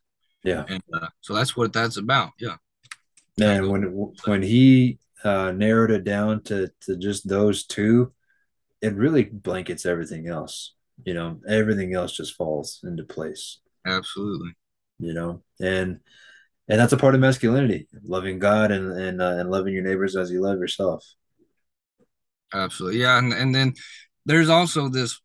yeah. 0.45 0.65
And 0.69 0.83
uh, 0.93 1.09
so 1.21 1.35
that's 1.35 1.57
what 1.57 1.73
that's 1.73 1.97
about. 1.97 2.31
Yeah. 2.41 2.57
Man, 3.39 3.69
when 3.69 3.83
when 4.25 4.43
he 4.43 4.99
uh, 5.25 5.53
narrowed 5.53 5.91
it 5.91 6.05
down 6.05 6.43
to 6.45 6.71
to 6.83 6.97
just 6.97 7.29
those 7.29 7.67
two, 7.67 8.13
it 8.81 8.95
really 8.95 9.25
blankets 9.25 9.85
everything 9.85 10.29
else. 10.29 10.75
You 11.05 11.15
know, 11.15 11.41
everything 11.47 11.95
else 11.95 12.17
just 12.17 12.35
falls 12.35 12.81
into 12.85 13.05
place. 13.05 13.59
Absolutely. 13.87 14.53
You 14.99 15.13
know, 15.13 15.43
and 15.61 16.01
and 16.69 16.81
that's 16.81 16.93
a 16.93 16.97
part 16.97 17.15
of 17.15 17.21
masculinity, 17.21 17.89
loving 18.03 18.39
God 18.39 18.71
and 18.71 18.93
and 18.93 19.23
uh, 19.23 19.37
and 19.39 19.51
loving 19.51 19.75
your 19.75 19.85
neighbors 19.85 20.17
as 20.17 20.31
you 20.31 20.41
love 20.41 20.59
yourself. 20.59 21.05
Absolutely, 22.53 23.01
yeah, 23.01 23.19
and 23.19 23.33
and 23.33 23.55
then 23.55 23.75
there's 24.25 24.49
also 24.49 24.89
this 24.89 25.21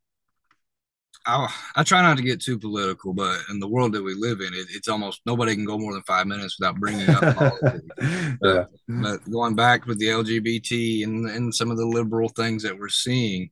I, 1.26 1.54
I 1.76 1.84
try 1.84 2.02
not 2.02 2.18
to 2.18 2.24
get 2.24 2.42
too 2.42 2.58
political, 2.58 3.14
but 3.14 3.39
in 3.50 3.60
the 3.60 3.68
world 3.68 3.94
that 3.94 4.04
we 4.04 4.14
live 4.16 4.42
in, 4.42 4.54
it, 4.54 4.68
it's 4.72 4.88
almost 4.88 5.22
nobody 5.26 5.56
can 5.56 5.66
go 5.66 5.78
more 5.78 5.94
than 5.94 6.02
five 6.04 6.26
minutes 6.26 6.58
without 6.60 6.80
bringing 6.80 7.10
up 7.10 7.36
politics. 7.36 7.84
yeah. 8.00 8.38
but, 8.42 8.70
but, 8.88 9.32
going 9.32 9.56
back 9.56 9.86
with 9.86 10.00
the 10.00 10.08
LGBT 10.08 11.04
and, 11.04 11.28
and 11.28 11.54
some 11.54 11.70
of 11.70 11.78
the 11.78 11.86
liberal 11.86 12.30
things 12.30 12.64
that 12.64 12.78
we're 12.78 12.89
seeing, 12.89 13.50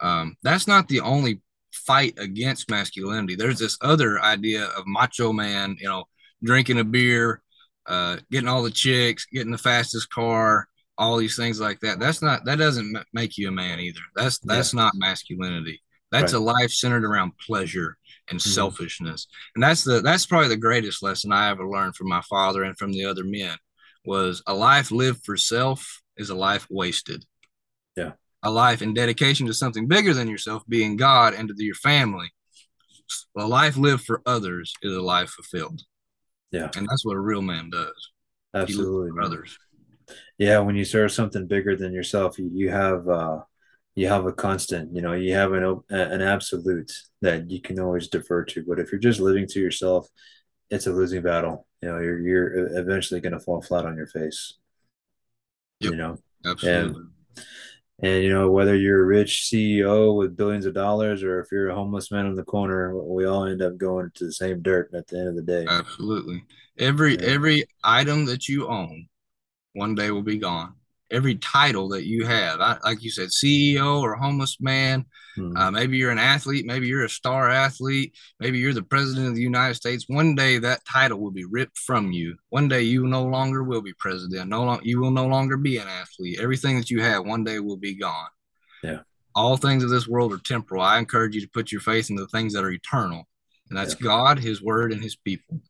um, 0.00 0.36
that's 0.42 0.66
not 0.66 0.88
the 0.88 1.00
only 1.00 1.40
fight 1.72 2.14
against 2.18 2.70
masculinity. 2.70 3.34
There's 3.34 3.58
this 3.58 3.76
other 3.82 4.20
idea 4.22 4.64
of 4.64 4.86
macho 4.86 5.32
man, 5.32 5.76
you 5.78 5.88
know, 5.88 6.04
drinking 6.42 6.78
a 6.78 6.84
beer, 6.84 7.42
uh, 7.86 8.18
getting 8.30 8.48
all 8.48 8.62
the 8.62 8.70
chicks, 8.70 9.26
getting 9.26 9.52
the 9.52 9.58
fastest 9.58 10.10
car, 10.10 10.68
all 10.98 11.16
these 11.16 11.36
things 11.36 11.60
like 11.60 11.80
that. 11.80 11.98
That's 11.98 12.22
not 12.22 12.44
that 12.44 12.58
doesn't 12.58 12.96
make 13.12 13.38
you 13.38 13.48
a 13.48 13.52
man 13.52 13.80
either. 13.80 14.00
That's 14.14 14.38
that's 14.40 14.74
yeah. 14.74 14.82
not 14.82 14.92
masculinity. 14.96 15.82
That's 16.12 16.32
right. 16.32 16.40
a 16.40 16.44
life 16.44 16.70
centered 16.70 17.04
around 17.04 17.32
pleasure 17.38 17.96
and 18.28 18.38
mm-hmm. 18.38 18.50
selfishness. 18.50 19.26
And 19.54 19.62
that's 19.62 19.84
the 19.84 20.00
that's 20.00 20.26
probably 20.26 20.48
the 20.48 20.56
greatest 20.56 21.02
lesson 21.02 21.32
I 21.32 21.50
ever 21.50 21.68
learned 21.68 21.96
from 21.96 22.08
my 22.08 22.22
father 22.28 22.64
and 22.64 22.76
from 22.78 22.92
the 22.92 23.06
other 23.06 23.24
men 23.24 23.56
was 24.04 24.42
a 24.46 24.54
life 24.54 24.90
lived 24.90 25.24
for 25.24 25.36
self 25.36 26.02
is 26.16 26.30
a 26.30 26.34
life 26.34 26.66
wasted. 26.70 27.24
Yeah. 27.96 28.12
A 28.42 28.50
life 28.50 28.82
in 28.82 28.94
dedication 28.94 29.46
to 29.46 29.54
something 29.54 29.86
bigger 29.86 30.14
than 30.14 30.28
yourself, 30.28 30.62
being 30.68 30.96
God 30.96 31.34
and 31.34 31.48
to 31.48 31.64
your 31.64 31.74
family. 31.74 32.30
A 33.36 33.46
life 33.46 33.76
lived 33.76 34.04
for 34.04 34.22
others 34.24 34.72
is 34.82 34.94
a 34.94 35.02
life 35.02 35.30
fulfilled. 35.30 35.82
Yeah. 36.50 36.70
And 36.76 36.86
that's 36.88 37.04
what 37.04 37.16
a 37.16 37.20
real 37.20 37.42
man 37.42 37.70
does. 37.70 38.10
Absolutely. 38.54 39.10
For 39.10 39.22
others. 39.22 39.58
Yeah, 40.38 40.58
when 40.58 40.74
you 40.74 40.84
serve 40.84 41.12
something 41.12 41.46
bigger 41.46 41.76
than 41.76 41.92
yourself, 41.92 42.38
you, 42.38 42.50
you 42.52 42.70
have 42.70 43.08
uh 43.08 43.40
you 43.94 44.08
have 44.08 44.26
a 44.26 44.32
constant, 44.32 44.94
you 44.94 45.02
know, 45.02 45.12
you 45.12 45.34
have 45.34 45.52
an 45.52 45.82
an 45.90 46.22
absolute 46.22 46.90
that 47.20 47.50
you 47.50 47.60
can 47.60 47.78
always 47.78 48.08
defer 48.08 48.44
to. 48.44 48.64
But 48.66 48.78
if 48.80 48.90
you're 48.90 49.00
just 49.00 49.20
living 49.20 49.46
to 49.48 49.60
yourself, 49.60 50.08
it's 50.70 50.86
a 50.86 50.92
losing 50.92 51.22
battle. 51.22 51.66
You 51.82 51.90
know, 51.90 51.98
you're 51.98 52.20
you're 52.20 52.78
eventually 52.78 53.20
going 53.20 53.32
to 53.32 53.40
fall 53.40 53.62
flat 53.62 53.86
on 53.86 53.96
your 53.96 54.06
face. 54.06 54.54
Yep. 55.80 55.92
You 55.92 55.96
know, 55.96 56.18
absolutely. 56.44 57.02
And, 57.02 57.44
and 58.02 58.22
you 58.22 58.30
know 58.30 58.50
whether 58.50 58.74
you're 58.74 59.02
a 59.02 59.06
rich 59.06 59.48
CEO 59.50 60.16
with 60.16 60.36
billions 60.36 60.66
of 60.66 60.74
dollars 60.74 61.22
or 61.22 61.40
if 61.40 61.48
you're 61.52 61.68
a 61.68 61.74
homeless 61.74 62.10
man 62.10 62.26
in 62.26 62.34
the 62.34 62.44
corner, 62.44 62.96
we 62.96 63.26
all 63.26 63.46
end 63.46 63.62
up 63.62 63.76
going 63.76 64.10
to 64.14 64.26
the 64.26 64.32
same 64.32 64.62
dirt 64.62 64.90
at 64.94 65.06
the 65.06 65.18
end 65.18 65.28
of 65.28 65.36
the 65.36 65.42
day. 65.42 65.66
Absolutely. 65.68 66.44
Every 66.78 67.14
yeah. 67.14 67.26
every 67.26 67.64
item 67.84 68.24
that 68.26 68.48
you 68.48 68.68
own, 68.68 69.06
one 69.74 69.94
day 69.94 70.10
will 70.10 70.22
be 70.22 70.38
gone 70.38 70.74
every 71.10 71.34
title 71.36 71.88
that 71.88 72.06
you 72.06 72.24
have. 72.24 72.60
I, 72.60 72.78
like 72.84 73.02
you 73.02 73.10
said, 73.10 73.28
CEO 73.28 74.00
or 74.00 74.14
homeless 74.14 74.58
man. 74.60 75.06
Mm-hmm. 75.36 75.56
Uh, 75.56 75.70
maybe 75.70 75.96
you're 75.96 76.10
an 76.10 76.18
athlete. 76.18 76.66
Maybe 76.66 76.86
you're 76.86 77.04
a 77.04 77.10
star 77.10 77.50
athlete. 77.50 78.16
Maybe 78.38 78.58
you're 78.58 78.72
the 78.72 78.82
president 78.82 79.28
of 79.28 79.34
the 79.34 79.42
United 79.42 79.74
States. 79.74 80.04
One 80.08 80.34
day 80.34 80.58
that 80.58 80.84
title 80.84 81.18
will 81.18 81.30
be 81.30 81.44
ripped 81.44 81.78
from 81.78 82.12
you. 82.12 82.36
One 82.50 82.68
day 82.68 82.82
you 82.82 83.06
no 83.06 83.24
longer 83.24 83.62
will 83.62 83.82
be 83.82 83.92
president. 83.98 84.48
No, 84.48 84.64
long, 84.64 84.80
you 84.82 85.00
will 85.00 85.10
no 85.10 85.26
longer 85.26 85.56
be 85.56 85.78
an 85.78 85.88
athlete. 85.88 86.40
Everything 86.40 86.76
that 86.78 86.90
you 86.90 87.02
have 87.02 87.24
one 87.24 87.44
day 87.44 87.58
will 87.58 87.76
be 87.76 87.94
gone. 87.94 88.28
Yeah. 88.82 89.00
All 89.34 89.56
things 89.56 89.84
of 89.84 89.90
this 89.90 90.08
world 90.08 90.32
are 90.32 90.38
temporal. 90.38 90.82
I 90.82 90.98
encourage 90.98 91.34
you 91.34 91.40
to 91.40 91.48
put 91.48 91.70
your 91.70 91.80
faith 91.80 92.10
in 92.10 92.16
the 92.16 92.26
things 92.28 92.52
that 92.54 92.64
are 92.64 92.70
eternal, 92.70 93.28
and 93.68 93.78
that's 93.78 93.94
yeah. 93.94 94.04
God, 94.04 94.38
His 94.40 94.60
Word, 94.60 94.92
and 94.92 95.00
His 95.00 95.14
people. 95.14 95.60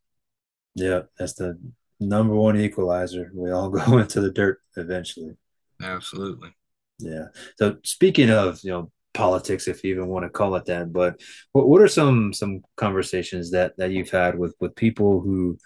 Yeah, 0.75 1.03
that's 1.19 1.35
the 1.35 1.59
number 2.01 2.35
one 2.35 2.59
equalizer. 2.59 3.31
We 3.35 3.51
all 3.51 3.69
go 3.71 3.99
into 3.99 4.21
the 4.21 4.31
dirt 4.31 4.59
eventually. 4.77 5.37
Absolutely. 5.83 6.51
Yeah. 6.99 7.27
So 7.59 7.77
speaking 7.85 8.31
of, 8.31 8.61
you 8.63 8.71
know, 8.71 8.93
politics, 9.15 9.69
if 9.69 9.83
you 9.83 9.95
even 9.95 10.09
want 10.09 10.25
to 10.25 10.31
call 10.31 10.55
it 10.57 10.67
that, 10.67 10.93
but 10.93 11.21
what, 11.53 11.69
what 11.69 11.83
are 11.83 11.89
some 11.89 12.33
some 12.33 12.63
conversations 12.77 13.51
that 13.53 13.77
that 13.79 13.91
you've 13.91 14.11
had 14.11 14.39
with 14.39 14.55
with 14.61 14.75
people 14.77 15.21
who 15.21 15.59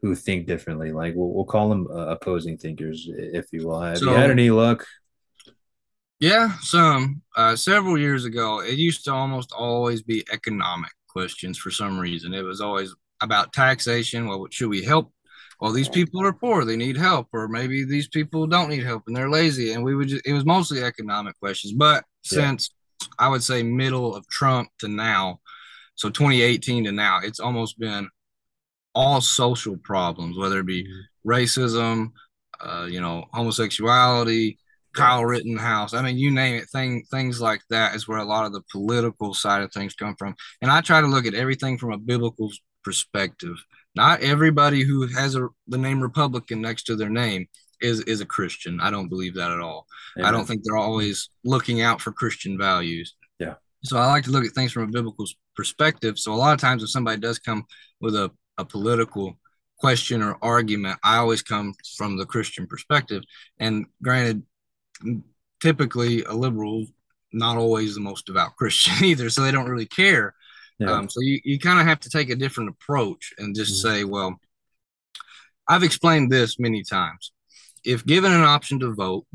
who 0.00 0.14
think 0.14 0.46
differently? 0.46 0.92
Like 0.92 1.14
we'll, 1.14 1.28
we'll 1.28 1.44
call 1.44 1.68
them 1.68 1.86
uh, 1.90 2.06
opposing 2.08 2.56
thinkers, 2.56 3.08
if 3.10 3.46
you 3.52 3.66
will. 3.66 3.80
Have 3.80 3.98
so, 3.98 4.10
you 4.10 4.16
had 4.16 4.30
any 4.30 4.50
luck? 4.50 4.86
Yeah, 6.20 6.54
some. 6.62 7.22
Uh, 7.36 7.54
several 7.54 7.96
years 7.96 8.24
ago, 8.24 8.60
it 8.60 8.76
used 8.76 9.04
to 9.04 9.12
almost 9.12 9.52
always 9.52 10.02
be 10.02 10.24
economic 10.32 10.90
questions 11.08 11.58
for 11.58 11.70
some 11.70 11.98
reason. 11.98 12.34
It 12.34 12.42
was 12.42 12.60
always 12.60 12.94
about 13.20 13.52
taxation. 13.52 14.26
Well, 14.26 14.46
should 14.50 14.68
we 14.68 14.82
help 14.82 15.12
well, 15.60 15.72
these 15.72 15.88
people 15.88 16.24
are 16.24 16.32
poor, 16.32 16.64
they 16.64 16.76
need 16.76 16.96
help, 16.96 17.28
or 17.32 17.48
maybe 17.48 17.84
these 17.84 18.08
people 18.08 18.46
don't 18.46 18.68
need 18.68 18.84
help 18.84 19.04
and 19.06 19.16
they're 19.16 19.30
lazy. 19.30 19.72
And 19.72 19.82
we 19.82 19.94
would 19.94 20.08
just, 20.08 20.26
it 20.26 20.32
was 20.32 20.44
mostly 20.44 20.82
economic 20.82 21.38
questions. 21.38 21.72
But 21.72 22.04
yeah. 22.30 22.38
since 22.40 22.70
I 23.18 23.28
would 23.28 23.42
say 23.42 23.62
middle 23.62 24.14
of 24.14 24.28
Trump 24.28 24.68
to 24.80 24.88
now, 24.88 25.40
so 25.96 26.10
2018 26.10 26.84
to 26.84 26.92
now, 26.92 27.20
it's 27.22 27.40
almost 27.40 27.78
been 27.78 28.08
all 28.94 29.20
social 29.20 29.76
problems, 29.78 30.38
whether 30.38 30.60
it 30.60 30.66
be 30.66 30.84
mm-hmm. 30.84 31.30
racism, 31.30 32.12
uh, 32.60 32.86
you 32.88 33.00
know, 33.00 33.24
homosexuality, 33.32 34.58
Kyle 34.94 35.24
Rittenhouse. 35.24 35.94
I 35.94 36.02
mean, 36.02 36.18
you 36.18 36.30
name 36.30 36.56
it, 36.56 36.68
thing, 36.70 37.04
things 37.10 37.40
like 37.40 37.62
that 37.70 37.94
is 37.94 38.08
where 38.08 38.18
a 38.18 38.24
lot 38.24 38.46
of 38.46 38.52
the 38.52 38.62
political 38.70 39.34
side 39.34 39.62
of 39.62 39.72
things 39.72 39.94
come 39.94 40.16
from. 40.16 40.34
And 40.62 40.70
I 40.70 40.80
try 40.80 41.00
to 41.00 41.06
look 41.06 41.26
at 41.26 41.34
everything 41.34 41.78
from 41.78 41.92
a 41.92 41.98
biblical 41.98 42.50
perspective. 42.84 43.56
Not 43.94 44.20
everybody 44.20 44.82
who 44.82 45.06
has 45.08 45.34
a, 45.34 45.48
the 45.66 45.78
name 45.78 46.00
Republican 46.00 46.60
next 46.60 46.84
to 46.84 46.96
their 46.96 47.08
name 47.08 47.48
is 47.80 48.00
is 48.02 48.20
a 48.20 48.26
Christian. 48.26 48.80
I 48.80 48.90
don't 48.90 49.08
believe 49.08 49.34
that 49.34 49.50
at 49.50 49.60
all. 49.60 49.86
Amen. 50.16 50.28
I 50.28 50.32
don't 50.32 50.46
think 50.46 50.62
they're 50.64 50.76
always 50.76 51.30
looking 51.44 51.80
out 51.80 52.00
for 52.00 52.12
Christian 52.12 52.58
values. 52.58 53.14
Yeah. 53.38 53.54
So 53.84 53.98
I 53.98 54.06
like 54.06 54.24
to 54.24 54.30
look 54.30 54.44
at 54.44 54.52
things 54.52 54.72
from 54.72 54.84
a 54.84 54.92
biblical 54.92 55.26
perspective. 55.54 56.18
So 56.18 56.32
a 56.32 56.36
lot 56.36 56.54
of 56.54 56.60
times 56.60 56.82
if 56.82 56.90
somebody 56.90 57.20
does 57.20 57.38
come 57.38 57.64
with 58.00 58.14
a, 58.14 58.30
a 58.56 58.64
political 58.64 59.38
question 59.78 60.22
or 60.22 60.38
argument, 60.42 60.98
I 61.04 61.18
always 61.18 61.42
come 61.42 61.74
from 61.96 62.16
the 62.16 62.26
Christian 62.26 62.66
perspective. 62.66 63.22
And 63.58 63.86
granted, 64.02 64.42
typically 65.60 66.24
a 66.24 66.32
liberal 66.32 66.86
not 67.32 67.56
always 67.56 67.94
the 67.94 68.00
most 68.00 68.26
devout 68.26 68.56
Christian 68.58 69.04
either, 69.04 69.30
so 69.30 69.42
they 69.42 69.52
don't 69.52 69.68
really 69.68 69.86
care. 69.86 70.34
Yeah. 70.78 70.92
Um, 70.92 71.08
so 71.08 71.20
you, 71.20 71.40
you 71.44 71.58
kind 71.58 71.80
of 71.80 71.86
have 71.86 72.00
to 72.00 72.10
take 72.10 72.30
a 72.30 72.36
different 72.36 72.70
approach 72.70 73.32
and 73.38 73.54
just 73.54 73.84
mm-hmm. 73.84 73.96
say, 73.96 74.04
well, 74.04 74.38
I've 75.66 75.82
explained 75.82 76.30
this 76.30 76.58
many 76.58 76.82
times. 76.82 77.32
If 77.84 78.06
given 78.06 78.32
an 78.32 78.42
option 78.42 78.80
to 78.80 78.94
vote, 78.94 79.26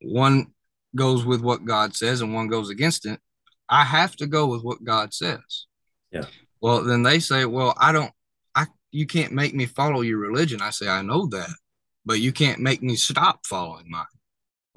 one 0.00 0.48
goes 0.94 1.24
with 1.24 1.42
what 1.42 1.64
God 1.64 1.94
says 1.94 2.20
and 2.20 2.34
one 2.34 2.48
goes 2.48 2.70
against 2.70 3.06
it, 3.06 3.20
I 3.68 3.84
have 3.84 4.16
to 4.16 4.26
go 4.26 4.46
with 4.46 4.62
what 4.62 4.84
God 4.84 5.12
says. 5.12 5.66
Yeah. 6.10 6.24
Well, 6.60 6.82
then 6.82 7.02
they 7.02 7.18
say, 7.18 7.44
well, 7.44 7.74
I 7.78 7.92
don't, 7.92 8.12
I, 8.54 8.66
you 8.90 9.06
can't 9.06 9.32
make 9.32 9.54
me 9.54 9.66
follow 9.66 10.00
your 10.00 10.18
religion. 10.18 10.62
I 10.62 10.70
say, 10.70 10.88
I 10.88 11.02
know 11.02 11.26
that, 11.26 11.50
but 12.04 12.20
you 12.20 12.32
can't 12.32 12.60
make 12.60 12.82
me 12.82 12.96
stop 12.96 13.44
following 13.44 13.90
mine. 13.90 14.04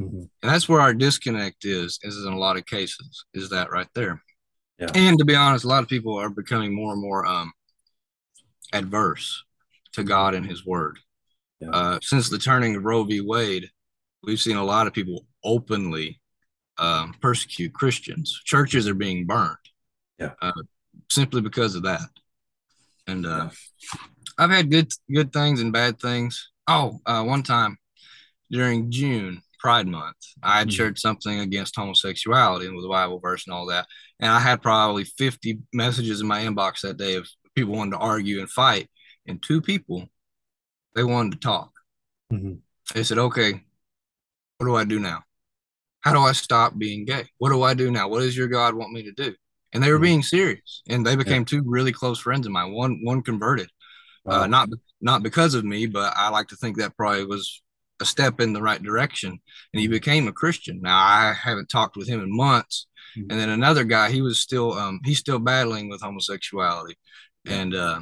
Mm-hmm. 0.02 0.18
And 0.20 0.30
that's 0.42 0.68
where 0.68 0.82
our 0.82 0.94
disconnect 0.94 1.66
is, 1.66 2.00
is 2.04 2.26
in 2.26 2.34
a 2.34 2.38
lot 2.38 2.58
of 2.58 2.66
cases, 2.66 3.26
is 3.34 3.50
that 3.50 3.72
right 3.72 3.88
there. 3.96 4.22
Yeah. 4.80 4.92
And 4.96 5.18
to 5.20 5.26
be 5.26 5.36
honest, 5.36 5.66
a 5.66 5.68
lot 5.68 5.84
of 5.84 5.90
people 5.90 6.16
are 6.16 6.30
becoming 6.30 6.74
more 6.74 6.94
and 6.94 7.02
more 7.02 7.26
um, 7.26 7.52
adverse 8.74 9.44
to 9.94 10.04
God 10.04 10.36
and 10.36 10.46
His 10.46 10.66
Word. 10.66 10.98
Yeah. 11.60 11.70
Uh, 11.72 12.00
since 12.02 12.30
the 12.30 12.38
turning 12.38 12.76
of 12.76 12.86
Roe 12.86 13.04
v. 13.04 13.22
Wade, 13.22 13.70
we've 14.24 14.40
seen 14.40 14.58
a 14.58 14.64
lot 14.64 14.88
of 14.88 14.94
people 14.94 15.26
openly 15.44 16.22
um, 16.78 17.14
persecute 17.22 17.74
Christians. 17.74 18.42
Churches 18.46 18.88
are 18.88 18.94
being 18.94 19.26
burned. 19.26 19.58
Yeah. 20.18 20.32
Uh, 20.42 20.54
simply 21.10 21.42
because 21.42 21.76
of 21.76 21.84
that. 21.84 22.02
And 23.08 23.26
uh, 23.26 23.50
I've 24.38 24.52
had 24.52 24.72
good 24.72 24.92
good 25.12 25.34
things 25.34 25.62
and 25.62 25.74
bad 25.74 26.00
things. 26.00 26.52
Oh, 26.68 27.00
uh, 27.06 27.24
one 27.24 27.44
time 27.44 27.78
during 28.52 28.92
June, 28.92 29.42
Pride 29.60 29.88
Month. 29.88 30.16
I 30.42 30.60
had 30.60 30.68
mm-hmm. 30.68 30.76
shared 30.76 31.00
something 31.00 31.40
against 31.40 31.76
homosexuality 31.76 32.66
and 32.66 32.76
with 32.76 32.84
the 32.84 32.90
Bible 32.90 33.20
verse 33.20 33.46
and 33.46 33.54
all 33.54 33.68
that. 33.68 33.88
And 34.20 34.32
I 34.32 34.40
had 34.40 34.62
probably 34.62 35.04
50 35.04 35.60
messages 35.74 36.22
in 36.22 36.28
my 36.28 36.42
inbox 36.42 36.82
that 36.82 36.98
day 36.98 37.16
of 37.16 37.28
people 37.56 37.76
wanting 37.76 37.92
to 37.92 37.98
argue 37.98 38.40
and 38.40 38.50
fight. 38.50 38.90
And 39.28 39.42
two 39.42 39.62
people, 39.62 40.08
they 40.96 41.04
wanted 41.04 41.34
to 41.34 41.40
talk. 41.40 41.72
Mm-hmm. 42.34 42.56
They 42.94 43.04
said, 43.04 43.18
okay, 43.18 43.62
what 44.58 44.66
do 44.66 44.76
I 44.76 44.84
do 44.84 45.00
now? 45.00 45.24
How 46.02 46.14
do 46.14 46.20
I 46.20 46.32
stop 46.32 46.78
being 46.78 47.06
gay? 47.06 47.28
What 47.38 47.50
do 47.50 47.62
I 47.64 47.74
do 47.74 47.92
now? 47.92 48.08
What 48.08 48.20
does 48.20 48.36
your 48.36 48.48
God 48.48 48.74
want 48.74 48.94
me 48.94 49.04
to 49.04 49.12
do? 49.12 49.36
And 49.74 49.84
they 49.84 49.92
were 49.92 49.98
mm-hmm. 49.98 50.04
being 50.04 50.24
serious. 50.24 50.82
And 50.90 51.06
they 51.06 51.16
became 51.16 51.42
yeah. 51.42 51.46
two 51.46 51.64
really 51.66 51.92
close 51.92 52.20
friends 52.20 52.48
of 52.48 52.54
mine. 52.54 52.72
One 52.72 53.02
one 53.04 53.22
converted. 53.22 53.70
Uh, 54.26 54.32
wow. 54.32 54.42
Uh, 54.42 54.48
not 54.48 54.70
not 55.02 55.24
because 55.24 55.54
of 55.54 55.66
me, 55.66 55.86
but 55.86 56.14
I 56.16 56.30
like 56.30 56.48
to 56.48 56.56
think 56.56 56.78
that 56.78 56.96
probably 56.96 57.26
was 57.26 57.62
a 58.00 58.06
step 58.06 58.40
in 58.40 58.54
the 58.54 58.62
right 58.62 58.82
direction 58.82 59.40
and 59.74 59.82
he 59.82 59.88
became 59.88 60.28
a 60.28 60.34
Christian. 60.34 60.82
Now 60.82 60.98
I 60.98 61.34
haven't 61.34 61.70
talked 61.70 61.98
with 61.98 62.08
him 62.08 62.22
in 62.22 62.36
months. 62.36 62.88
Mm-hmm. 63.18 63.32
And 63.32 63.40
then 63.40 63.50
another 63.50 63.84
guy, 63.84 64.12
he 64.12 64.22
was 64.22 64.40
still 64.40 64.74
um, 64.74 65.00
he's 65.04 65.20
still 65.20 65.40
battling 65.40 65.90
with 65.90 66.02
homosexuality. 66.02 66.96
And 67.46 67.76
uh, 67.76 68.02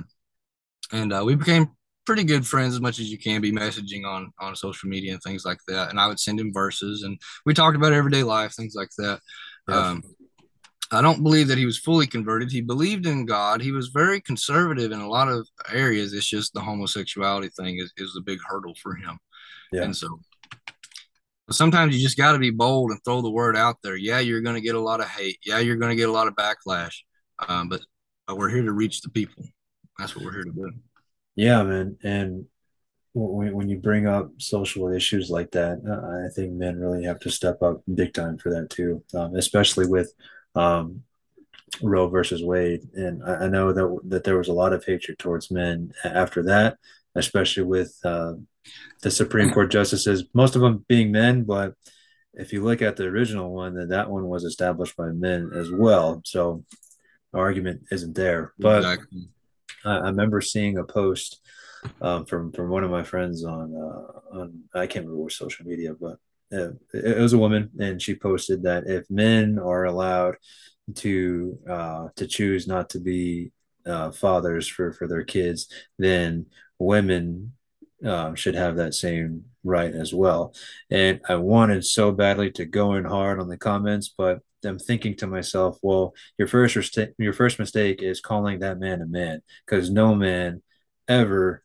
and 0.92 1.14
uh, 1.14 1.24
we 1.26 1.36
became 1.36 1.72
pretty 2.06 2.24
good 2.24 2.48
friends 2.48 2.74
as 2.74 2.82
much 2.82 3.00
as 3.00 3.12
you 3.12 3.18
can 3.18 3.42
be 3.42 3.52
messaging 3.52 4.06
on 4.06 4.32
on 4.40 4.56
social 4.56 4.90
media 4.90 5.14
and 5.14 5.22
things 5.22 5.46
like 5.46 5.60
that. 5.68 5.90
And 5.90 6.00
I 6.00 6.08
would 6.08 6.20
send 6.20 6.40
him 6.40 6.54
verses 6.54 7.04
and 7.04 7.20
we 7.46 7.54
talked 7.54 7.78
about 7.78 7.94
everyday 7.94 8.24
life, 8.24 8.54
things 8.54 8.76
like 8.76 8.92
that. 8.98 9.20
Um, 9.70 10.04
I 10.92 11.02
don't 11.02 11.24
believe 11.24 11.50
that 11.50 11.58
he 11.58 11.66
was 11.66 11.78
fully 11.78 12.08
converted. 12.08 12.50
He 12.50 12.62
believed 12.62 13.06
in 13.06 13.26
God. 13.26 13.62
He 13.62 13.74
was 13.74 13.90
very 13.90 14.22
conservative 14.22 14.94
in 14.94 15.02
a 15.02 15.10
lot 15.10 15.28
of 15.28 15.48
areas. 15.72 16.14
It's 16.14 16.30
just 16.30 16.54
the 16.54 16.62
homosexuality 16.62 17.50
thing 17.50 17.78
is, 17.80 17.92
is 17.98 18.16
a 18.18 18.22
big 18.22 18.40
hurdle 18.48 18.74
for 18.82 18.96
him. 18.96 19.20
Yeah. 19.72 19.84
And 19.84 19.96
so 19.96 20.20
sometimes 21.52 21.96
you 21.96 22.02
just 22.02 22.18
got 22.18 22.34
to 22.34 22.40
be 22.40 22.50
bold 22.50 22.92
and 22.92 23.00
throw 23.04 23.22
the 23.22 23.30
word 23.30 23.56
out 23.56 23.78
there. 23.84 23.96
Yeah, 23.96 24.20
you're 24.20 24.42
going 24.42 24.56
to 24.56 24.62
get 24.62 24.76
a 24.76 24.80
lot 24.80 25.00
of 25.00 25.08
hate. 25.08 25.40
Yeah, 25.46 25.60
you're 25.60 25.76
going 25.76 25.92
to 25.92 25.96
get 25.96 26.10
a 26.10 26.12
lot 26.12 26.28
of 26.28 26.36
backlash. 26.36 26.96
Um, 27.48 27.70
but, 27.70 27.82
but 28.26 28.38
we're 28.38 28.50
here 28.50 28.64
to 28.64 28.72
reach 28.72 29.02
the 29.02 29.10
people. 29.10 29.44
That's 29.98 30.16
what 30.16 30.26
we're 30.26 30.34
here 30.34 30.44
to 30.44 30.52
do. 30.52 30.72
Yeah, 31.36 31.64
man. 31.64 31.98
And 32.04 32.46
when, 33.14 33.54
when 33.54 33.70
you 33.70 33.78
bring 33.78 34.08
up 34.08 34.32
social 34.38 34.90
issues 34.90 35.30
like 35.30 35.52
that, 35.52 35.82
uh, 35.88 36.28
I 36.28 36.34
think 36.34 36.54
men 36.54 36.80
really 36.80 37.04
have 37.04 37.20
to 37.22 37.30
step 37.30 37.62
up 37.62 37.82
big 37.94 38.14
time 38.14 38.38
for 38.38 38.50
that 38.52 38.70
too, 38.70 39.04
um, 39.14 39.36
especially 39.36 39.88
with– 39.88 40.14
um, 40.58 41.04
Roe 41.82 42.08
versus 42.08 42.44
Wade, 42.44 42.88
and 42.96 43.24
I, 43.24 43.46
I, 43.46 43.48
know 43.48 43.72
that 43.74 44.00
that 44.06 44.24
there 44.24 44.38
was 44.38 44.48
a 44.48 44.54
lot 44.54 44.74
of 44.74 44.84
hatred 44.86 45.20
towards 45.20 45.52
men 45.52 45.92
after 46.04 46.44
that, 46.44 46.78
especially 47.16 47.64
with 47.64 47.98
uh, 48.04 48.34
the 49.02 49.12
Supreme 49.12 49.52
Court 49.52 49.72
justices, 49.72 50.26
most 50.34 50.56
of 50.56 50.62
them 50.62 50.86
being 50.88 51.12
men. 51.12 51.44
But 51.44 51.74
if 52.34 52.54
you 52.54 52.64
look 52.64 52.82
at 52.82 52.96
the 52.96 53.06
original 53.06 53.54
one, 53.54 53.76
then 53.76 53.90
that 53.90 54.10
one 54.10 54.28
was 54.28 54.44
established 54.44 54.96
by 54.96 55.08
men 55.08 55.52
as 55.54 55.72
well. 55.72 56.22
So 56.26 56.64
the 57.32 57.40
argument 57.40 57.82
isn't 57.92 58.16
there. 58.16 58.54
But 58.58 58.80
exactly. 58.80 59.30
I, 59.86 59.98
I, 59.98 60.10
remember 60.10 60.42
seeing 60.42 60.78
a 60.78 60.84
post 60.84 61.42
um, 62.02 62.26
from 62.26 62.52
from 62.52 62.70
one 62.70 62.84
of 62.84 62.92
my 62.92 63.04
friends 63.04 63.44
on 63.44 63.76
uh, 63.76 64.38
on 64.38 64.64
I 64.74 64.88
can't 64.88 65.06
remember 65.06 65.24
which 65.24 65.38
social 65.38 65.66
media, 65.66 65.94
but 66.00 66.18
uh, 66.54 66.72
it 66.94 67.18
was 67.18 67.34
a 67.34 67.38
woman, 67.38 67.72
and 67.80 68.02
she 68.02 68.16
posted 68.16 68.64
that 68.64 68.88
if 68.88 69.10
men 69.10 69.60
are 69.60 69.86
allowed 69.86 70.36
to 70.96 71.58
uh, 71.70 72.08
to 72.16 72.28
choose 72.28 72.68
not 72.68 72.90
to 72.92 73.00
be 73.00 73.52
uh, 73.86 74.12
fathers 74.12 74.68
for 74.68 74.94
for 74.94 75.08
their 75.08 75.24
kids, 75.24 75.68
then 75.98 76.46
women 76.80 77.54
uh, 78.06 78.34
should 78.36 78.56
have 78.56 78.78
that 78.78 78.94
same 78.94 79.46
right 79.64 79.94
as 79.94 80.14
well. 80.14 80.54
And 80.90 81.22
I 81.28 81.36
wanted 81.36 81.86
so 81.86 82.12
badly 82.12 82.52
to 82.52 82.66
go 82.66 82.94
in 82.94 83.06
hard 83.06 83.40
on 83.40 83.48
the 83.48 83.58
comments, 83.58 84.14
but 84.16 84.40
I'm 84.64 84.80
thinking 84.80 85.16
to 85.18 85.28
myself, 85.28 85.78
well, 85.82 86.14
your 86.38 86.48
first 86.48 86.98
your 87.18 87.34
first 87.34 87.60
mistake 87.60 88.02
is 88.02 88.22
calling 88.22 88.60
that 88.60 88.80
man 88.80 89.02
a 89.02 89.06
man, 89.06 89.42
because 89.66 89.90
no 89.90 90.16
man 90.16 90.62
ever 91.08 91.64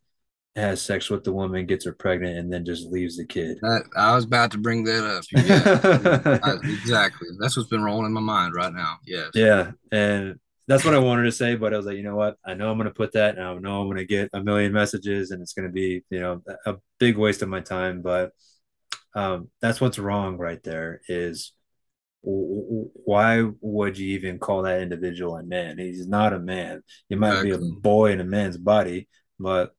has 0.54 0.82
sex 0.82 1.08
with 1.08 1.24
the 1.24 1.32
woman, 1.32 1.66
gets 1.66 1.86
her 1.86 1.92
pregnant, 1.92 2.36
and 2.36 2.52
then 2.52 2.64
just 2.64 2.86
leaves 2.86 3.16
the 3.16 3.24
kid. 3.24 3.58
That, 3.62 3.84
I 3.96 4.14
was 4.14 4.24
about 4.24 4.50
to 4.52 4.58
bring 4.58 4.84
that 4.84 5.04
up. 5.04 5.24
Yeah, 5.32 6.38
I, 6.44 6.52
exactly. 6.62 7.28
That's 7.40 7.56
what's 7.56 7.70
been 7.70 7.82
rolling 7.82 8.06
in 8.06 8.12
my 8.12 8.20
mind 8.20 8.54
right 8.54 8.72
now. 8.72 8.96
Yes. 9.06 9.30
Yeah, 9.34 9.72
and 9.90 10.38
that's 10.68 10.84
what 10.84 10.94
I 10.94 10.98
wanted 10.98 11.24
to 11.24 11.32
say, 11.32 11.56
but 11.56 11.74
I 11.74 11.76
was 11.76 11.86
like, 11.86 11.96
you 11.96 12.02
know 12.02 12.16
what? 12.16 12.36
I 12.44 12.54
know 12.54 12.70
I'm 12.70 12.78
going 12.78 12.88
to 12.88 12.94
put 12.94 13.12
that, 13.12 13.36
and 13.36 13.44
I 13.44 13.54
know 13.54 13.80
I'm 13.80 13.86
going 13.86 13.96
to 13.96 14.04
get 14.04 14.30
a 14.32 14.42
million 14.42 14.72
messages, 14.72 15.30
and 15.30 15.42
it's 15.42 15.52
going 15.52 15.68
to 15.68 15.72
be, 15.72 16.02
you 16.10 16.20
know, 16.20 16.42
a 16.66 16.76
big 16.98 17.16
waste 17.16 17.42
of 17.42 17.48
my 17.48 17.60
time. 17.60 18.02
But 18.02 18.32
um, 19.14 19.48
that's 19.60 19.80
what's 19.80 19.98
wrong 19.98 20.38
right 20.38 20.62
there. 20.62 21.00
Is 21.08 21.52
why 22.22 23.44
would 23.60 23.98
you 23.98 24.14
even 24.14 24.38
call 24.38 24.62
that 24.62 24.80
individual 24.80 25.36
a 25.36 25.42
man? 25.42 25.78
He's 25.78 26.06
not 26.06 26.32
a 26.32 26.38
man. 26.38 26.82
He 27.08 27.16
might 27.16 27.42
exactly. 27.42 27.50
be 27.50 27.56
a 27.56 27.80
boy 27.80 28.12
in 28.12 28.20
a 28.20 28.24
man's 28.24 28.56
body, 28.56 29.08
but 29.40 29.74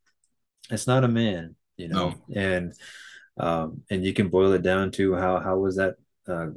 it's 0.69 0.87
not 0.87 1.05
a 1.05 1.07
man, 1.07 1.55
you 1.77 1.87
know, 1.87 2.15
no. 2.27 2.41
and 2.41 2.73
um, 3.37 3.81
and 3.89 4.03
you 4.05 4.13
can 4.13 4.27
boil 4.27 4.51
it 4.53 4.61
down 4.61 4.91
to 4.91 5.15
how 5.15 5.39
how 5.39 5.57
was 5.57 5.77
that 5.77 5.95
uh, 6.27 6.47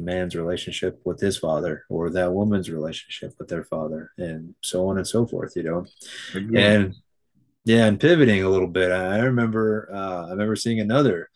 man's 0.00 0.34
relationship 0.34 1.00
with 1.04 1.20
his 1.20 1.38
father 1.38 1.84
or 1.88 2.10
that 2.10 2.32
woman's 2.32 2.70
relationship 2.70 3.34
with 3.38 3.48
their 3.48 3.64
father, 3.64 4.10
and 4.18 4.54
so 4.62 4.88
on 4.88 4.98
and 4.98 5.06
so 5.06 5.26
forth, 5.26 5.52
you 5.56 5.62
know, 5.62 5.86
and 6.34 6.94
yeah, 7.64 7.86
and 7.86 8.00
pivoting 8.00 8.42
a 8.42 8.48
little 8.48 8.68
bit, 8.68 8.90
I 8.90 9.18
remember 9.20 9.88
uh, 9.92 10.26
I 10.26 10.30
remember 10.30 10.56
seeing 10.56 10.80
another. 10.80 11.28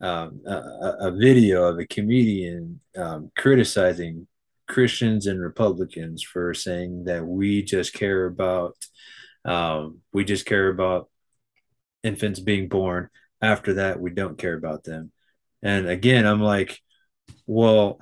Um, 0.00 0.42
a, 0.44 0.96
a, 1.00 1.10
video 1.12 1.64
of 1.64 1.78
a 1.78 1.86
comedian 1.86 2.80
um, 2.96 3.30
criticizing 3.38 4.26
Christians 4.66 5.26
and 5.26 5.40
Republicans 5.40 6.22
for 6.22 6.52
saying 6.52 7.04
that 7.04 7.24
we 7.24 7.62
just 7.62 7.94
care 7.94 8.26
about 8.26 8.76
um, 9.44 10.00
we 10.12 10.24
just 10.24 10.46
care 10.46 10.68
about 10.68 11.08
infants 12.02 12.40
being 12.40 12.68
born. 12.68 13.10
After 13.40 13.74
that, 13.74 14.00
we 14.00 14.10
don't 14.10 14.38
care 14.38 14.54
about 14.54 14.84
them. 14.84 15.12
And 15.62 15.86
again, 15.88 16.26
I'm 16.26 16.40
like, 16.40 16.80
well, 17.46 18.00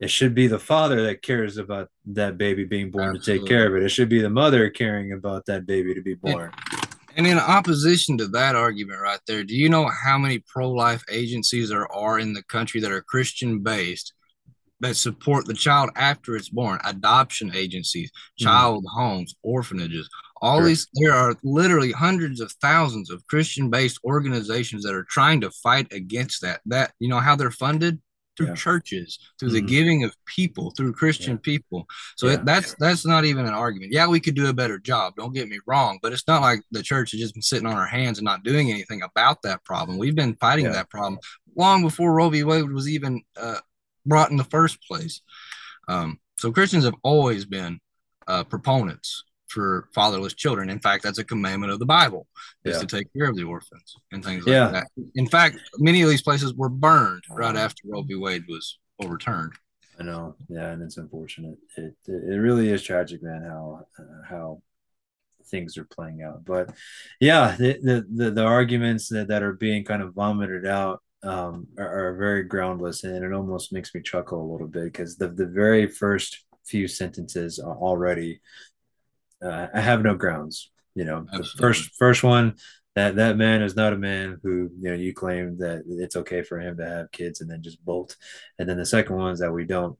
it 0.00 0.10
should 0.10 0.34
be 0.34 0.46
the 0.46 0.58
father 0.58 1.04
that 1.04 1.22
cares 1.22 1.56
about 1.56 1.88
that 2.06 2.36
baby 2.36 2.64
being 2.64 2.90
born 2.90 3.16
Absolutely. 3.16 3.34
to 3.34 3.38
take 3.40 3.48
care 3.48 3.66
of 3.66 3.74
it. 3.74 3.84
It 3.84 3.90
should 3.90 4.08
be 4.08 4.20
the 4.20 4.30
mother 4.30 4.68
caring 4.70 5.12
about 5.12 5.46
that 5.46 5.66
baby 5.66 5.94
to 5.94 6.02
be 6.02 6.14
born. 6.14 6.52
And 7.16 7.26
in 7.26 7.38
opposition 7.38 8.18
to 8.18 8.26
that 8.28 8.56
argument 8.56 9.00
right 9.00 9.20
there, 9.26 9.44
do 9.44 9.54
you 9.54 9.68
know 9.68 9.88
how 9.88 10.18
many 10.18 10.40
pro 10.40 10.70
life 10.70 11.04
agencies 11.10 11.68
there 11.68 11.90
are 11.92 12.18
in 12.18 12.32
the 12.32 12.42
country 12.42 12.80
that 12.80 12.90
are 12.90 13.02
Christian 13.02 13.60
based 13.60 14.12
that 14.80 14.96
support 14.96 15.46
the 15.46 15.54
child 15.54 15.90
after 15.94 16.34
it's 16.34 16.48
born? 16.48 16.80
Adoption 16.84 17.52
agencies, 17.54 18.10
mm-hmm. 18.10 18.44
child 18.44 18.84
mm-hmm. 18.84 19.00
homes, 19.00 19.36
orphanages, 19.42 20.08
all 20.42 20.58
sure. 20.58 20.66
these, 20.66 20.88
there 20.94 21.14
are 21.14 21.36
literally 21.44 21.92
hundreds 21.92 22.40
of 22.40 22.52
thousands 22.60 23.10
of 23.10 23.26
Christian 23.28 23.70
based 23.70 24.00
organizations 24.04 24.82
that 24.82 24.94
are 24.94 25.06
trying 25.08 25.40
to 25.42 25.50
fight 25.62 25.90
against 25.92 26.42
that. 26.42 26.60
That, 26.66 26.92
you 26.98 27.08
know, 27.08 27.20
how 27.20 27.36
they're 27.36 27.52
funded 27.52 28.00
through 28.36 28.48
yeah. 28.48 28.54
churches, 28.54 29.18
through 29.38 29.50
mm-hmm. 29.50 29.66
the 29.66 29.72
giving 29.72 30.04
of 30.04 30.16
people, 30.26 30.70
through 30.70 30.92
Christian 30.92 31.32
yeah. 31.32 31.42
people. 31.42 31.86
So 32.16 32.28
yeah. 32.28 32.38
that's 32.44 32.74
that's 32.78 33.06
not 33.06 33.24
even 33.24 33.46
an 33.46 33.54
argument. 33.54 33.92
Yeah, 33.92 34.08
we 34.08 34.20
could 34.20 34.34
do 34.34 34.48
a 34.48 34.54
better 34.54 34.78
job. 34.78 35.14
Don't 35.16 35.34
get 35.34 35.48
me 35.48 35.58
wrong, 35.66 35.98
but 36.02 36.12
it's 36.12 36.26
not 36.26 36.42
like 36.42 36.62
the 36.70 36.82
church 36.82 37.12
has 37.12 37.20
just 37.20 37.34
been 37.34 37.42
sitting 37.42 37.66
on 37.66 37.76
our 37.76 37.86
hands 37.86 38.18
and 38.18 38.24
not 38.24 38.44
doing 38.44 38.70
anything 38.70 39.02
about 39.02 39.42
that 39.42 39.64
problem. 39.64 39.98
We've 39.98 40.16
been 40.16 40.36
fighting 40.36 40.70
that 40.70 40.90
problem 40.90 41.18
long 41.56 41.82
before 41.82 42.12
Roe 42.12 42.30
v. 42.30 42.44
Wade 42.44 42.70
was 42.70 42.88
even 42.88 43.22
uh, 43.36 43.60
brought 44.06 44.30
in 44.30 44.36
the 44.36 44.44
first 44.44 44.82
place. 44.86 45.20
Um, 45.88 46.18
so 46.38 46.52
Christians 46.52 46.84
have 46.84 46.96
always 47.02 47.44
been 47.44 47.80
uh, 48.26 48.44
proponents 48.44 49.24
for 49.54 49.88
fatherless 49.94 50.34
children. 50.34 50.68
In 50.68 50.80
fact, 50.80 51.04
that's 51.04 51.18
a 51.18 51.24
commandment 51.24 51.72
of 51.72 51.78
the 51.78 51.86
Bible 51.86 52.26
is 52.64 52.74
yeah. 52.74 52.80
to 52.80 52.86
take 52.86 53.06
care 53.16 53.28
of 53.30 53.36
the 53.36 53.44
orphans 53.44 53.96
and 54.12 54.24
things 54.24 54.44
like 54.44 54.52
yeah. 54.52 54.68
that. 54.68 54.86
In 55.14 55.28
fact, 55.28 55.58
many 55.78 56.02
of 56.02 56.08
these 56.08 56.22
places 56.22 56.52
were 56.54 56.68
burned 56.68 57.22
right 57.30 57.56
after 57.56 57.82
Roe 57.86 58.02
v. 58.02 58.16
Wade 58.16 58.44
was 58.48 58.78
overturned. 59.00 59.52
I 59.98 60.02
know, 60.02 60.34
yeah, 60.48 60.72
and 60.72 60.82
it's 60.82 60.96
unfortunate. 60.96 61.56
It 61.76 61.94
it 62.08 62.40
really 62.40 62.68
is 62.68 62.82
tragic, 62.82 63.22
man. 63.22 63.42
How 63.42 63.86
uh, 63.96 64.22
how 64.28 64.60
things 65.46 65.78
are 65.78 65.84
playing 65.84 66.22
out, 66.22 66.44
but 66.44 66.70
yeah, 67.20 67.54
the 67.56 67.78
the 67.80 68.06
the, 68.12 68.30
the 68.32 68.44
arguments 68.44 69.08
that, 69.10 69.28
that 69.28 69.44
are 69.44 69.52
being 69.52 69.84
kind 69.84 70.02
of 70.02 70.12
vomited 70.12 70.66
out 70.66 71.00
um, 71.22 71.68
are, 71.78 72.08
are 72.08 72.16
very 72.16 72.42
groundless, 72.42 73.04
and 73.04 73.24
it 73.24 73.32
almost 73.32 73.72
makes 73.72 73.94
me 73.94 74.02
chuckle 74.02 74.42
a 74.42 74.50
little 74.50 74.66
bit 74.66 74.84
because 74.84 75.16
the 75.16 75.28
the 75.28 75.46
very 75.46 75.86
first 75.86 76.44
few 76.66 76.88
sentences 76.88 77.60
are 77.60 77.76
already 77.76 78.40
uh, 79.44 79.68
I 79.74 79.80
have 79.80 80.02
no 80.02 80.14
grounds. 80.14 80.70
You 80.94 81.04
know, 81.04 81.26
Absolutely. 81.26 81.50
the 81.56 81.60
first 81.60 81.94
first 81.96 82.22
one 82.22 82.54
that 82.94 83.16
that 83.16 83.36
man 83.36 83.62
is 83.62 83.74
not 83.74 83.92
a 83.92 83.98
man 83.98 84.38
who 84.42 84.70
you 84.80 84.90
know 84.90 84.94
you 84.94 85.12
claim 85.12 85.58
that 85.58 85.82
it's 85.86 86.16
okay 86.16 86.42
for 86.42 86.60
him 86.60 86.76
to 86.76 86.86
have 86.86 87.12
kids 87.12 87.40
and 87.40 87.50
then 87.50 87.62
just 87.62 87.84
bolt, 87.84 88.16
and 88.58 88.68
then 88.68 88.76
the 88.76 88.86
second 88.86 89.16
one 89.16 89.32
is 89.32 89.40
that 89.40 89.52
we 89.52 89.64
don't 89.64 89.98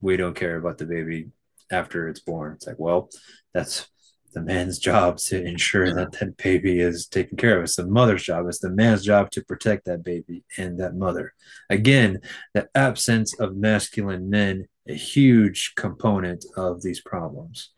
we 0.00 0.16
don't 0.16 0.36
care 0.36 0.56
about 0.56 0.78
the 0.78 0.86
baby 0.86 1.28
after 1.70 2.08
it's 2.08 2.20
born. 2.20 2.52
It's 2.54 2.66
like, 2.66 2.78
well, 2.78 3.08
that's 3.54 3.88
the 4.34 4.42
man's 4.42 4.78
job 4.78 5.16
to 5.16 5.42
ensure 5.42 5.86
yeah. 5.86 5.94
that 5.94 6.12
that 6.12 6.36
baby 6.36 6.80
is 6.80 7.06
taken 7.06 7.38
care 7.38 7.56
of. 7.56 7.64
It's 7.64 7.76
the 7.76 7.86
mother's 7.86 8.24
job. 8.24 8.46
It's 8.46 8.58
the 8.58 8.70
man's 8.70 9.04
job 9.04 9.30
to 9.30 9.44
protect 9.44 9.86
that 9.86 10.04
baby 10.04 10.44
and 10.58 10.78
that 10.80 10.94
mother. 10.94 11.32
Again, 11.70 12.20
the 12.52 12.68
absence 12.74 13.38
of 13.38 13.56
masculine 13.56 14.28
men, 14.28 14.66
a 14.86 14.94
huge 14.94 15.72
component 15.76 16.44
of 16.56 16.82
these 16.82 17.00
problems 17.00 17.70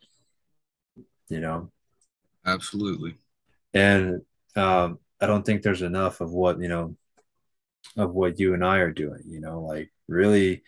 you 1.28 1.40
know 1.40 1.70
absolutely 2.44 3.16
and 3.74 4.22
um, 4.56 4.98
i 5.20 5.26
don't 5.26 5.44
think 5.46 5.62
there's 5.62 5.82
enough 5.82 6.20
of 6.20 6.32
what 6.32 6.60
you 6.60 6.68
know 6.68 6.96
of 7.96 8.12
what 8.14 8.38
you 8.38 8.54
and 8.54 8.64
i 8.64 8.78
are 8.78 8.92
doing 8.92 9.22
you 9.26 9.40
know 9.40 9.60
like 9.60 9.90
really 10.08 10.62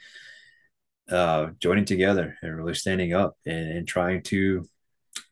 uh, 1.10 1.48
joining 1.58 1.84
together 1.84 2.36
and 2.42 2.56
really 2.56 2.74
standing 2.74 3.14
up 3.14 3.36
and, 3.46 3.68
and 3.70 3.88
trying 3.88 4.22
to 4.22 4.68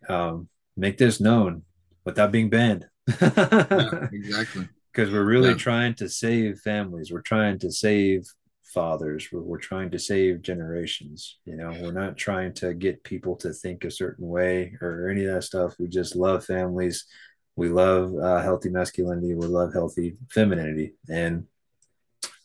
um, 0.08 0.48
make 0.76 0.98
this 0.98 1.20
known 1.20 1.62
without 2.04 2.32
being 2.32 2.50
banned 2.50 2.86
yeah, 3.74 3.90
exactly 4.12 4.68
because 4.92 5.12
we're 5.12 5.24
really 5.24 5.50
Yeah. 5.50 5.54
trying 5.54 5.94
to 5.94 6.08
save 6.08 6.60
families. 6.60 7.12
We're 7.12 7.20
trying 7.22 7.58
to 7.60 7.70
save 7.70 8.26
fathers. 8.72 9.28
We're, 9.32 9.40
we're 9.40 9.58
trying 9.58 9.90
to 9.90 9.98
save 9.98 10.42
generations. 10.42 11.38
You 11.44 11.56
know, 11.56 11.74
we're 11.80 11.92
not 11.92 12.16
trying 12.16 12.52
to 12.54 12.74
get 12.74 13.04
people 13.04 13.36
to 13.36 13.52
think 13.52 13.84
a 13.84 13.90
certain 13.90 14.28
way 14.28 14.76
or 14.80 15.08
any 15.08 15.24
of 15.24 15.34
that 15.34 15.42
stuff. 15.42 15.74
We 15.78 15.88
just 15.88 16.16
love 16.16 16.44
families. 16.44 17.06
We 17.56 17.68
love 17.68 18.14
uh, 18.14 18.42
healthy 18.42 18.68
masculinity. 18.68 19.34
We 19.34 19.46
love 19.46 19.72
healthy 19.72 20.16
femininity, 20.30 20.92
and 21.08 21.46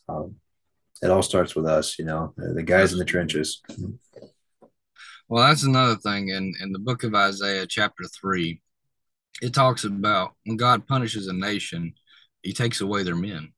um, 0.08 0.36
it 1.02 1.10
all 1.10 1.22
starts 1.22 1.54
with 1.54 1.66
us. 1.66 1.98
You 1.98 2.06
know, 2.06 2.32
the, 2.36 2.62
guys 2.62 2.92
in 2.92 2.98
the 2.98 3.04
trenches. 3.04 3.60
Well, 5.28 5.46
that's 5.46 5.64
another 5.64 5.96
thing 5.96 6.30
in 6.30 6.54
in 6.62 6.72
the 6.72 6.78
book 6.78 7.04
of 7.04 7.14
Isaiah, 7.14 7.66
chapter 7.66 8.04
three. 8.04 8.62
It 9.42 9.52
talks 9.52 9.84
about 9.84 10.32
when 10.44 10.56
God 10.56 10.86
punishes 10.86 11.26
a 11.26 11.32
nation, 11.34 11.92
He 12.42 12.54
takes 12.54 12.80
away 12.80 13.02
their 13.02 13.16
men. 13.16 13.52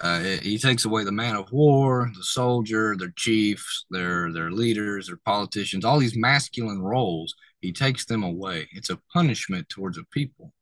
Uh, 0.00 0.20
he 0.20 0.58
takes 0.58 0.84
away 0.84 1.04
the 1.04 1.12
man 1.12 1.36
of 1.36 1.50
war, 1.52 2.10
the 2.14 2.22
soldier, 2.22 2.96
their 2.98 3.12
chiefs, 3.16 3.86
their 3.90 4.30
their 4.30 4.50
leaders, 4.50 5.06
their 5.06 5.20
politicians, 5.24 5.84
all 5.84 5.98
these 5.98 6.16
masculine 6.16 6.82
roles. 6.82 7.34
He 7.60 7.72
takes 7.72 8.04
them 8.04 8.22
away. 8.22 8.68
It's 8.72 8.90
a 8.90 9.00
punishment 9.12 9.68
towards 9.68 9.96
a 9.96 10.04
people. 10.12 10.52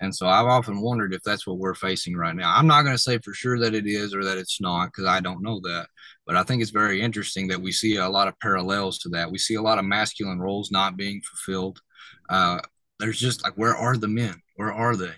And 0.00 0.14
so 0.14 0.28
I've 0.28 0.46
often 0.46 0.80
wondered 0.80 1.12
if 1.12 1.22
that's 1.22 1.46
what 1.46 1.58
we're 1.58 1.74
facing 1.74 2.16
right 2.16 2.34
now. 2.34 2.52
I'm 2.54 2.66
not 2.66 2.82
going 2.82 2.94
to 2.94 3.02
say 3.02 3.18
for 3.18 3.34
sure 3.34 3.58
that 3.60 3.74
it 3.74 3.86
is 3.86 4.14
or 4.14 4.24
that 4.24 4.38
it's 4.38 4.60
not 4.60 4.86
because 4.86 5.06
I 5.06 5.20
don't 5.20 5.42
know 5.42 5.60
that. 5.60 5.88
But 6.26 6.36
I 6.36 6.42
think 6.44 6.62
it's 6.62 6.70
very 6.70 7.00
interesting 7.00 7.48
that 7.48 7.60
we 7.60 7.72
see 7.72 7.96
a 7.96 8.08
lot 8.08 8.28
of 8.28 8.38
parallels 8.40 8.98
to 9.00 9.08
that. 9.10 9.30
We 9.30 9.38
see 9.38 9.54
a 9.54 9.62
lot 9.62 9.78
of 9.78 9.84
masculine 9.84 10.38
roles 10.38 10.70
not 10.70 10.96
being 10.96 11.20
fulfilled. 11.22 11.80
Uh, 12.28 12.60
there's 13.00 13.18
just 13.18 13.42
like, 13.42 13.54
where 13.54 13.76
are 13.76 13.96
the 13.96 14.08
men? 14.08 14.40
Where 14.56 14.72
are 14.72 14.94
they? 14.94 15.14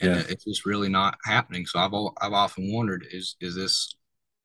And 0.00 0.10
Yeah. 0.16 0.22
it's 0.28 0.44
just 0.44 0.66
really 0.66 0.88
not 0.88 1.16
happening. 1.24 1.66
So 1.66 1.78
I've 1.78 1.92
I've 2.20 2.32
often 2.32 2.72
wondered 2.72 3.06
is 3.10 3.36
is 3.40 3.54
this 3.54 3.94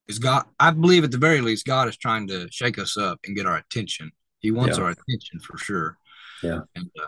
is 0.08 0.18
God? 0.18 0.44
I 0.58 0.70
believe 0.70 1.04
at 1.04 1.10
the 1.10 1.18
very 1.18 1.40
least 1.40 1.66
God 1.66 1.88
is 1.88 1.96
trying 1.96 2.26
to 2.28 2.48
shake 2.50 2.78
us 2.78 2.96
up 2.96 3.20
and 3.24 3.36
get 3.36 3.46
our 3.46 3.56
attention. 3.56 4.10
He 4.40 4.50
wants 4.50 4.76
Yeah. 4.78 4.84
our 4.84 4.90
attention 4.90 5.38
for 5.40 5.56
sure. 5.58 5.98
Yeah. 6.42 6.60
And 6.74 6.90
uh, 7.00 7.06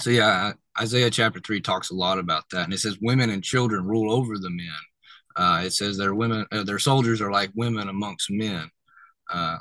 so 0.00 0.10
yeah, 0.10 0.52
Isaiah 0.80 1.10
chapter 1.10 1.40
three 1.40 1.60
talks 1.60 1.90
a 1.90 1.94
lot 1.94 2.18
about 2.18 2.44
that, 2.50 2.64
and 2.64 2.72
it 2.72 2.78
says 2.78 2.98
women 3.00 3.30
and 3.30 3.44
children 3.44 3.84
rule 3.84 4.12
over 4.12 4.38
the 4.38 4.50
men. 4.50 4.80
Uh, 5.36 5.62
it 5.64 5.72
says 5.72 5.96
their 5.96 6.14
women, 6.14 6.46
uh, 6.52 6.62
their 6.62 6.78
soldiers 6.78 7.20
are 7.20 7.30
like 7.30 7.50
women 7.54 7.88
amongst 7.88 8.30
men, 8.30 8.70
uh, 9.32 9.58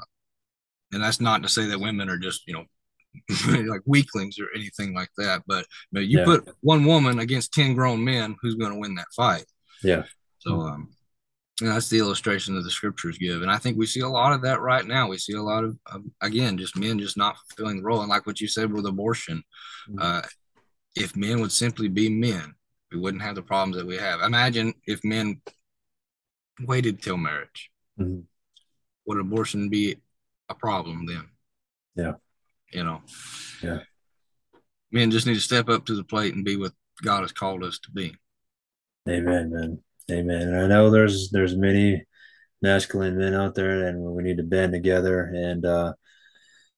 and 0.92 1.04
that's 1.04 1.20
not 1.20 1.42
to 1.44 1.50
say 1.50 1.66
that 1.66 1.80
women 1.80 2.10
are 2.10 2.18
just 2.18 2.44
you 2.48 2.54
know 2.54 2.66
like 3.48 3.82
weaklings 3.86 4.40
or 4.40 4.48
anything 4.56 4.94
like 4.94 5.10
that. 5.18 5.44
But 5.48 5.66
you, 5.92 5.94
know, 5.94 6.02
you 6.02 6.20
Yeah. 6.20 6.26
put 6.26 6.56
one 6.62 6.86
woman 6.86 7.20
against 7.20 7.54
ten 7.54 7.74
grown 7.76 8.04
men, 8.04 8.36
who's 8.42 8.56
going 8.56 8.72
to 8.74 8.80
win 8.80 8.96
that 8.96 9.08
fight? 9.16 9.46
Yeah. 9.84 10.04
So 10.40 10.62
um, 10.62 10.90
you 11.62 11.68
know, 11.68 11.74
that's 11.74 11.90
the 11.90 12.00
illustration 12.00 12.56
that 12.56 12.64
the 12.64 12.72
scriptures 12.72 13.18
give, 13.18 13.42
and 13.44 13.52
I 13.52 13.58
think 13.58 13.78
we 13.78 13.86
see 13.86 14.00
a 14.02 14.08
lot 14.10 14.34
of 14.34 14.42
that 14.42 14.60
right 14.62 14.86
now. 14.86 15.08
We 15.08 15.18
see 15.20 15.34
a 15.34 15.42
lot 15.42 15.64
of 15.64 15.78
um, 15.92 16.12
again, 16.22 16.58
just 16.58 16.76
men 16.76 16.98
just 17.00 17.16
not 17.18 17.38
fulfilling 17.38 17.78
the 17.78 17.84
role, 17.84 18.02
and 18.02 18.10
like 18.10 18.26
what 18.26 18.42
you 18.42 18.48
said 18.48 18.72
with 18.74 18.86
abortion, 18.88 19.44
Mhm. 19.90 19.98
uh, 20.02 20.22
if 20.96 21.16
men 21.16 21.40
would 21.42 21.52
simply 21.52 21.88
be 21.88 22.10
men, 22.10 22.56
we 22.92 23.00
wouldn't 23.00 23.24
have 23.24 23.36
the 23.36 23.42
problems 23.42 23.78
that 23.78 23.86
we 23.88 23.98
have. 23.98 24.22
Imagine 24.22 24.74
if 24.86 25.04
men 25.04 25.42
waited 26.62 27.02
till 27.02 27.18
marriage. 27.18 27.70
Mhm. 28.00 28.26
Would 29.06 29.18
abortion 29.20 29.70
be 29.70 29.98
a 30.50 30.56
problem 30.56 31.06
then? 31.06 31.30
Yeah. 31.96 32.14
You 32.74 32.84
know. 32.84 33.02
Yeah. 33.62 33.80
Men 34.92 35.12
just 35.12 35.26
need 35.26 35.36
to 35.36 35.42
step 35.42 35.70
up 35.70 35.86
to 35.86 35.96
the 35.96 36.04
plate 36.04 36.34
and 36.36 36.46
be 36.46 36.56
what 36.56 36.74
God 37.04 37.22
has 37.22 37.32
called 37.32 37.64
us 37.64 37.80
to 37.80 37.92
be. 37.92 38.16
Amen, 39.10 39.52
man. 39.52 39.80
Amen. 40.12 40.42
And 40.42 40.62
I 40.62 40.68
know 40.68 40.90
there's 40.90 41.30
there's 41.32 41.56
many 41.56 42.06
masculine 42.62 43.18
men 43.18 43.34
out 43.34 43.56
there, 43.56 43.88
and 43.88 44.02
we 44.02 44.24
need 44.24 44.38
to 44.38 44.44
band 44.44 44.72
together. 44.74 45.24
And 45.24 45.66
uh, 45.66 45.94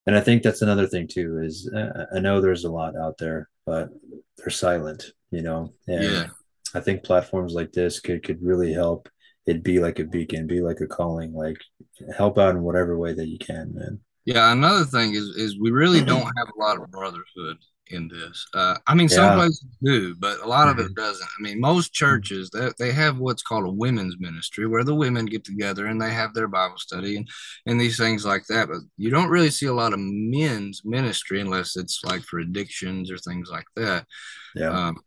and 0.06 0.16
I 0.16 0.22
think 0.22 0.44
that's 0.44 0.62
another 0.62 0.88
thing 0.88 1.08
too. 1.08 1.42
Is 1.44 1.72
uh, 1.76 2.06
I 2.16 2.20
know 2.20 2.42
there's 2.42 2.66
a 2.66 2.72
lot 2.72 2.96
out 2.96 3.18
there, 3.18 3.50
but 3.66 3.90
they're 4.38 4.50
silent. 4.50 5.06
You 5.32 5.42
know. 5.42 5.74
And 5.88 6.04
Yeah. 6.04 6.28
I 6.74 6.80
think 6.82 7.04
platforms 7.04 7.54
like 7.54 7.72
this 7.72 8.00
could 8.00 8.24
could 8.24 8.42
really 8.42 8.74
help. 8.74 9.10
It 9.46 9.64
be 9.64 9.80
like 9.80 10.00
a 10.00 10.06
beacon, 10.06 10.48
be 10.48 10.62
like 10.62 10.82
a 10.82 10.88
calling, 10.88 11.34
like 11.34 11.58
help 12.18 12.38
out 12.38 12.56
in 12.56 12.64
whatever 12.64 12.98
way 12.98 13.14
that 13.14 13.28
you 13.28 13.38
can, 13.38 13.76
man. 13.76 14.00
Yeah, 14.26 14.52
another 14.52 14.86
thing 14.86 15.14
is 15.14 15.30
is 15.36 15.60
we 15.60 15.72
really 15.72 16.02
don't 16.02 16.24
have 16.38 16.48
a 16.56 16.60
lot 16.60 16.78
of 16.78 16.90
brotherhood 16.92 17.58
in 17.92 18.08
this. 18.08 18.44
Uh, 18.56 18.76
I 18.88 18.96
mean, 18.96 19.08
some 19.08 19.30
Yeah. 19.30 19.36
places 19.36 19.64
do, 19.84 20.16
but 20.16 20.40
a 20.42 20.48
lot 20.48 20.68
of 20.68 20.78
Mhm. 20.78 20.88
it 20.88 20.96
doesn't. 20.96 21.30
I 21.38 21.42
mean, 21.44 21.60
most 21.60 21.94
churches 21.94 22.50
they, 22.50 22.72
they 22.80 22.92
have 22.92 23.20
what's 23.20 23.44
called 23.44 23.66
a 23.66 23.70
women's 23.70 24.18
ministry 24.20 24.66
where 24.66 24.84
the 24.84 24.96
women 24.96 25.28
get 25.28 25.44
together 25.46 25.86
and 25.86 26.02
they 26.02 26.12
have 26.12 26.34
their 26.34 26.48
Bible 26.48 26.80
study 26.80 27.18
and 27.18 27.30
and 27.68 27.80
these 27.80 27.98
things 27.98 28.26
like 28.26 28.46
that. 28.48 28.68
But 28.68 28.80
you 28.98 29.12
don't 29.12 29.30
really 29.30 29.52
see 29.52 29.68
a 29.68 29.74
lot 29.74 29.94
of 29.94 30.00
men's 30.02 30.82
ministry 30.84 31.40
unless 31.40 31.76
it's 31.76 32.04
like 32.04 32.24
for 32.24 32.40
addictions 32.40 33.12
or 33.12 33.18
things 33.20 33.50
like 33.52 33.68
that. 33.76 34.08
Yeah. 34.56 34.70
Um, 34.88 34.98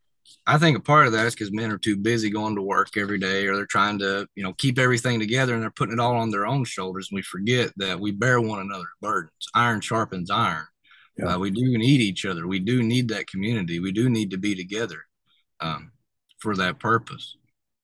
I 0.46 0.56
think 0.58 0.78
a 0.78 0.80
part 0.80 1.06
of 1.06 1.12
that 1.12 1.26
is 1.26 1.34
because 1.34 1.52
men 1.52 1.70
are 1.70 1.78
too 1.78 1.96
busy 1.96 2.30
going 2.30 2.56
to 2.56 2.62
work 2.62 2.96
every 2.96 3.18
day, 3.18 3.46
or 3.46 3.54
they're 3.56 3.66
trying 3.66 3.98
to, 3.98 4.26
you 4.34 4.42
know, 4.42 4.54
keep 4.54 4.78
everything 4.78 5.18
together, 5.20 5.52
and 5.54 5.62
they're 5.62 5.70
putting 5.70 5.92
it 5.94 6.00
all 6.00 6.16
on 6.16 6.30
their 6.30 6.46
own 6.46 6.64
shoulders. 6.64 7.08
And 7.10 7.16
we 7.16 7.22
forget 7.22 7.70
that 7.76 8.00
we 8.00 8.12
bear 8.12 8.40
one 8.40 8.60
another's 8.60 8.86
burdens. 9.02 9.48
Iron 9.54 9.80
sharpens 9.80 10.30
iron. 10.30 10.64
Yeah. 11.18 11.34
Uh, 11.34 11.38
we 11.38 11.50
do 11.50 11.62
need 11.76 12.00
each 12.00 12.24
other. 12.24 12.46
We 12.46 12.60
do 12.60 12.82
need 12.82 13.08
that 13.08 13.26
community. 13.26 13.80
We 13.80 13.92
do 13.92 14.08
need 14.08 14.30
to 14.30 14.38
be 14.38 14.54
together 14.54 15.04
um, 15.60 15.92
for 16.38 16.56
that 16.56 16.78
purpose. 16.78 17.36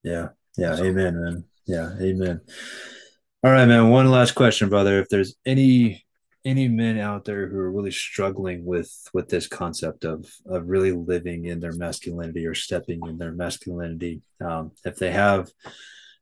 Yeah. 0.02 0.28
Yeah. 0.56 0.76
So- 0.76 0.84
Amen, 0.84 1.20
man. 1.22 1.44
Yeah. 1.66 1.90
Amen. 2.00 2.40
All 3.42 3.50
right, 3.50 3.66
man. 3.66 3.90
One 3.90 4.10
last 4.10 4.34
question, 4.34 4.68
brother. 4.68 5.00
If 5.00 5.08
there's 5.08 5.34
any 5.44 6.03
any 6.44 6.68
men 6.68 6.98
out 6.98 7.24
there 7.24 7.48
who 7.48 7.58
are 7.58 7.70
really 7.70 7.90
struggling 7.90 8.64
with 8.64 8.92
with 9.14 9.28
this 9.28 9.46
concept 9.46 10.04
of 10.04 10.26
of 10.46 10.68
really 10.68 10.92
living 10.92 11.46
in 11.46 11.60
their 11.60 11.72
masculinity 11.72 12.46
or 12.46 12.54
stepping 12.54 13.00
in 13.06 13.18
their 13.18 13.32
masculinity, 13.32 14.22
um, 14.40 14.72
if 14.84 14.96
they 14.96 15.10
have 15.10 15.48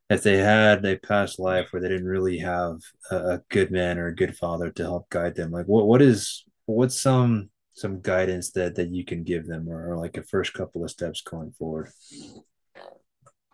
if 0.09 0.23
they 0.23 0.37
had 0.37 0.85
a 0.85 0.97
past 0.97 1.39
life 1.39 1.67
where 1.71 1.81
they 1.81 1.89
didn't 1.89 2.07
really 2.07 2.37
have 2.37 2.77
a, 3.11 3.15
a 3.15 3.41
good 3.49 3.71
man 3.71 3.97
or 3.97 4.07
a 4.07 4.15
good 4.15 4.37
father 4.37 4.69
to 4.71 4.83
help 4.83 5.09
guide 5.09 5.35
them, 5.35 5.51
like 5.51 5.65
what 5.65 5.87
what 5.87 6.01
is 6.01 6.45
what's 6.65 6.99
some 6.99 7.49
some 7.73 7.99
guidance 8.01 8.51
that 8.51 8.75
that 8.75 8.91
you 8.91 9.03
can 9.03 9.23
give 9.23 9.47
them 9.47 9.67
or, 9.67 9.91
or 9.91 9.97
like 9.97 10.15
a 10.17 10.23
first 10.23 10.53
couple 10.53 10.83
of 10.83 10.91
steps 10.91 11.21
going 11.21 11.51
forward? 11.51 11.89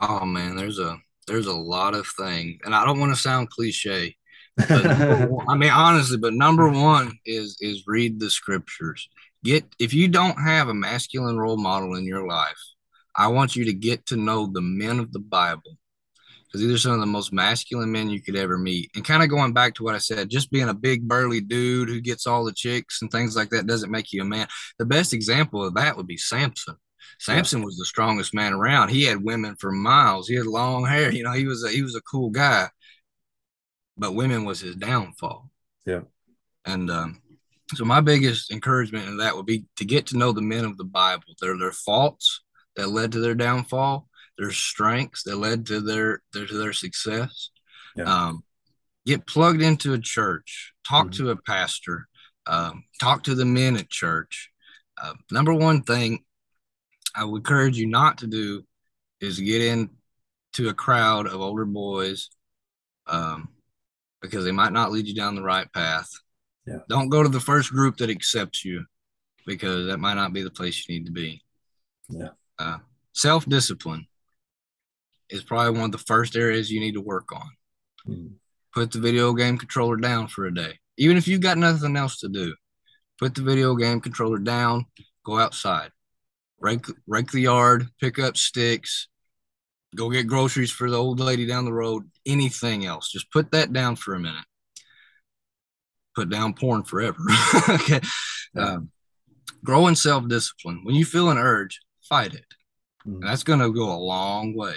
Oh 0.01 0.25
man, 0.25 0.55
there's 0.55 0.79
a 0.79 0.97
there's 1.27 1.47
a 1.47 1.53
lot 1.53 1.93
of 1.93 2.07
things, 2.07 2.59
and 2.63 2.75
I 2.75 2.85
don't 2.85 2.99
want 2.99 3.13
to 3.13 3.19
sound 3.19 3.49
cliche, 3.49 4.15
one- 5.29 5.45
I 5.49 5.55
mean, 5.55 5.71
honestly, 5.71 6.17
but 6.17 6.33
number 6.33 6.69
hmm. 6.69 6.81
one 6.81 7.19
is 7.25 7.57
is 7.61 7.83
read 7.87 8.19
the 8.19 8.29
scriptures. 8.29 9.09
Get 9.43 9.65
if 9.79 9.93
you 9.93 10.07
don't 10.07 10.39
have 10.39 10.67
a 10.67 10.73
masculine 10.73 11.37
role 11.37 11.57
model 11.57 11.95
in 11.95 12.05
your 12.05 12.27
life, 12.27 12.59
I 13.15 13.27
want 13.27 13.55
you 13.55 13.65
to 13.65 13.73
get 13.73 14.05
to 14.07 14.17
know 14.17 14.47
the 14.47 14.61
men 14.61 14.99
of 14.99 15.11
the 15.11 15.19
Bible 15.19 15.77
because 16.49 16.61
these 16.61 16.73
are 16.73 16.79
some 16.79 16.93
of 16.93 16.99
the 16.99 17.05
most 17.05 17.31
masculine 17.31 17.91
men 17.91 18.09
you 18.09 18.21
could 18.21 18.35
ever 18.35 18.57
meet. 18.57 18.89
And 18.95 19.05
kind 19.05 19.21
of 19.21 19.29
going 19.29 19.53
back 19.53 19.75
to 19.75 19.83
what 19.83 19.93
I 19.93 19.99
said, 19.99 20.29
just 20.29 20.49
being 20.49 20.69
a 20.69 20.73
big 20.73 21.07
burly 21.07 21.41
dude 21.41 21.89
who 21.89 22.01
gets 22.01 22.25
all 22.25 22.43
the 22.43 22.51
chicks 22.51 23.01
and 23.01 23.11
things 23.11 23.35
like 23.35 23.51
that 23.51 23.67
doesn't 23.67 23.91
make 23.91 24.11
you 24.11 24.23
a 24.23 24.25
man. 24.25 24.47
The 24.79 24.85
best 24.85 25.13
example 25.13 25.63
of 25.63 25.75
that 25.75 25.95
would 25.95 26.07
be 26.07 26.17
Samson. 26.17 26.75
Samson 27.19 27.63
was 27.63 27.77
the 27.77 27.85
strongest 27.85 28.33
man 28.33 28.53
around. 28.53 28.89
He 28.89 29.03
had 29.03 29.23
women 29.23 29.55
for 29.59 29.71
miles. 29.71 30.27
He 30.27 30.35
had 30.35 30.47
long 30.47 30.85
hair. 30.85 31.11
You 31.11 31.23
know, 31.23 31.33
he 31.33 31.45
was 31.45 31.63
a, 31.63 31.69
he 31.69 31.83
was 31.83 31.95
a 31.95 32.01
cool 32.01 32.29
guy 32.29 32.69
but 33.99 34.15
women 34.15 34.45
was 34.45 34.61
his 34.61 34.75
downfall. 34.75 35.49
Yeah. 35.85 36.01
And 36.65 36.89
um, 36.89 37.21
so 37.75 37.85
my 37.85 38.01
biggest 38.01 38.51
encouragement 38.51 39.07
in 39.07 39.17
that 39.17 39.35
would 39.35 39.45
be 39.45 39.65
to 39.77 39.85
get 39.85 40.07
to 40.07 40.17
know 40.17 40.31
the 40.31 40.41
men 40.41 40.65
of 40.65 40.77
the 40.77 40.83
Bible. 40.85 41.23
Their 41.39 41.57
their 41.57 41.71
faults 41.71 42.41
that 42.75 42.89
led 42.89 43.11
to 43.11 43.19
their 43.19 43.35
downfall, 43.35 44.07
their 44.37 44.51
strengths 44.51 45.23
that 45.23 45.37
led 45.37 45.65
to 45.67 45.81
their, 45.81 46.21
their 46.33 46.45
to 46.47 46.57
their 46.57 46.73
success. 46.73 47.49
Yeah. 47.95 48.05
Um, 48.05 48.43
get 49.05 49.27
plugged 49.27 49.61
into 49.61 49.93
a 49.93 49.99
church, 49.99 50.73
talk 50.87 51.07
Mhm. 51.07 51.15
to 51.17 51.29
a 51.31 51.35
pastor, 51.35 52.07
um, 52.45 52.83
talk 53.01 53.23
to 53.23 53.35
the 53.35 53.45
men 53.45 53.75
at 53.75 53.89
church. 53.89 54.51
Uh, 55.01 55.13
number 55.31 55.53
one 55.53 55.81
thing 55.81 56.23
I 57.15 57.23
would 57.23 57.39
encourage 57.39 57.77
you 57.77 57.87
not 57.87 58.19
to 58.19 58.27
do 58.27 58.65
is 59.19 59.39
get 59.39 59.61
into 59.61 60.69
a 60.69 60.73
crowd 60.73 61.25
of 61.27 61.41
older 61.41 61.65
boys 61.65 62.29
um, 63.07 63.49
because 64.21 64.43
they 64.43 64.51
might 64.51 64.73
not 64.73 64.91
lead 64.91 65.07
you 65.07 65.15
down 65.15 65.35
the 65.35 65.41
right 65.41 65.71
path. 65.73 66.09
Yeah. 66.65 66.79
Don't 66.89 67.09
go 67.09 67.23
to 67.23 67.29
the 67.29 67.39
first 67.39 67.71
group 67.71 67.97
that 67.97 68.09
accepts 68.09 68.63
you 68.63 68.85
because 69.45 69.87
that 69.87 69.99
might 69.99 70.15
not 70.15 70.33
be 70.33 70.43
the 70.43 70.51
place 70.51 70.87
you 70.87 70.95
need 70.95 71.05
to 71.05 71.11
be. 71.11 71.41
Yeah. 72.09 72.29
Uh, 72.57 72.77
Self 73.13 73.45
discipline 73.45 74.05
is 75.29 75.43
probably 75.43 75.77
one 75.77 75.89
of 75.89 75.91
the 75.91 75.97
first 75.97 76.35
areas 76.35 76.71
you 76.71 76.79
need 76.79 76.93
to 76.93 77.01
work 77.01 77.33
on. 77.33 77.49
Mm. 78.07 78.31
Put 78.73 78.91
the 78.91 78.99
video 78.99 79.33
game 79.33 79.57
controller 79.57 79.97
down 79.97 80.27
for 80.27 80.45
a 80.45 80.53
day, 80.53 80.79
even 80.97 81.17
if 81.17 81.27
you've 81.27 81.41
got 81.41 81.57
nothing 81.57 81.95
else 81.95 82.19
to 82.19 82.29
do. 82.29 82.55
Put 83.17 83.35
the 83.35 83.41
video 83.41 83.75
game 83.75 83.99
controller 83.99 84.37
down, 84.37 84.85
go 85.25 85.37
outside, 85.37 85.91
rake, 86.59 86.85
rake 87.07 87.31
the 87.31 87.41
yard, 87.41 87.87
pick 87.99 88.19
up 88.19 88.37
sticks, 88.37 89.07
go 89.95 90.09
get 90.09 90.27
groceries 90.27 90.71
for 90.71 90.89
the 90.89 90.97
old 90.97 91.19
lady 91.19 91.45
down 91.45 91.65
the 91.65 91.73
road, 91.73 92.09
anything 92.25 92.85
else. 92.85 93.11
Just 93.11 93.31
put 93.31 93.51
that 93.51 93.73
down 93.73 93.95
for 93.95 94.13
a 94.13 94.19
minute. 94.19 94.45
Put 96.15 96.29
down 96.29 96.53
porn 96.53 96.83
forever. 96.83 97.19
okay. 97.69 98.01
Um, 98.57 98.89
grow 99.63 99.87
in 99.87 99.95
self 99.95 100.27
discipline. 100.27 100.81
When 100.83 100.95
you 100.95 101.05
feel 101.05 101.29
an 101.29 101.37
urge, 101.37 101.79
fight 102.01 102.33
it. 102.33 102.45
Mm-hmm. 103.07 103.25
That's 103.25 103.43
going 103.43 103.59
to 103.59 103.71
go 103.71 103.91
a 103.91 103.97
long 103.97 104.55
way. 104.55 104.75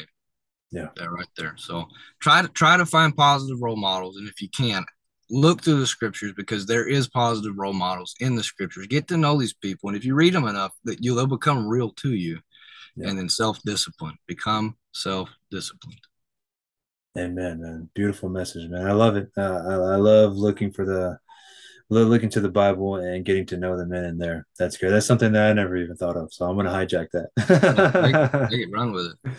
Yeah. 0.70 0.88
That 0.96 1.10
right 1.10 1.28
there. 1.36 1.54
So 1.56 1.86
try 2.20 2.42
to 2.42 2.48
try 2.48 2.76
to 2.76 2.86
find 2.86 3.14
positive 3.14 3.60
role 3.60 3.76
models. 3.76 4.16
And 4.16 4.28
if 4.28 4.40
you 4.40 4.48
can, 4.48 4.84
look 5.30 5.62
through 5.62 5.80
the 5.80 5.86
scriptures 5.86 6.32
because 6.36 6.66
there 6.66 6.86
is 6.86 7.08
positive 7.08 7.54
role 7.56 7.72
models 7.72 8.14
in 8.20 8.36
the 8.36 8.42
scriptures. 8.42 8.86
Get 8.86 9.08
to 9.08 9.16
know 9.16 9.38
these 9.38 9.54
people. 9.54 9.88
And 9.88 9.96
if 9.96 10.04
you 10.04 10.14
read 10.14 10.34
them 10.34 10.46
enough, 10.46 10.72
that 10.84 11.02
you 11.04 11.14
they'll 11.14 11.26
become 11.26 11.66
real 11.66 11.90
to 11.90 12.14
you. 12.14 12.38
Yeah. 12.96 13.08
And 13.08 13.18
then 13.18 13.28
self-discipline. 13.28 14.16
Become 14.26 14.76
self-disciplined. 14.92 16.00
Amen, 17.16 17.60
man. 17.60 17.90
Beautiful 17.94 18.28
message, 18.28 18.70
man. 18.70 18.86
I 18.86 18.92
love 18.92 19.16
it. 19.16 19.30
Uh, 19.36 19.42
I, 19.42 19.74
I 19.74 19.96
love 19.96 20.36
looking 20.36 20.70
for 20.70 20.86
the 20.86 21.18
looking 21.90 22.30
to 22.30 22.40
the 22.40 22.48
Bible 22.48 22.96
and 22.96 23.24
getting 23.24 23.44
to 23.46 23.56
know 23.58 23.76
the 23.76 23.86
men 23.86 24.04
in 24.04 24.16
there. 24.16 24.46
That's 24.58 24.78
good 24.78 24.90
That's 24.90 25.06
something 25.06 25.32
that 25.32 25.50
I 25.50 25.52
never 25.52 25.76
even 25.76 25.96
thought 25.96 26.16
of. 26.16 26.32
So 26.32 26.46
I'm 26.46 26.56
going 26.56 26.66
to 26.66 26.72
hijack 26.72 27.08
that. 27.12 27.28
yeah, 27.36 28.48
take, 28.48 28.60
it, 28.60 28.70
run 28.72 28.92
with 28.92 29.12
it. 29.12 29.32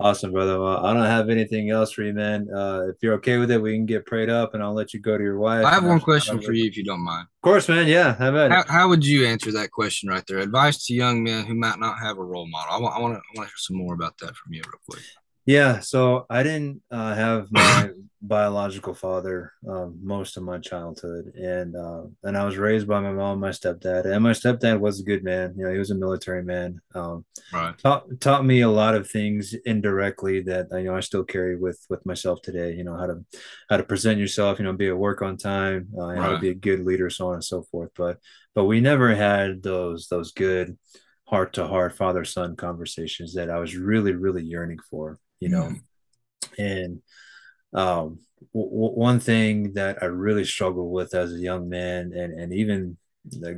Awesome, 0.00 0.32
brother. 0.32 0.58
Well, 0.58 0.84
I 0.84 0.94
don't 0.94 1.04
have 1.04 1.28
anything 1.28 1.70
else 1.70 1.92
for 1.92 2.02
you, 2.02 2.14
man. 2.14 2.48
Uh, 2.54 2.88
if 2.88 2.96
you're 3.02 3.14
okay 3.14 3.36
with 3.36 3.50
it, 3.50 3.60
we 3.60 3.74
can 3.74 3.84
get 3.84 4.06
prayed 4.06 4.30
up, 4.30 4.54
and 4.54 4.62
I'll 4.62 4.72
let 4.72 4.94
you 4.94 5.00
go 5.00 5.18
to 5.18 5.22
your 5.22 5.38
wife. 5.38 5.66
I 5.66 5.70
have 5.70 5.84
one 5.84 6.00
question 6.00 6.40
for 6.40 6.52
you, 6.52 6.64
if 6.64 6.76
you 6.76 6.84
don't 6.84 7.04
mind. 7.04 7.26
Of 7.26 7.42
course, 7.42 7.68
man. 7.68 7.86
Yeah. 7.86 8.14
How 8.14 8.30
about 8.30 8.50
how, 8.50 8.64
how, 8.72 8.88
would 8.88 9.04
you 9.04 9.26
answer 9.26 9.52
that 9.52 9.70
question 9.70 10.08
right 10.08 10.24
there? 10.26 10.38
Advice 10.38 10.86
to 10.86 10.94
young 10.94 11.22
men 11.22 11.44
who 11.44 11.54
might 11.54 11.78
not 11.78 11.98
have 11.98 12.16
a 12.16 12.24
role 12.24 12.48
model. 12.48 12.74
I 12.74 12.80
want, 12.80 12.96
I 12.96 13.00
want 13.00 13.14
to, 13.14 13.18
I 13.18 13.38
want 13.38 13.48
to 13.48 13.50
hear 13.50 13.58
some 13.58 13.76
more 13.76 13.94
about 13.94 14.16
that 14.18 14.34
from 14.34 14.54
you, 14.54 14.62
real 14.64 14.80
quick. 14.88 15.02
Yeah, 15.44 15.80
so 15.80 16.26
I 16.30 16.42
didn't 16.42 16.82
uh, 16.90 17.14
have 17.14 17.48
my 17.50 17.90
biological 18.20 18.94
father 18.94 19.52
um, 19.68 19.98
most 20.00 20.36
of 20.36 20.44
my 20.44 20.58
childhood, 20.58 21.32
and 21.34 21.74
uh, 21.74 22.02
and 22.22 22.38
I 22.38 22.44
was 22.44 22.56
raised 22.56 22.86
by 22.86 23.00
my 23.00 23.12
mom, 23.12 23.40
my 23.40 23.50
stepdad, 23.50 24.04
and 24.04 24.22
my 24.22 24.30
stepdad 24.30 24.78
was 24.78 25.00
a 25.00 25.04
good 25.04 25.24
man. 25.24 25.54
You 25.56 25.64
know, 25.64 25.72
he 25.72 25.78
was 25.78 25.90
a 25.90 25.96
military 25.96 26.44
man. 26.44 26.80
Um, 26.94 27.24
right. 27.52 27.76
Taught 27.78 28.20
taught 28.20 28.44
me 28.44 28.60
a 28.60 28.68
lot 28.68 28.94
of 28.94 29.10
things 29.10 29.54
indirectly 29.64 30.42
that 30.42 30.68
you 30.72 30.84
know 30.84 30.96
I 30.96 31.00
still 31.00 31.24
carry 31.24 31.56
with 31.56 31.84
with 31.90 32.06
myself 32.06 32.40
today. 32.42 32.74
You 32.74 32.84
know 32.84 32.96
how 32.96 33.06
to 33.06 33.24
how 33.68 33.78
to 33.78 33.84
present 33.84 34.20
yourself. 34.20 34.60
You 34.60 34.64
know, 34.64 34.72
be 34.74 34.88
at 34.88 34.96
work 34.96 35.22
on 35.22 35.36
time. 35.36 35.88
Uh, 35.98 36.06
right. 36.06 36.18
How 36.18 36.30
to 36.30 36.38
be 36.38 36.50
a 36.50 36.54
good 36.54 36.84
leader, 36.84 37.10
so 37.10 37.28
on 37.28 37.34
and 37.34 37.44
so 37.44 37.62
forth. 37.62 37.90
But 37.96 38.18
but 38.54 38.64
we 38.66 38.80
never 38.80 39.12
had 39.12 39.64
those 39.64 40.06
those 40.06 40.30
good 40.30 40.78
heart 41.26 41.54
to 41.54 41.66
heart 41.66 41.96
father 41.96 42.24
son 42.24 42.54
conversations 42.54 43.34
that 43.34 43.50
I 43.50 43.58
was 43.58 43.74
really 43.74 44.12
really 44.12 44.42
yearning 44.42 44.78
for 44.90 45.18
you 45.42 45.48
know? 45.48 45.68
Mm. 45.68 45.80
and 46.58 47.02
um, 47.74 48.20
w- 48.54 48.98
one 49.08 49.20
thing 49.20 49.72
that 49.74 50.02
i 50.02 50.06
really 50.06 50.44
struggled 50.44 50.92
with 50.92 51.14
as 51.14 51.32
a 51.32 51.38
young 51.38 51.68
man 51.68 52.12
and 52.14 52.38
and 52.38 52.52
even 52.52 52.96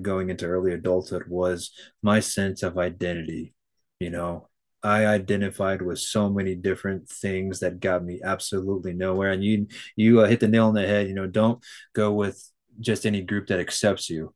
going 0.02 0.30
into 0.30 0.46
early 0.46 0.72
adulthood 0.72 1.24
was 1.28 1.70
my 2.02 2.20
sense 2.20 2.62
of 2.62 2.78
identity 2.78 3.54
you 4.00 4.10
know? 4.10 4.48
I 4.82 5.06
identified 5.06 5.80
with 5.80 5.98
so 5.98 6.28
many 6.28 6.54
different 6.54 7.08
things 7.08 7.60
that 7.60 7.80
got 7.80 8.04
me 8.04 8.20
absolutely 8.22 8.92
nowhere. 8.92 9.30
And 9.30 9.42
you 9.42 9.66
you 9.96 10.20
uh, 10.20 10.26
hit 10.26 10.40
the 10.40 10.48
nail 10.48 10.66
on 10.66 10.74
the 10.74 10.86
head 10.86 11.08
you 11.08 11.14
know? 11.14 11.26
Don't 11.26 11.64
go 11.94 12.12
with 12.12 12.38
just 12.80 13.06
any 13.06 13.22
group 13.22 13.46
that 13.46 13.60
accepts 13.60 14.10
you 14.10 14.34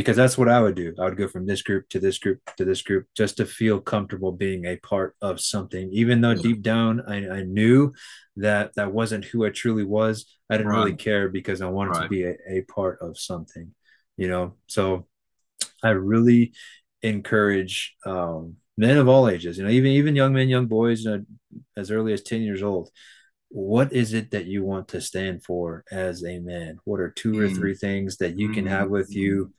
because 0.00 0.16
that's 0.16 0.38
what 0.38 0.48
I 0.48 0.62
would 0.62 0.76
do. 0.76 0.94
I 0.98 1.04
would 1.04 1.18
go 1.18 1.28
from 1.28 1.46
this 1.46 1.60
group 1.60 1.86
to 1.90 2.00
this 2.00 2.16
group 2.16 2.40
to 2.56 2.64
this 2.64 2.80
group 2.80 3.06
just 3.14 3.36
to 3.36 3.44
feel 3.44 3.80
comfortable 3.80 4.32
being 4.32 4.64
a 4.64 4.76
part 4.76 5.14
of 5.20 5.42
something, 5.42 5.90
even 5.92 6.22
though 6.22 6.34
deep 6.34 6.62
down 6.62 7.02
I, 7.06 7.28
I 7.28 7.42
knew 7.42 7.92
that 8.36 8.74
that 8.76 8.92
wasn't 8.92 9.26
who 9.26 9.44
I 9.44 9.50
truly 9.50 9.84
was. 9.84 10.24
I 10.48 10.56
didn't 10.56 10.72
right. 10.72 10.78
really 10.78 10.96
care 10.96 11.28
because 11.28 11.60
I 11.60 11.66
wanted 11.66 11.90
right. 11.90 12.02
to 12.04 12.08
be 12.08 12.24
a, 12.24 12.34
a 12.48 12.62
part 12.62 12.98
of 13.02 13.18
something, 13.18 13.74
you 14.16 14.26
know. 14.26 14.54
So 14.68 15.06
I 15.82 15.90
really 15.90 16.54
encourage 17.02 17.94
um, 18.06 18.56
men 18.78 18.96
of 18.96 19.06
all 19.06 19.28
ages, 19.28 19.58
you 19.58 19.64
know, 19.64 19.70
even 19.70 19.92
even 19.92 20.16
young 20.16 20.32
men, 20.32 20.48
young 20.48 20.66
boys, 20.66 21.04
you 21.04 21.10
know, 21.10 21.24
as 21.76 21.90
early 21.90 22.14
as 22.14 22.22
ten 22.22 22.40
years 22.40 22.62
old. 22.62 22.88
What 23.50 23.92
is 23.92 24.14
it 24.14 24.30
that 24.30 24.46
you 24.46 24.64
want 24.64 24.88
to 24.88 25.00
stand 25.02 25.44
for 25.44 25.84
as 25.90 26.24
a 26.24 26.38
man? 26.38 26.78
What 26.84 27.00
are 27.00 27.10
two 27.10 27.32
mm. 27.32 27.40
or 27.42 27.54
three 27.54 27.74
things 27.74 28.16
that 28.16 28.38
you 28.38 28.50
can 28.50 28.64
have 28.64 28.88
with 28.88 29.14
you 29.14 29.46
mm 29.46 29.50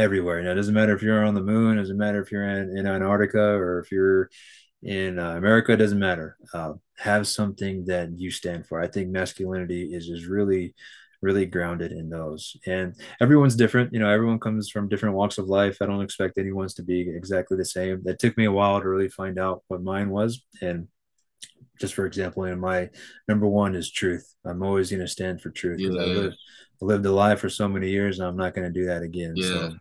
everywhere. 0.00 0.42
Now, 0.42 0.52
it 0.52 0.56
doesn't 0.56 0.74
matter 0.74 0.94
if 0.94 1.02
you're 1.02 1.24
on 1.24 1.34
the 1.34 1.42
moon, 1.42 1.78
it 1.78 1.82
doesn't 1.82 1.96
matter 1.98 2.20
if 2.20 2.32
you're 2.32 2.48
in, 2.48 2.76
in 2.76 2.86
Antarctica 2.86 3.40
or 3.40 3.80
if 3.80 3.92
you're 3.92 4.30
in 4.82 5.18
uh, 5.18 5.36
America, 5.36 5.72
it 5.72 5.76
doesn't 5.76 5.98
matter. 5.98 6.36
Uh, 6.54 6.72
have 6.98 7.26
something 7.28 7.84
that 7.86 8.10
you 8.18 8.30
stand 8.30 8.66
for. 8.66 8.80
I 8.80 8.86
think 8.86 9.10
masculinity 9.10 9.94
is 9.94 10.08
is 10.08 10.26
really, 10.26 10.74
really 11.22 11.46
grounded 11.46 11.92
in 11.92 12.08
those. 12.08 12.56
And 12.66 12.94
everyone's 13.20 13.56
different. 13.56 13.92
You 13.92 14.00
know, 14.00 14.10
everyone 14.10 14.40
comes 14.40 14.70
from 14.70 14.88
different 14.88 15.14
walks 15.14 15.38
of 15.38 15.48
life. 15.48 15.78
I 15.80 15.86
don't 15.86 16.02
expect 16.02 16.38
anyone's 16.38 16.74
to 16.74 16.82
be 16.82 17.08
exactly 17.08 17.56
the 17.56 17.64
same. 17.64 18.02
It 18.06 18.18
took 18.18 18.36
me 18.36 18.46
a 18.46 18.52
while 18.52 18.80
to 18.80 18.88
really 18.88 19.08
find 19.08 19.38
out 19.38 19.62
what 19.68 19.82
mine 19.82 20.10
was. 20.10 20.42
And 20.62 20.88
just 21.80 21.94
for 21.94 22.06
example, 22.06 22.44
in 22.44 22.60
my 22.60 22.90
number 23.28 23.46
one 23.46 23.74
is 23.74 23.90
truth. 23.90 24.34
I'm 24.44 24.62
always 24.62 24.90
going 24.90 25.00
to 25.00 25.08
stand 25.08 25.40
for 25.40 25.50
truth 25.50 25.78
because 25.78 25.96
yeah. 25.96 26.02
I 26.02 26.06
live 26.06 26.32
I 26.82 26.84
lived 26.84 27.06
a 27.06 27.12
lie 27.12 27.36
for 27.36 27.48
so 27.48 27.68
many 27.68 27.90
years 27.90 28.18
and 28.18 28.28
I'm 28.28 28.36
not 28.36 28.54
going 28.54 28.66
to 28.66 28.80
do 28.80 28.86
that 28.86 29.02
again. 29.02 29.34
Yeah. 29.36 29.46
So 29.46 29.72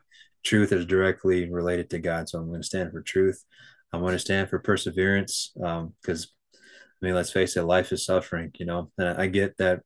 truth 0.43 0.71
is 0.71 0.85
directly 0.85 1.49
related 1.49 1.89
to 1.91 1.99
God. 1.99 2.29
So 2.29 2.39
I'm 2.39 2.47
going 2.47 2.61
to 2.61 2.67
stand 2.67 2.91
for 2.91 3.01
truth. 3.01 3.43
I'm 3.91 4.01
going 4.01 4.13
to 4.13 4.19
stand 4.19 4.49
for 4.49 4.59
perseverance 4.59 5.51
because, 5.55 6.23
um, 6.23 6.59
I 7.01 7.05
mean, 7.05 7.15
let's 7.15 7.31
face 7.31 7.57
it, 7.57 7.63
life 7.63 7.91
is 7.91 8.05
suffering, 8.05 8.51
you 8.59 8.65
know, 8.65 8.91
and 8.97 9.07
I 9.07 9.27
get 9.27 9.57
that 9.57 9.81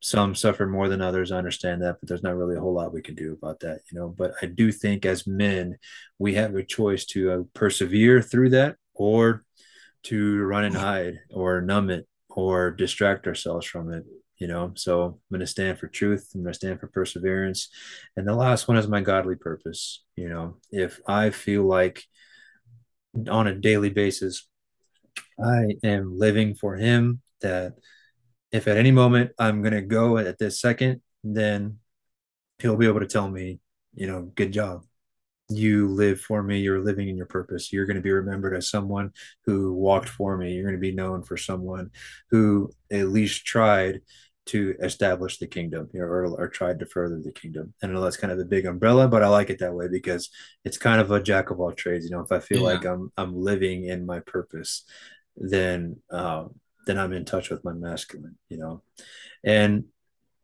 some 0.00 0.34
suffer 0.34 0.66
more 0.66 0.88
than 0.88 1.02
others. 1.02 1.30
I 1.30 1.38
understand 1.38 1.82
that, 1.82 1.96
but 2.00 2.08
there's 2.08 2.22
not 2.22 2.36
really 2.36 2.56
a 2.56 2.60
whole 2.60 2.74
lot 2.74 2.92
we 2.92 3.02
can 3.02 3.14
do 3.14 3.32
about 3.40 3.60
that, 3.60 3.80
you 3.90 3.98
know. 3.98 4.08
But 4.08 4.32
I 4.42 4.46
do 4.46 4.72
think 4.72 5.04
as 5.04 5.26
men, 5.26 5.76
we 6.18 6.34
have 6.34 6.54
a 6.54 6.64
choice 6.64 7.04
to 7.06 7.32
uh, 7.32 7.42
persevere 7.54 8.22
through 8.22 8.50
that 8.50 8.76
or 8.94 9.44
to 10.04 10.42
run 10.42 10.64
and 10.64 10.76
hide 10.76 11.20
or 11.30 11.60
numb 11.60 11.90
it 11.90 12.06
or 12.30 12.70
distract 12.70 13.26
ourselves 13.26 13.66
from 13.66 13.92
it 13.92 14.04
you 14.40 14.48
know? 14.48 14.72
So 14.74 15.02
i'm 15.02 15.14
going 15.30 15.40
to 15.40 15.46
stand 15.46 15.78
for 15.78 15.86
truth 15.86 16.30
i'm 16.34 16.42
going 16.42 16.52
to 16.52 16.56
stand 16.56 16.80
for 16.80 16.88
perseverance. 16.88 17.68
And 18.16 18.26
the 18.26 18.34
last 18.34 18.66
one 18.66 18.76
is 18.76 18.88
my 18.88 19.00
godly 19.00 19.36
purpose 19.36 20.02
you 20.16 20.28
know? 20.28 20.56
If 20.72 21.00
i 21.06 21.30
feel 21.30 21.62
like 21.62 22.02
on 23.28 23.46
a 23.46 23.54
daily 23.54 23.90
basis 23.90 24.48
i 25.42 25.76
am 25.84 26.18
living 26.18 26.54
for 26.54 26.76
him 26.76 27.20
that 27.42 27.74
if 28.52 28.66
at 28.66 28.76
any 28.76 28.90
moment 28.90 29.30
i'm 29.38 29.62
going 29.62 29.74
to 29.74 29.82
go 29.82 30.18
at 30.18 30.38
this 30.38 30.60
second 30.60 31.00
then 31.22 31.78
he'll 32.58 32.76
be 32.76 32.86
able 32.86 33.00
to 33.00 33.06
tell 33.06 33.28
me 33.28 33.60
you 33.94 34.06
know 34.06 34.30
good 34.34 34.52
job. 34.52 34.84
You 35.48 35.88
live 35.88 36.20
for 36.20 36.42
me. 36.42 36.60
You're 36.60 36.84
living 36.84 37.08
in 37.08 37.16
your 37.16 37.26
purpose. 37.26 37.72
You're 37.72 37.86
going 37.86 37.96
to 37.96 38.02
be 38.02 38.12
remembered 38.12 38.54
as 38.54 38.70
someone 38.70 39.12
who 39.46 39.72
walked 39.72 40.08
for 40.08 40.36
me. 40.36 40.52
You're 40.52 40.64
going 40.64 40.76
to 40.76 40.80
be 40.80 40.94
known 40.94 41.24
for 41.24 41.36
someone 41.36 41.90
who 42.30 42.70
at 42.90 43.08
least 43.08 43.44
tried 43.44 44.00
to 44.50 44.74
establish 44.80 45.38
the 45.38 45.46
kingdom 45.46 45.88
you 45.92 46.00
know, 46.00 46.06
or, 46.06 46.26
or 46.26 46.48
tried 46.48 46.80
to 46.80 46.86
further 46.86 47.20
the 47.22 47.30
kingdom. 47.30 47.72
And 47.80 47.90
I 47.90 47.94
know 47.94 48.00
that's 48.00 48.16
kind 48.16 48.32
of 48.32 48.38
a 48.40 48.44
big 48.44 48.66
umbrella, 48.66 49.06
but 49.06 49.22
I 49.22 49.28
like 49.28 49.48
it 49.48 49.60
that 49.60 49.74
way 49.74 49.86
because 49.86 50.28
it's 50.64 50.76
kind 50.76 51.00
of 51.00 51.12
a 51.12 51.22
jack 51.22 51.50
of 51.50 51.60
all 51.60 51.72
trades. 51.72 52.04
You 52.04 52.10
know, 52.10 52.20
if 52.20 52.32
I 52.32 52.40
feel 52.40 52.58
yeah. 52.58 52.64
like 52.64 52.84
I'm 52.84 53.12
I'm 53.16 53.36
living 53.36 53.84
in 53.84 54.04
my 54.04 54.18
purpose, 54.20 54.84
then 55.36 55.98
um, 56.10 56.56
then 56.86 56.98
I'm 56.98 57.12
in 57.12 57.24
touch 57.24 57.48
with 57.48 57.64
my 57.64 57.72
masculine. 57.72 58.36
You 58.48 58.58
know, 58.58 58.82
and 59.44 59.84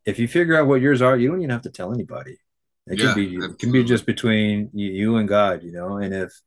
if 0.04 0.20
you 0.20 0.28
figure 0.28 0.56
out 0.56 0.68
what 0.68 0.80
yours 0.80 1.02
are, 1.02 1.16
you 1.16 1.28
don't 1.28 1.40
even 1.40 1.50
have 1.50 1.62
to 1.62 1.70
tell 1.70 1.92
anybody. 1.92 2.38
It 2.86 3.00
yeah, 3.00 3.06
can 3.06 3.14
be 3.14 3.36
it 3.36 3.58
can 3.58 3.72
be 3.72 3.82
just 3.82 4.06
between 4.06 4.70
you, 4.72 4.92
you 4.92 5.16
and 5.16 5.28
God. 5.28 5.64
You 5.64 5.72
know, 5.72 5.96
and 5.96 6.14
if 6.14 6.40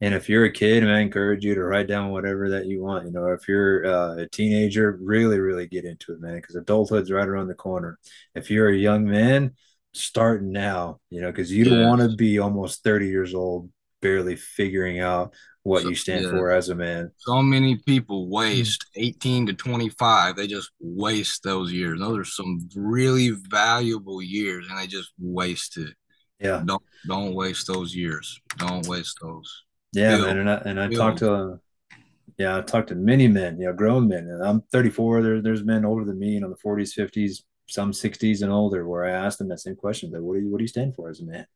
and 0.00 0.14
if 0.14 0.28
you're 0.28 0.44
a 0.44 0.52
kid, 0.52 0.86
I 0.88 1.00
encourage 1.00 1.44
you 1.44 1.54
to 1.54 1.64
write 1.64 1.86
down 1.86 2.10
whatever 2.10 2.50
that 2.50 2.66
you 2.66 2.82
want. 2.82 3.06
You 3.06 3.12
know, 3.12 3.28
if 3.28 3.48
you're 3.48 3.86
uh, 3.86 4.16
a 4.16 4.28
teenager, 4.28 4.98
really, 5.00 5.38
really 5.38 5.66
get 5.66 5.84
into 5.84 6.12
it, 6.12 6.20
man, 6.20 6.36
because 6.36 6.56
adulthood's 6.56 7.10
right 7.10 7.26
around 7.28 7.48
the 7.48 7.54
corner. 7.54 7.98
If 8.34 8.50
you're 8.50 8.68
a 8.68 8.76
young 8.76 9.04
man, 9.04 9.52
start 9.92 10.42
now, 10.42 10.98
you 11.10 11.20
know, 11.20 11.30
because 11.30 11.52
you 11.52 11.64
don't 11.64 11.86
want 11.86 12.00
to 12.00 12.16
be 12.16 12.38
almost 12.38 12.82
30 12.82 13.06
years 13.06 13.34
old, 13.34 13.70
barely 14.02 14.36
figuring 14.36 15.00
out 15.00 15.32
what 15.62 15.82
so, 15.82 15.88
you 15.88 15.94
stand 15.94 16.24
yeah. 16.24 16.30
for 16.30 16.50
as 16.50 16.68
a 16.68 16.74
man. 16.74 17.10
So 17.16 17.40
many 17.40 17.76
people 17.86 18.28
waste 18.28 18.84
18 18.96 19.46
to 19.46 19.54
25. 19.54 20.36
They 20.36 20.46
just 20.46 20.70
waste 20.80 21.42
those 21.42 21.72
years. 21.72 22.00
Those 22.00 22.18
are 22.18 22.24
some 22.24 22.68
really 22.76 23.30
valuable 23.30 24.20
years, 24.20 24.66
and 24.68 24.78
they 24.78 24.86
just 24.86 25.12
waste 25.18 25.78
it. 25.78 25.94
Yeah. 26.40 26.62
Don't 26.64 26.82
don't 27.06 27.34
waste 27.34 27.66
those 27.66 27.94
years. 27.94 28.38
Don't 28.58 28.86
waste 28.86 29.18
those. 29.22 29.64
Yeah, 29.94 30.18
man, 30.18 30.38
and 30.38 30.50
I 30.50 30.54
and 30.64 30.80
I 30.80 30.88
talked 30.88 31.18
to 31.18 31.32
uh, 31.32 31.56
yeah, 32.38 32.58
I 32.58 32.60
talked 32.62 32.88
to 32.88 32.94
many 32.94 33.28
men, 33.28 33.58
you 33.60 33.66
know, 33.66 33.72
grown 33.72 34.08
men, 34.08 34.28
and 34.28 34.42
I'm 34.42 34.62
34. 34.72 35.22
There, 35.22 35.40
there's 35.40 35.62
men 35.62 35.84
older 35.84 36.04
than 36.04 36.18
me, 36.18 36.30
you 36.30 36.40
know, 36.40 36.48
the 36.48 36.56
40s, 36.56 36.96
50s, 36.98 37.42
some 37.68 37.92
60s 37.92 38.42
and 38.42 38.50
older, 38.50 38.88
where 38.88 39.04
I 39.04 39.10
asked 39.10 39.38
them 39.38 39.48
that 39.48 39.60
same 39.60 39.76
question: 39.76 40.10
that 40.10 40.22
what 40.22 40.34
do 40.34 40.40
you 40.40 40.50
what 40.50 40.58
do 40.58 40.64
you 40.64 40.68
stand 40.68 40.94
for 40.94 41.10
as 41.10 41.20
a 41.20 41.24
man? 41.24 41.46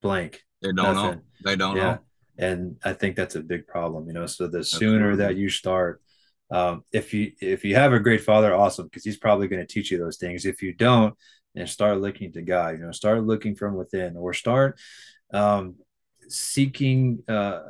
Blank. 0.00 0.42
They 0.60 0.68
don't 0.72 0.76
Nothing. 0.76 1.10
know. 1.10 1.20
They 1.44 1.56
don't 1.56 1.76
yeah. 1.76 1.82
know. 1.82 1.98
and 2.38 2.76
I 2.84 2.92
think 2.92 3.16
that's 3.16 3.36
a 3.36 3.40
big 3.40 3.66
problem. 3.66 4.06
You 4.06 4.14
know, 4.14 4.26
so 4.26 4.48
the 4.48 4.64
sooner 4.64 5.16
that 5.16 5.36
you 5.36 5.48
start, 5.48 6.02
um, 6.50 6.84
if 6.92 7.14
you 7.14 7.32
if 7.40 7.64
you 7.64 7.76
have 7.76 7.92
a 7.92 8.00
great 8.00 8.22
father, 8.22 8.54
awesome, 8.54 8.86
because 8.86 9.04
he's 9.04 9.16
probably 9.16 9.48
going 9.48 9.64
to 9.64 9.72
teach 9.72 9.90
you 9.90 9.98
those 9.98 10.16
things. 10.18 10.44
If 10.44 10.60
you 10.60 10.72
don't, 10.72 11.14
and 11.54 11.68
start 11.68 12.00
looking 12.00 12.32
to 12.32 12.42
God, 12.42 12.78
you 12.78 12.84
know, 12.84 12.92
start 12.92 13.24
looking 13.24 13.54
from 13.54 13.74
within, 13.74 14.16
or 14.16 14.32
start 14.34 14.78
um, 15.32 15.76
seeking 16.28 17.22
uh, 17.28 17.60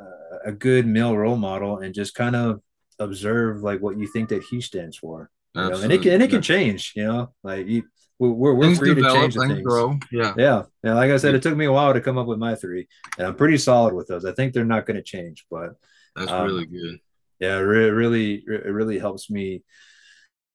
a 0.45 0.51
good 0.51 0.85
male 0.87 1.15
role 1.15 1.37
model, 1.37 1.79
and 1.79 1.93
just 1.93 2.15
kind 2.15 2.35
of 2.35 2.61
observe 2.99 3.61
like 3.61 3.81
what 3.81 3.97
you 3.97 4.07
think 4.07 4.29
that 4.29 4.43
he 4.43 4.61
stands 4.61 4.97
for. 4.97 5.29
You 5.55 5.69
know? 5.69 5.81
and 5.81 5.91
it 5.91 6.01
can 6.01 6.13
and 6.13 6.23
it 6.23 6.29
can 6.29 6.41
change. 6.41 6.93
You 6.95 7.05
know, 7.05 7.33
like 7.43 7.67
you, 7.67 7.83
we're 8.19 8.53
we're 8.53 8.75
free 8.75 8.95
develop, 8.95 9.31
to 9.31 9.39
change 9.39 9.51
things. 9.51 9.61
Grow. 9.61 9.97
Yeah, 10.11 10.33
yeah, 10.37 10.63
yeah. 10.83 10.93
Like 10.93 11.11
I 11.11 11.17
said, 11.17 11.35
it 11.35 11.41
took 11.41 11.55
me 11.55 11.65
a 11.65 11.71
while 11.71 11.93
to 11.93 12.01
come 12.01 12.17
up 12.17 12.27
with 12.27 12.39
my 12.39 12.55
three, 12.55 12.87
and 13.17 13.27
I'm 13.27 13.35
pretty 13.35 13.57
solid 13.57 13.93
with 13.93 14.07
those. 14.07 14.25
I 14.25 14.31
think 14.31 14.53
they're 14.53 14.65
not 14.65 14.85
going 14.85 14.97
to 14.97 15.03
change, 15.03 15.45
but 15.49 15.71
that's 16.15 16.31
um, 16.31 16.45
really 16.45 16.65
good. 16.65 16.99
Yeah, 17.39 17.57
it 17.57 17.61
really, 17.61 18.35
it 18.35 18.71
really 18.71 18.99
helps 18.99 19.29
me 19.29 19.63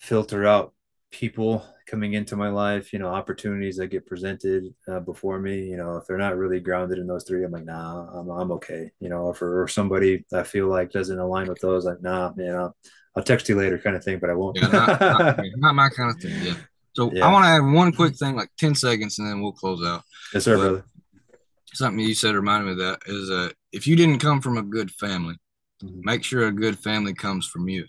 filter 0.01 0.47
out 0.47 0.73
people 1.11 1.65
coming 1.89 2.13
into 2.13 2.37
my 2.37 2.49
life. 2.49 2.93
You 2.93 2.99
know, 2.99 3.09
opportunities 3.09 3.77
that 3.79 3.89
get 3.89 4.07
presented 4.07 4.75
uh, 4.87 5.01
before 5.01 5.41
me. 5.41 5.63
You 5.65 5.77
know, 5.77 5.97
if 5.97 6.07
they're 6.07 6.19
not 6.19 6.37
really 6.37 6.61
grounded 6.61 6.99
in 6.99 7.07
those 7.07 7.25
three, 7.25 7.45
I'm 7.45 7.51
like, 7.51 7.65
nah, 7.65 8.09
I'm, 8.13 8.29
I'm 8.29 8.53
okay. 8.53 8.91
You 9.01 9.09
know, 9.09 9.31
if 9.31 9.43
or 9.43 9.67
somebody 9.67 10.25
I 10.33 10.43
feel 10.43 10.69
like 10.69 10.93
doesn't 10.93 11.19
align 11.19 11.49
with 11.49 11.61
those, 11.61 11.85
like, 11.85 12.03
nah, 12.03 12.33
you 12.37 12.45
know, 12.45 12.75
I'll 13.17 13.23
text 13.23 13.49
you 13.49 13.57
later, 13.57 13.79
kind 13.79 13.97
of 13.97 14.05
thing. 14.05 14.19
But 14.19 14.31
I 14.31 14.35
won't. 14.35 14.57
Yeah, 14.57 14.69
not, 14.69 15.01
not, 15.01 15.41
not 15.57 15.75
my 15.75 15.89
kind 15.89 16.11
of 16.11 16.21
thing. 16.21 16.41
Yeah. 16.45 16.55
So 16.95 17.11
yeah. 17.13 17.27
I 17.27 17.33
want 17.33 17.45
to 17.45 17.49
add 17.49 17.73
one 17.75 17.93
quick 17.93 18.17
thing, 18.17 18.37
like 18.37 18.51
10 18.59 18.75
seconds, 18.75 19.19
and 19.19 19.29
then 19.29 19.41
we'll 19.41 19.53
close 19.53 19.85
out. 19.85 20.03
Yes, 20.35 20.45
sir, 20.45 20.57
but 20.57 20.63
brother. 20.63 20.85
Something 21.75 22.05
you 22.05 22.15
said 22.15 22.35
reminded 22.35 22.65
me 22.65 22.73
of 22.73 22.79
that 22.79 22.99
is 23.07 23.31
uh, 23.31 23.51
if 23.73 23.87
you 23.87 23.95
didn't 23.95 24.21
come 24.21 24.41
from 24.41 24.57
a 24.57 24.63
good 24.63 24.91
family, 24.93 25.37
mm-hmm. 25.83 26.01
make 26.03 26.25
sure 26.25 26.47
a 26.47 26.53
good 26.53 26.79
family 26.79 27.13
comes 27.13 27.47
from 27.47 27.69
you. 27.69 27.87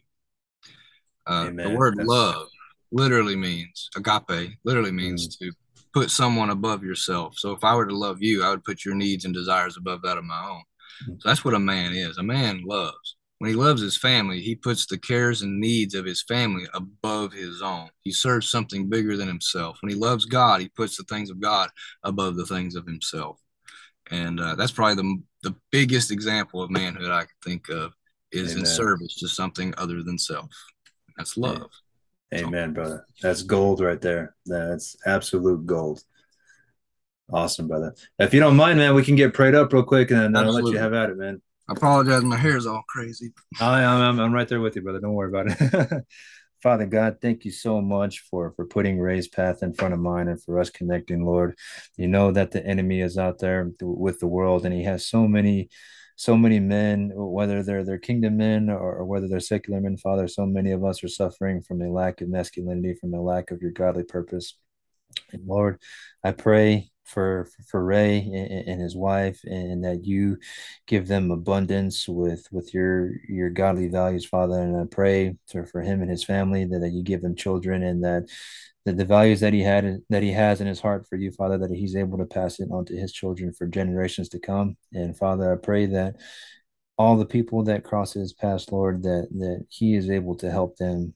Uh, 1.25 1.49
the 1.49 1.69
word 1.69 1.95
That's... 1.97 2.07
love 2.07 2.47
literally 2.91 3.35
means 3.35 3.89
agape, 3.95 4.51
literally 4.63 4.91
means 4.91 5.37
mm-hmm. 5.37 5.49
to 5.49 5.55
put 5.93 6.11
someone 6.11 6.49
above 6.49 6.83
yourself. 6.83 7.35
So 7.37 7.51
if 7.51 7.63
I 7.63 7.75
were 7.75 7.87
to 7.87 7.95
love 7.95 8.21
you, 8.21 8.43
I 8.43 8.49
would 8.49 8.63
put 8.63 8.85
your 8.85 8.95
needs 8.95 9.25
and 9.25 9.33
desires 9.33 9.77
above 9.77 10.01
that 10.03 10.17
of 10.17 10.23
my 10.23 10.47
own. 10.49 10.63
Mm-hmm. 11.03 11.13
So 11.19 11.29
that's 11.29 11.45
what 11.45 11.53
a 11.53 11.59
man 11.59 11.93
is. 11.93 12.17
A 12.17 12.23
man 12.23 12.63
loves 12.65 13.15
when 13.39 13.49
he 13.49 13.55
loves 13.55 13.81
his 13.81 13.97
family, 13.97 14.41
he 14.41 14.53
puts 14.53 14.85
the 14.85 14.97
cares 14.97 15.41
and 15.41 15.59
needs 15.59 15.95
of 15.95 16.05
his 16.05 16.23
family 16.23 16.65
above 16.73 17.31
his 17.31 17.61
own. 17.61 17.89
He 18.01 18.11
serves 18.11 18.51
something 18.51 18.89
bigger 18.89 19.15
than 19.15 19.29
himself. 19.29 19.77
When 19.81 19.89
he 19.89 19.97
loves 19.97 20.25
God, 20.25 20.59
he 20.59 20.67
puts 20.67 20.97
the 20.97 21.03
things 21.03 21.29
of 21.29 21.39
God 21.39 21.69
above 22.03 22.35
the 22.35 22.45
things 22.45 22.75
of 22.75 22.85
himself. 22.85 23.39
And 24.11 24.41
uh, 24.41 24.55
that's 24.55 24.73
probably 24.73 24.95
the, 24.95 25.49
the 25.49 25.55
biggest 25.71 26.11
example 26.11 26.61
of 26.61 26.69
manhood 26.69 27.11
I 27.11 27.21
can 27.21 27.29
think 27.43 27.69
of 27.69 27.93
is 28.33 28.51
Amen. 28.51 28.59
in 28.59 28.65
service 28.65 29.15
to 29.19 29.29
something 29.29 29.73
other 29.77 30.03
than 30.03 30.17
self. 30.17 30.49
That's 31.15 31.37
love. 31.37 31.71
Amen, 32.33 32.73
brother. 32.73 33.05
That's 33.21 33.41
gold 33.41 33.81
right 33.81 33.99
there. 33.99 34.35
That's 34.45 34.95
absolute 35.05 35.65
gold. 35.65 36.03
Awesome, 37.31 37.67
brother. 37.67 37.95
If 38.17 38.33
you 38.33 38.39
don't 38.39 38.55
mind, 38.55 38.79
man, 38.79 38.95
we 38.95 39.03
can 39.03 39.15
get 39.15 39.33
prayed 39.33 39.55
up 39.55 39.71
real 39.71 39.83
quick 39.83 40.11
and 40.11 40.35
then 40.35 40.45
I'll 40.45 40.51
let 40.51 40.65
you 40.65 40.77
have 40.77 40.93
at 40.93 41.09
it, 41.09 41.17
man. 41.17 41.41
I 41.67 41.73
apologize. 41.73 42.23
My 42.23 42.37
hair 42.37 42.57
is 42.57 42.65
all 42.65 42.83
crazy. 42.87 43.31
I, 43.59 43.81
I, 43.83 44.07
am 44.07 44.19
I'm 44.19 44.33
right 44.33 44.47
there 44.47 44.59
with 44.59 44.75
you, 44.75 44.81
brother. 44.81 44.99
Don't 44.99 45.13
worry 45.13 45.29
about 45.29 45.47
it. 45.49 46.03
Father 46.63 46.87
God, 46.87 47.19
thank 47.21 47.45
you 47.45 47.51
so 47.51 47.79
much 47.79 48.21
for 48.29 48.51
for 48.51 48.65
putting 48.65 48.99
Ray's 48.99 49.27
path 49.27 49.63
in 49.63 49.73
front 49.73 49.93
of 49.93 49.99
mine 49.99 50.27
and 50.27 50.41
for 50.41 50.59
us 50.59 50.69
connecting, 50.69 51.23
Lord. 51.23 51.55
You 51.95 52.07
know 52.07 52.31
that 52.31 52.51
the 52.51 52.65
enemy 52.65 53.01
is 53.01 53.17
out 53.17 53.39
there 53.39 53.71
with 53.79 54.19
the 54.19 54.27
world, 54.27 54.65
and 54.65 54.73
he 54.73 54.83
has 54.83 55.07
so 55.07 55.27
many, 55.27 55.69
so 56.19 56.35
many 56.35 56.59
men, 56.59 57.13
whether 57.15 57.63
they're 57.63 57.85
their 57.85 57.97
kingdom 57.97 58.35
men 58.35 58.69
or, 58.69 58.97
or 58.97 59.05
whether 59.05 59.25
they're 59.29 59.39
secular 59.39 59.79
men. 59.79 59.95
Father, 59.95 60.27
so 60.27 60.45
many 60.45 60.71
of 60.71 60.83
us 60.83 61.01
are 61.01 61.07
suffering 61.07 61.61
from 61.61 61.81
a 61.81 61.89
lack 61.89 62.19
of 62.19 62.27
masculinity, 62.27 62.93
from 62.93 63.13
a 63.13 63.21
lack 63.21 63.51
of 63.51 63.61
your 63.61 63.71
godly 63.71 64.03
purpose. 64.03 64.57
And 65.31 65.47
Lord, 65.47 65.79
I 66.21 66.33
pray 66.33 66.91
for 67.05 67.47
for 67.69 67.81
Ray 67.81 68.17
and, 68.17 68.67
and, 68.67 68.81
his 68.81 68.97
wife, 68.97 69.39
and 69.45 69.85
that 69.85 70.03
you 70.03 70.39
give 70.87 71.07
them 71.07 71.31
abundance 71.31 72.05
with 72.05 72.45
with 72.51 72.73
your 72.73 73.11
your 73.29 73.49
godly 73.49 73.87
values, 73.87 74.25
Father. 74.25 74.59
And 74.61 74.75
I 74.75 74.83
pray 74.91 75.37
for, 75.49 75.65
for 75.65 75.81
him 75.81 76.01
and 76.01 76.11
his 76.11 76.25
family 76.25 76.65
that, 76.65 76.79
that 76.79 76.91
you 76.91 77.01
give 77.01 77.21
them 77.21 77.37
children, 77.37 77.81
and 77.81 78.03
that 78.03 78.27
that 78.89 78.97
the 78.97 79.05
values 79.05 79.39
that 79.41 79.53
he 79.53 79.61
had 79.61 80.01
that 80.09 80.23
he 80.23 80.31
has 80.31 80.61
in 80.61 80.67
his 80.67 80.79
heart 80.79 81.05
for 81.07 81.15
you, 81.15 81.31
Father, 81.31 81.59
that 81.59 81.69
he's 81.69 81.95
able 81.95 82.17
to 82.17 82.25
pass 82.25 82.59
it 82.59 82.69
on 82.71 82.85
to 82.85 82.97
his 82.97 83.13
children 83.13 83.53
for 83.53 83.67
generations 83.67 84.29
to 84.29 84.39
come. 84.39 84.77
And 84.93 85.15
Father, 85.15 85.53
I 85.53 85.57
pray 85.57 85.85
that 85.87 86.15
all 86.97 87.15
the 87.15 87.25
people 87.25 87.63
that 87.65 87.83
cross 87.83 88.13
his 88.13 88.33
path, 88.33 88.71
Lord, 88.71 89.03
that 89.03 89.27
that 89.37 89.65
he 89.69 89.95
is 89.95 90.09
able 90.09 90.35
to 90.37 90.49
help 90.49 90.77
them 90.77 91.13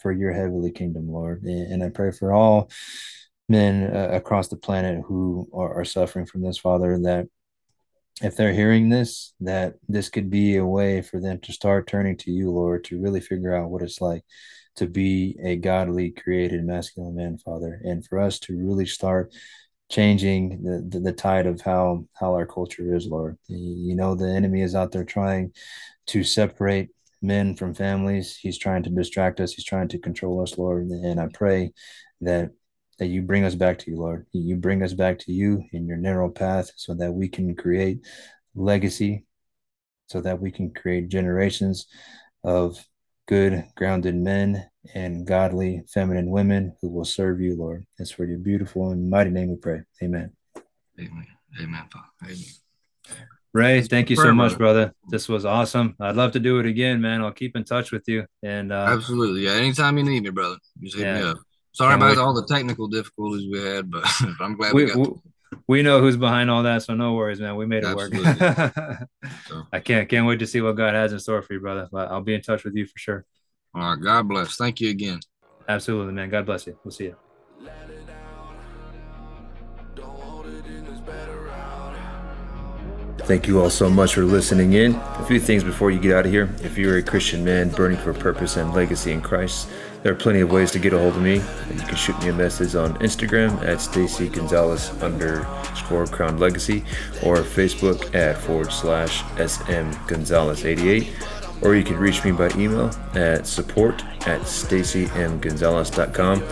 for 0.00 0.12
your 0.12 0.32
heavenly 0.32 0.70
kingdom, 0.70 1.10
Lord. 1.10 1.42
And, 1.42 1.72
and 1.72 1.82
I 1.82 1.88
pray 1.88 2.12
for 2.12 2.32
all 2.32 2.70
men 3.48 3.94
uh, 3.94 4.10
across 4.12 4.46
the 4.46 4.56
planet 4.56 5.02
who 5.04 5.48
are, 5.52 5.80
are 5.80 5.84
suffering 5.84 6.26
from 6.26 6.42
this, 6.42 6.58
Father, 6.58 6.98
that 7.02 7.26
if 8.22 8.36
they're 8.36 8.52
hearing 8.52 8.90
this, 8.90 9.34
that 9.40 9.74
this 9.88 10.08
could 10.08 10.30
be 10.30 10.56
a 10.56 10.64
way 10.64 11.02
for 11.02 11.20
them 11.20 11.40
to 11.40 11.52
start 11.52 11.88
turning 11.88 12.16
to 12.18 12.30
you, 12.30 12.50
Lord, 12.50 12.84
to 12.84 13.00
really 13.00 13.20
figure 13.20 13.54
out 13.54 13.70
what 13.70 13.82
it's 13.82 14.00
like 14.00 14.22
to 14.76 14.86
be 14.86 15.36
a 15.42 15.56
godly, 15.56 16.10
created, 16.10 16.64
masculine 16.64 17.16
man, 17.16 17.38
Father, 17.38 17.80
and 17.84 18.06
for 18.06 18.18
us 18.18 18.38
to 18.40 18.56
really 18.56 18.86
start 18.86 19.32
changing 19.90 20.62
the, 20.62 20.84
the, 20.88 21.00
the 21.00 21.12
tide 21.12 21.46
of 21.46 21.60
how 21.60 22.06
how 22.14 22.34
our 22.34 22.46
culture 22.46 22.94
is, 22.94 23.06
Lord. 23.06 23.38
You 23.48 23.94
know, 23.94 24.14
the 24.14 24.28
enemy 24.28 24.62
is 24.62 24.74
out 24.74 24.92
there 24.92 25.04
trying 25.04 25.52
to 26.08 26.24
separate 26.24 26.90
men 27.22 27.56
from 27.56 27.74
families. 27.74 28.36
He's 28.36 28.58
trying 28.58 28.82
to 28.84 28.90
distract 28.90 29.40
us. 29.40 29.52
He's 29.52 29.64
trying 29.64 29.88
to 29.88 29.98
control 29.98 30.42
us, 30.42 30.58
Lord. 30.58 30.86
And 30.86 31.20
I 31.20 31.28
pray 31.32 31.72
that 32.20 32.50
that 32.98 33.06
you 33.06 33.22
bring 33.22 33.44
us 33.44 33.54
back 33.54 33.78
to 33.80 33.90
you, 33.90 33.98
Lord. 33.98 34.26
You 34.32 34.56
bring 34.56 34.82
us 34.82 34.94
back 34.94 35.18
to 35.20 35.32
you 35.32 35.64
in 35.72 35.86
your 35.86 35.98
narrow 35.98 36.30
path 36.30 36.70
so 36.76 36.94
that 36.94 37.12
we 37.12 37.28
can 37.28 37.54
create 37.54 38.00
legacy, 38.54 39.26
so 40.06 40.20
that 40.22 40.40
we 40.40 40.50
can 40.50 40.72
create 40.72 41.08
generations 41.08 41.86
of 42.42 42.82
good, 43.26 43.64
grounded 43.76 44.14
men 44.14 44.68
and 44.94 45.26
godly, 45.26 45.82
feminine 45.92 46.30
women 46.30 46.76
who 46.80 46.88
will 46.88 47.04
serve 47.04 47.40
you, 47.40 47.56
Lord. 47.56 47.86
It's 47.98 48.10
for 48.10 48.24
your 48.24 48.38
beautiful 48.38 48.90
and 48.90 49.10
mighty 49.10 49.30
name 49.30 49.50
we 49.50 49.56
pray. 49.56 49.82
Amen. 50.02 50.32
Amen. 50.98 51.26
Amen. 51.60 51.88
Amen. 52.22 52.36
Ray, 53.52 53.80
thank 53.80 54.10
you 54.10 54.16
so 54.16 54.32
much, 54.34 54.58
brother. 54.58 54.92
This 55.08 55.28
was 55.28 55.46
awesome. 55.46 55.96
I'd 55.98 56.16
love 56.16 56.32
to 56.32 56.40
do 56.40 56.58
it 56.58 56.66
again, 56.66 57.00
man. 57.00 57.22
I'll 57.22 57.32
keep 57.32 57.56
in 57.56 57.64
touch 57.64 57.90
with 57.90 58.04
you. 58.06 58.26
And 58.42 58.70
uh, 58.70 58.86
absolutely, 58.90 59.42
yeah. 59.46 59.52
Anytime 59.52 59.96
you 59.96 60.04
need 60.04 60.24
me, 60.24 60.30
brother, 60.30 60.56
just 60.82 60.96
hit 60.96 61.06
yeah. 61.06 61.14
me 61.14 61.22
up. 61.30 61.38
Sorry 61.72 61.94
about 61.94 62.16
we, 62.16 62.22
all 62.22 62.34
the 62.34 62.46
technical 62.46 62.86
difficulties 62.86 63.48
we 63.50 63.58
had, 63.58 63.90
but 63.90 64.04
I'm 64.40 64.56
glad 64.56 64.74
we, 64.74 64.84
we 64.84 64.90
got. 64.90 64.98
We 64.98 65.20
know 65.82 66.00
who's 66.00 66.16
behind 66.16 66.50
all 66.50 66.62
that, 66.62 66.82
so 66.82 66.94
no 66.94 67.14
worries, 67.14 67.40
man. 67.40 67.56
We 67.56 67.66
made 67.66 67.82
it 67.82 67.86
Absolutely. 67.86 68.46
work. 68.46 69.08
so. 69.46 69.62
I 69.72 69.80
can't 69.80 70.08
can't 70.08 70.26
wait 70.26 70.38
to 70.38 70.46
see 70.46 70.60
what 70.60 70.76
God 70.76 70.94
has 70.94 71.12
in 71.12 71.18
store 71.18 71.42
for 71.42 71.54
you, 71.54 71.60
brother. 71.60 71.88
But 71.90 72.10
I'll 72.10 72.22
be 72.22 72.34
in 72.34 72.40
touch 72.40 72.64
with 72.64 72.74
you 72.74 72.86
for 72.86 72.98
sure. 72.98 73.24
All 73.74 73.82
right, 73.82 74.02
God 74.02 74.28
bless. 74.28 74.56
Thank 74.56 74.80
you 74.80 74.90
again. 74.90 75.20
Absolutely, 75.68 76.12
man. 76.12 76.30
God 76.30 76.46
bless 76.46 76.66
you. 76.66 76.78
We'll 76.84 76.92
see 76.92 77.04
you. 77.04 77.16
Thank 83.18 83.48
you 83.48 83.60
all 83.60 83.70
so 83.70 83.90
much 83.90 84.14
for 84.14 84.22
listening 84.22 84.74
in. 84.74 84.92
Few 85.26 85.40
things 85.40 85.64
before 85.64 85.90
you 85.90 85.98
get 85.98 86.14
out 86.14 86.24
of 86.24 86.30
here. 86.30 86.48
If 86.62 86.78
you're 86.78 86.98
a 86.98 87.02
Christian 87.02 87.44
man 87.44 87.70
burning 87.70 87.98
for 87.98 88.14
purpose 88.14 88.56
and 88.56 88.72
legacy 88.72 89.10
in 89.10 89.20
Christ, 89.20 89.68
there 90.04 90.12
are 90.12 90.16
plenty 90.16 90.38
of 90.38 90.52
ways 90.52 90.70
to 90.70 90.78
get 90.78 90.92
a 90.92 90.98
hold 90.98 91.16
of 91.16 91.22
me. 91.22 91.34
You 91.34 91.80
can 91.80 91.96
shoot 91.96 92.16
me 92.22 92.28
a 92.28 92.32
message 92.32 92.76
on 92.76 92.94
Instagram 93.00 93.60
at 93.64 93.80
Stacey 93.80 94.28
Gonzales 94.28 94.90
underscore 95.02 96.06
Crown 96.06 96.38
Legacy 96.38 96.84
or 97.24 97.38
Facebook 97.38 98.14
at 98.14 98.38
forward 98.38 98.70
slash 98.70 99.24
SM 99.36 99.90
Gonzales 100.06 100.64
88. 100.64 101.12
Or 101.60 101.74
you 101.74 101.82
can 101.82 101.96
reach 101.96 102.24
me 102.24 102.30
by 102.30 102.50
email 102.50 102.92
at 103.14 103.48
support 103.48 104.04
at 104.28 104.42
staceymgonzales.com. 104.42 106.42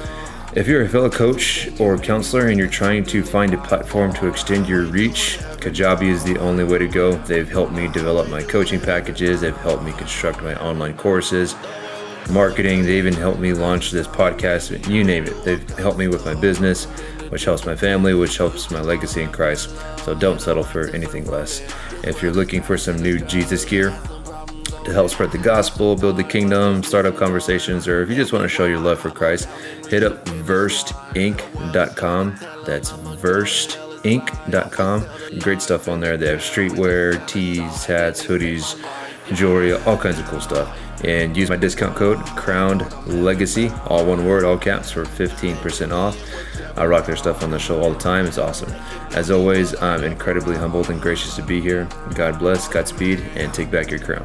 If 0.57 0.69
you're 0.69 0.83
a 0.83 0.89
fellow 0.89 1.11
coach 1.11 1.69
or 1.81 1.99
counselor 1.99 2.47
and 2.47 2.57
you're 2.57 2.69
trying 2.69 3.05
to 3.07 3.25
find 3.25 3.53
a 3.53 3.59
platform 3.59 4.13
to 4.15 4.29
extend 4.29 4.69
your 4.69 4.85
reach, 4.85 5.39
Kajabi 5.59 6.09
is 6.09 6.23
the 6.23 6.39
only 6.39 6.63
way 6.63 6.79
to 6.79 6.87
go. 6.87 7.17
They've 7.17 7.51
helped 7.51 7.73
me 7.73 7.89
develop 7.89 8.29
my 8.29 8.41
coaching 8.41 8.81
packages, 8.81 9.41
they've 9.41 9.57
helped 9.57 9.83
me 9.83 9.91
construct 9.93 10.43
my 10.43 10.55
online 10.63 10.97
courses 10.97 11.57
marketing. 12.31 12.85
They 12.85 12.99
even 12.99 13.15
helped 13.15 13.41
me 13.41 13.53
launch 13.53 13.91
this 13.91 14.07
podcast. 14.07 14.89
You 14.89 15.03
name 15.03 15.25
it. 15.25 15.45
They've 15.45 15.69
helped 15.71 15.99
me 15.99 16.07
with 16.07 16.25
my 16.25 16.35
business, 16.35 16.85
which 17.31 17.45
helps 17.45 17.67
my 17.67 17.75
family, 17.75 18.15
which 18.15 18.37
helps 18.37 18.71
my 18.71 18.81
legacy 18.81 19.23
in 19.23 19.33
Christ. 19.33 19.75
So 20.05 20.15
don't 20.15 20.41
settle 20.41 20.63
for 20.63 20.89
anything 20.91 21.27
less. 21.27 21.63
If 22.05 22.23
you're 22.23 22.33
looking 22.33 22.63
for 22.63 22.79
some 22.79 22.97
new 23.03 23.19
Jesus 23.19 23.65
gear 23.65 23.91
to 24.85 24.93
help 24.93 25.11
spread 25.11 25.32
the 25.32 25.39
gospel, 25.39 25.97
build 25.97 26.16
the 26.16 26.24
kingdom, 26.24 26.82
start 26.82 27.07
up 27.07 27.16
conversations, 27.16 27.89
or 27.89 28.03
if 28.03 28.11
you 28.11 28.16
just 28.16 28.32
want 28.32 28.43
to 28.43 28.49
show 28.49 28.66
your 28.66 28.80
love 28.80 28.99
for 28.99 29.11
Christ, 29.11 29.49
hit 29.89 30.03
up 30.03 30.24
versedinc.com. 30.24 32.39
That's 32.66 32.91
versed 32.91 33.78
crownedinc.com. 34.05 35.41
Great 35.41 35.62
stuff 35.62 35.89
on 35.89 36.01
there. 36.01 36.16
They 36.16 36.28
have 36.28 36.41
streetwear, 36.41 37.26
tees, 37.26 37.85
hats, 37.85 38.24
hoodies, 38.24 38.82
jewelry, 39.35 39.72
all 39.72 39.97
kinds 39.97 40.18
of 40.18 40.26
cool 40.26 40.41
stuff. 40.41 40.78
And 41.03 41.37
use 41.37 41.51
my 41.51 41.57
discount 41.57 41.97
code 41.97 42.18
Crowned 42.37 42.82
Legacy, 43.07 43.70
all 43.87 44.07
one 44.07 44.26
word, 44.26 44.45
all 44.45 44.57
caps, 44.57 44.91
for 44.91 45.05
15% 45.05 45.93
off. 45.93 46.18
I 46.76 46.87
rock 46.87 47.07
their 47.07 47.16
stuff 47.16 47.43
on 47.43 47.51
the 47.51 47.59
show 47.59 47.82
all 47.82 47.93
the 47.93 47.99
time. 47.99 48.26
It's 48.26 48.39
awesome. 48.39 48.72
As 49.14 49.30
always, 49.30 49.80
I'm 49.82 50.03
incredibly 50.03 50.57
humbled 50.57 50.91
and 50.91 51.01
gracious 51.01 51.37
to 51.37 51.43
be 51.43 51.61
here. 51.61 51.89
God 52.14 52.39
bless, 52.39 52.68
Godspeed, 52.68 53.20
and 53.37 53.53
take 53.53 53.70
back 53.70 53.91
your 53.91 54.01
crown. 54.01 54.24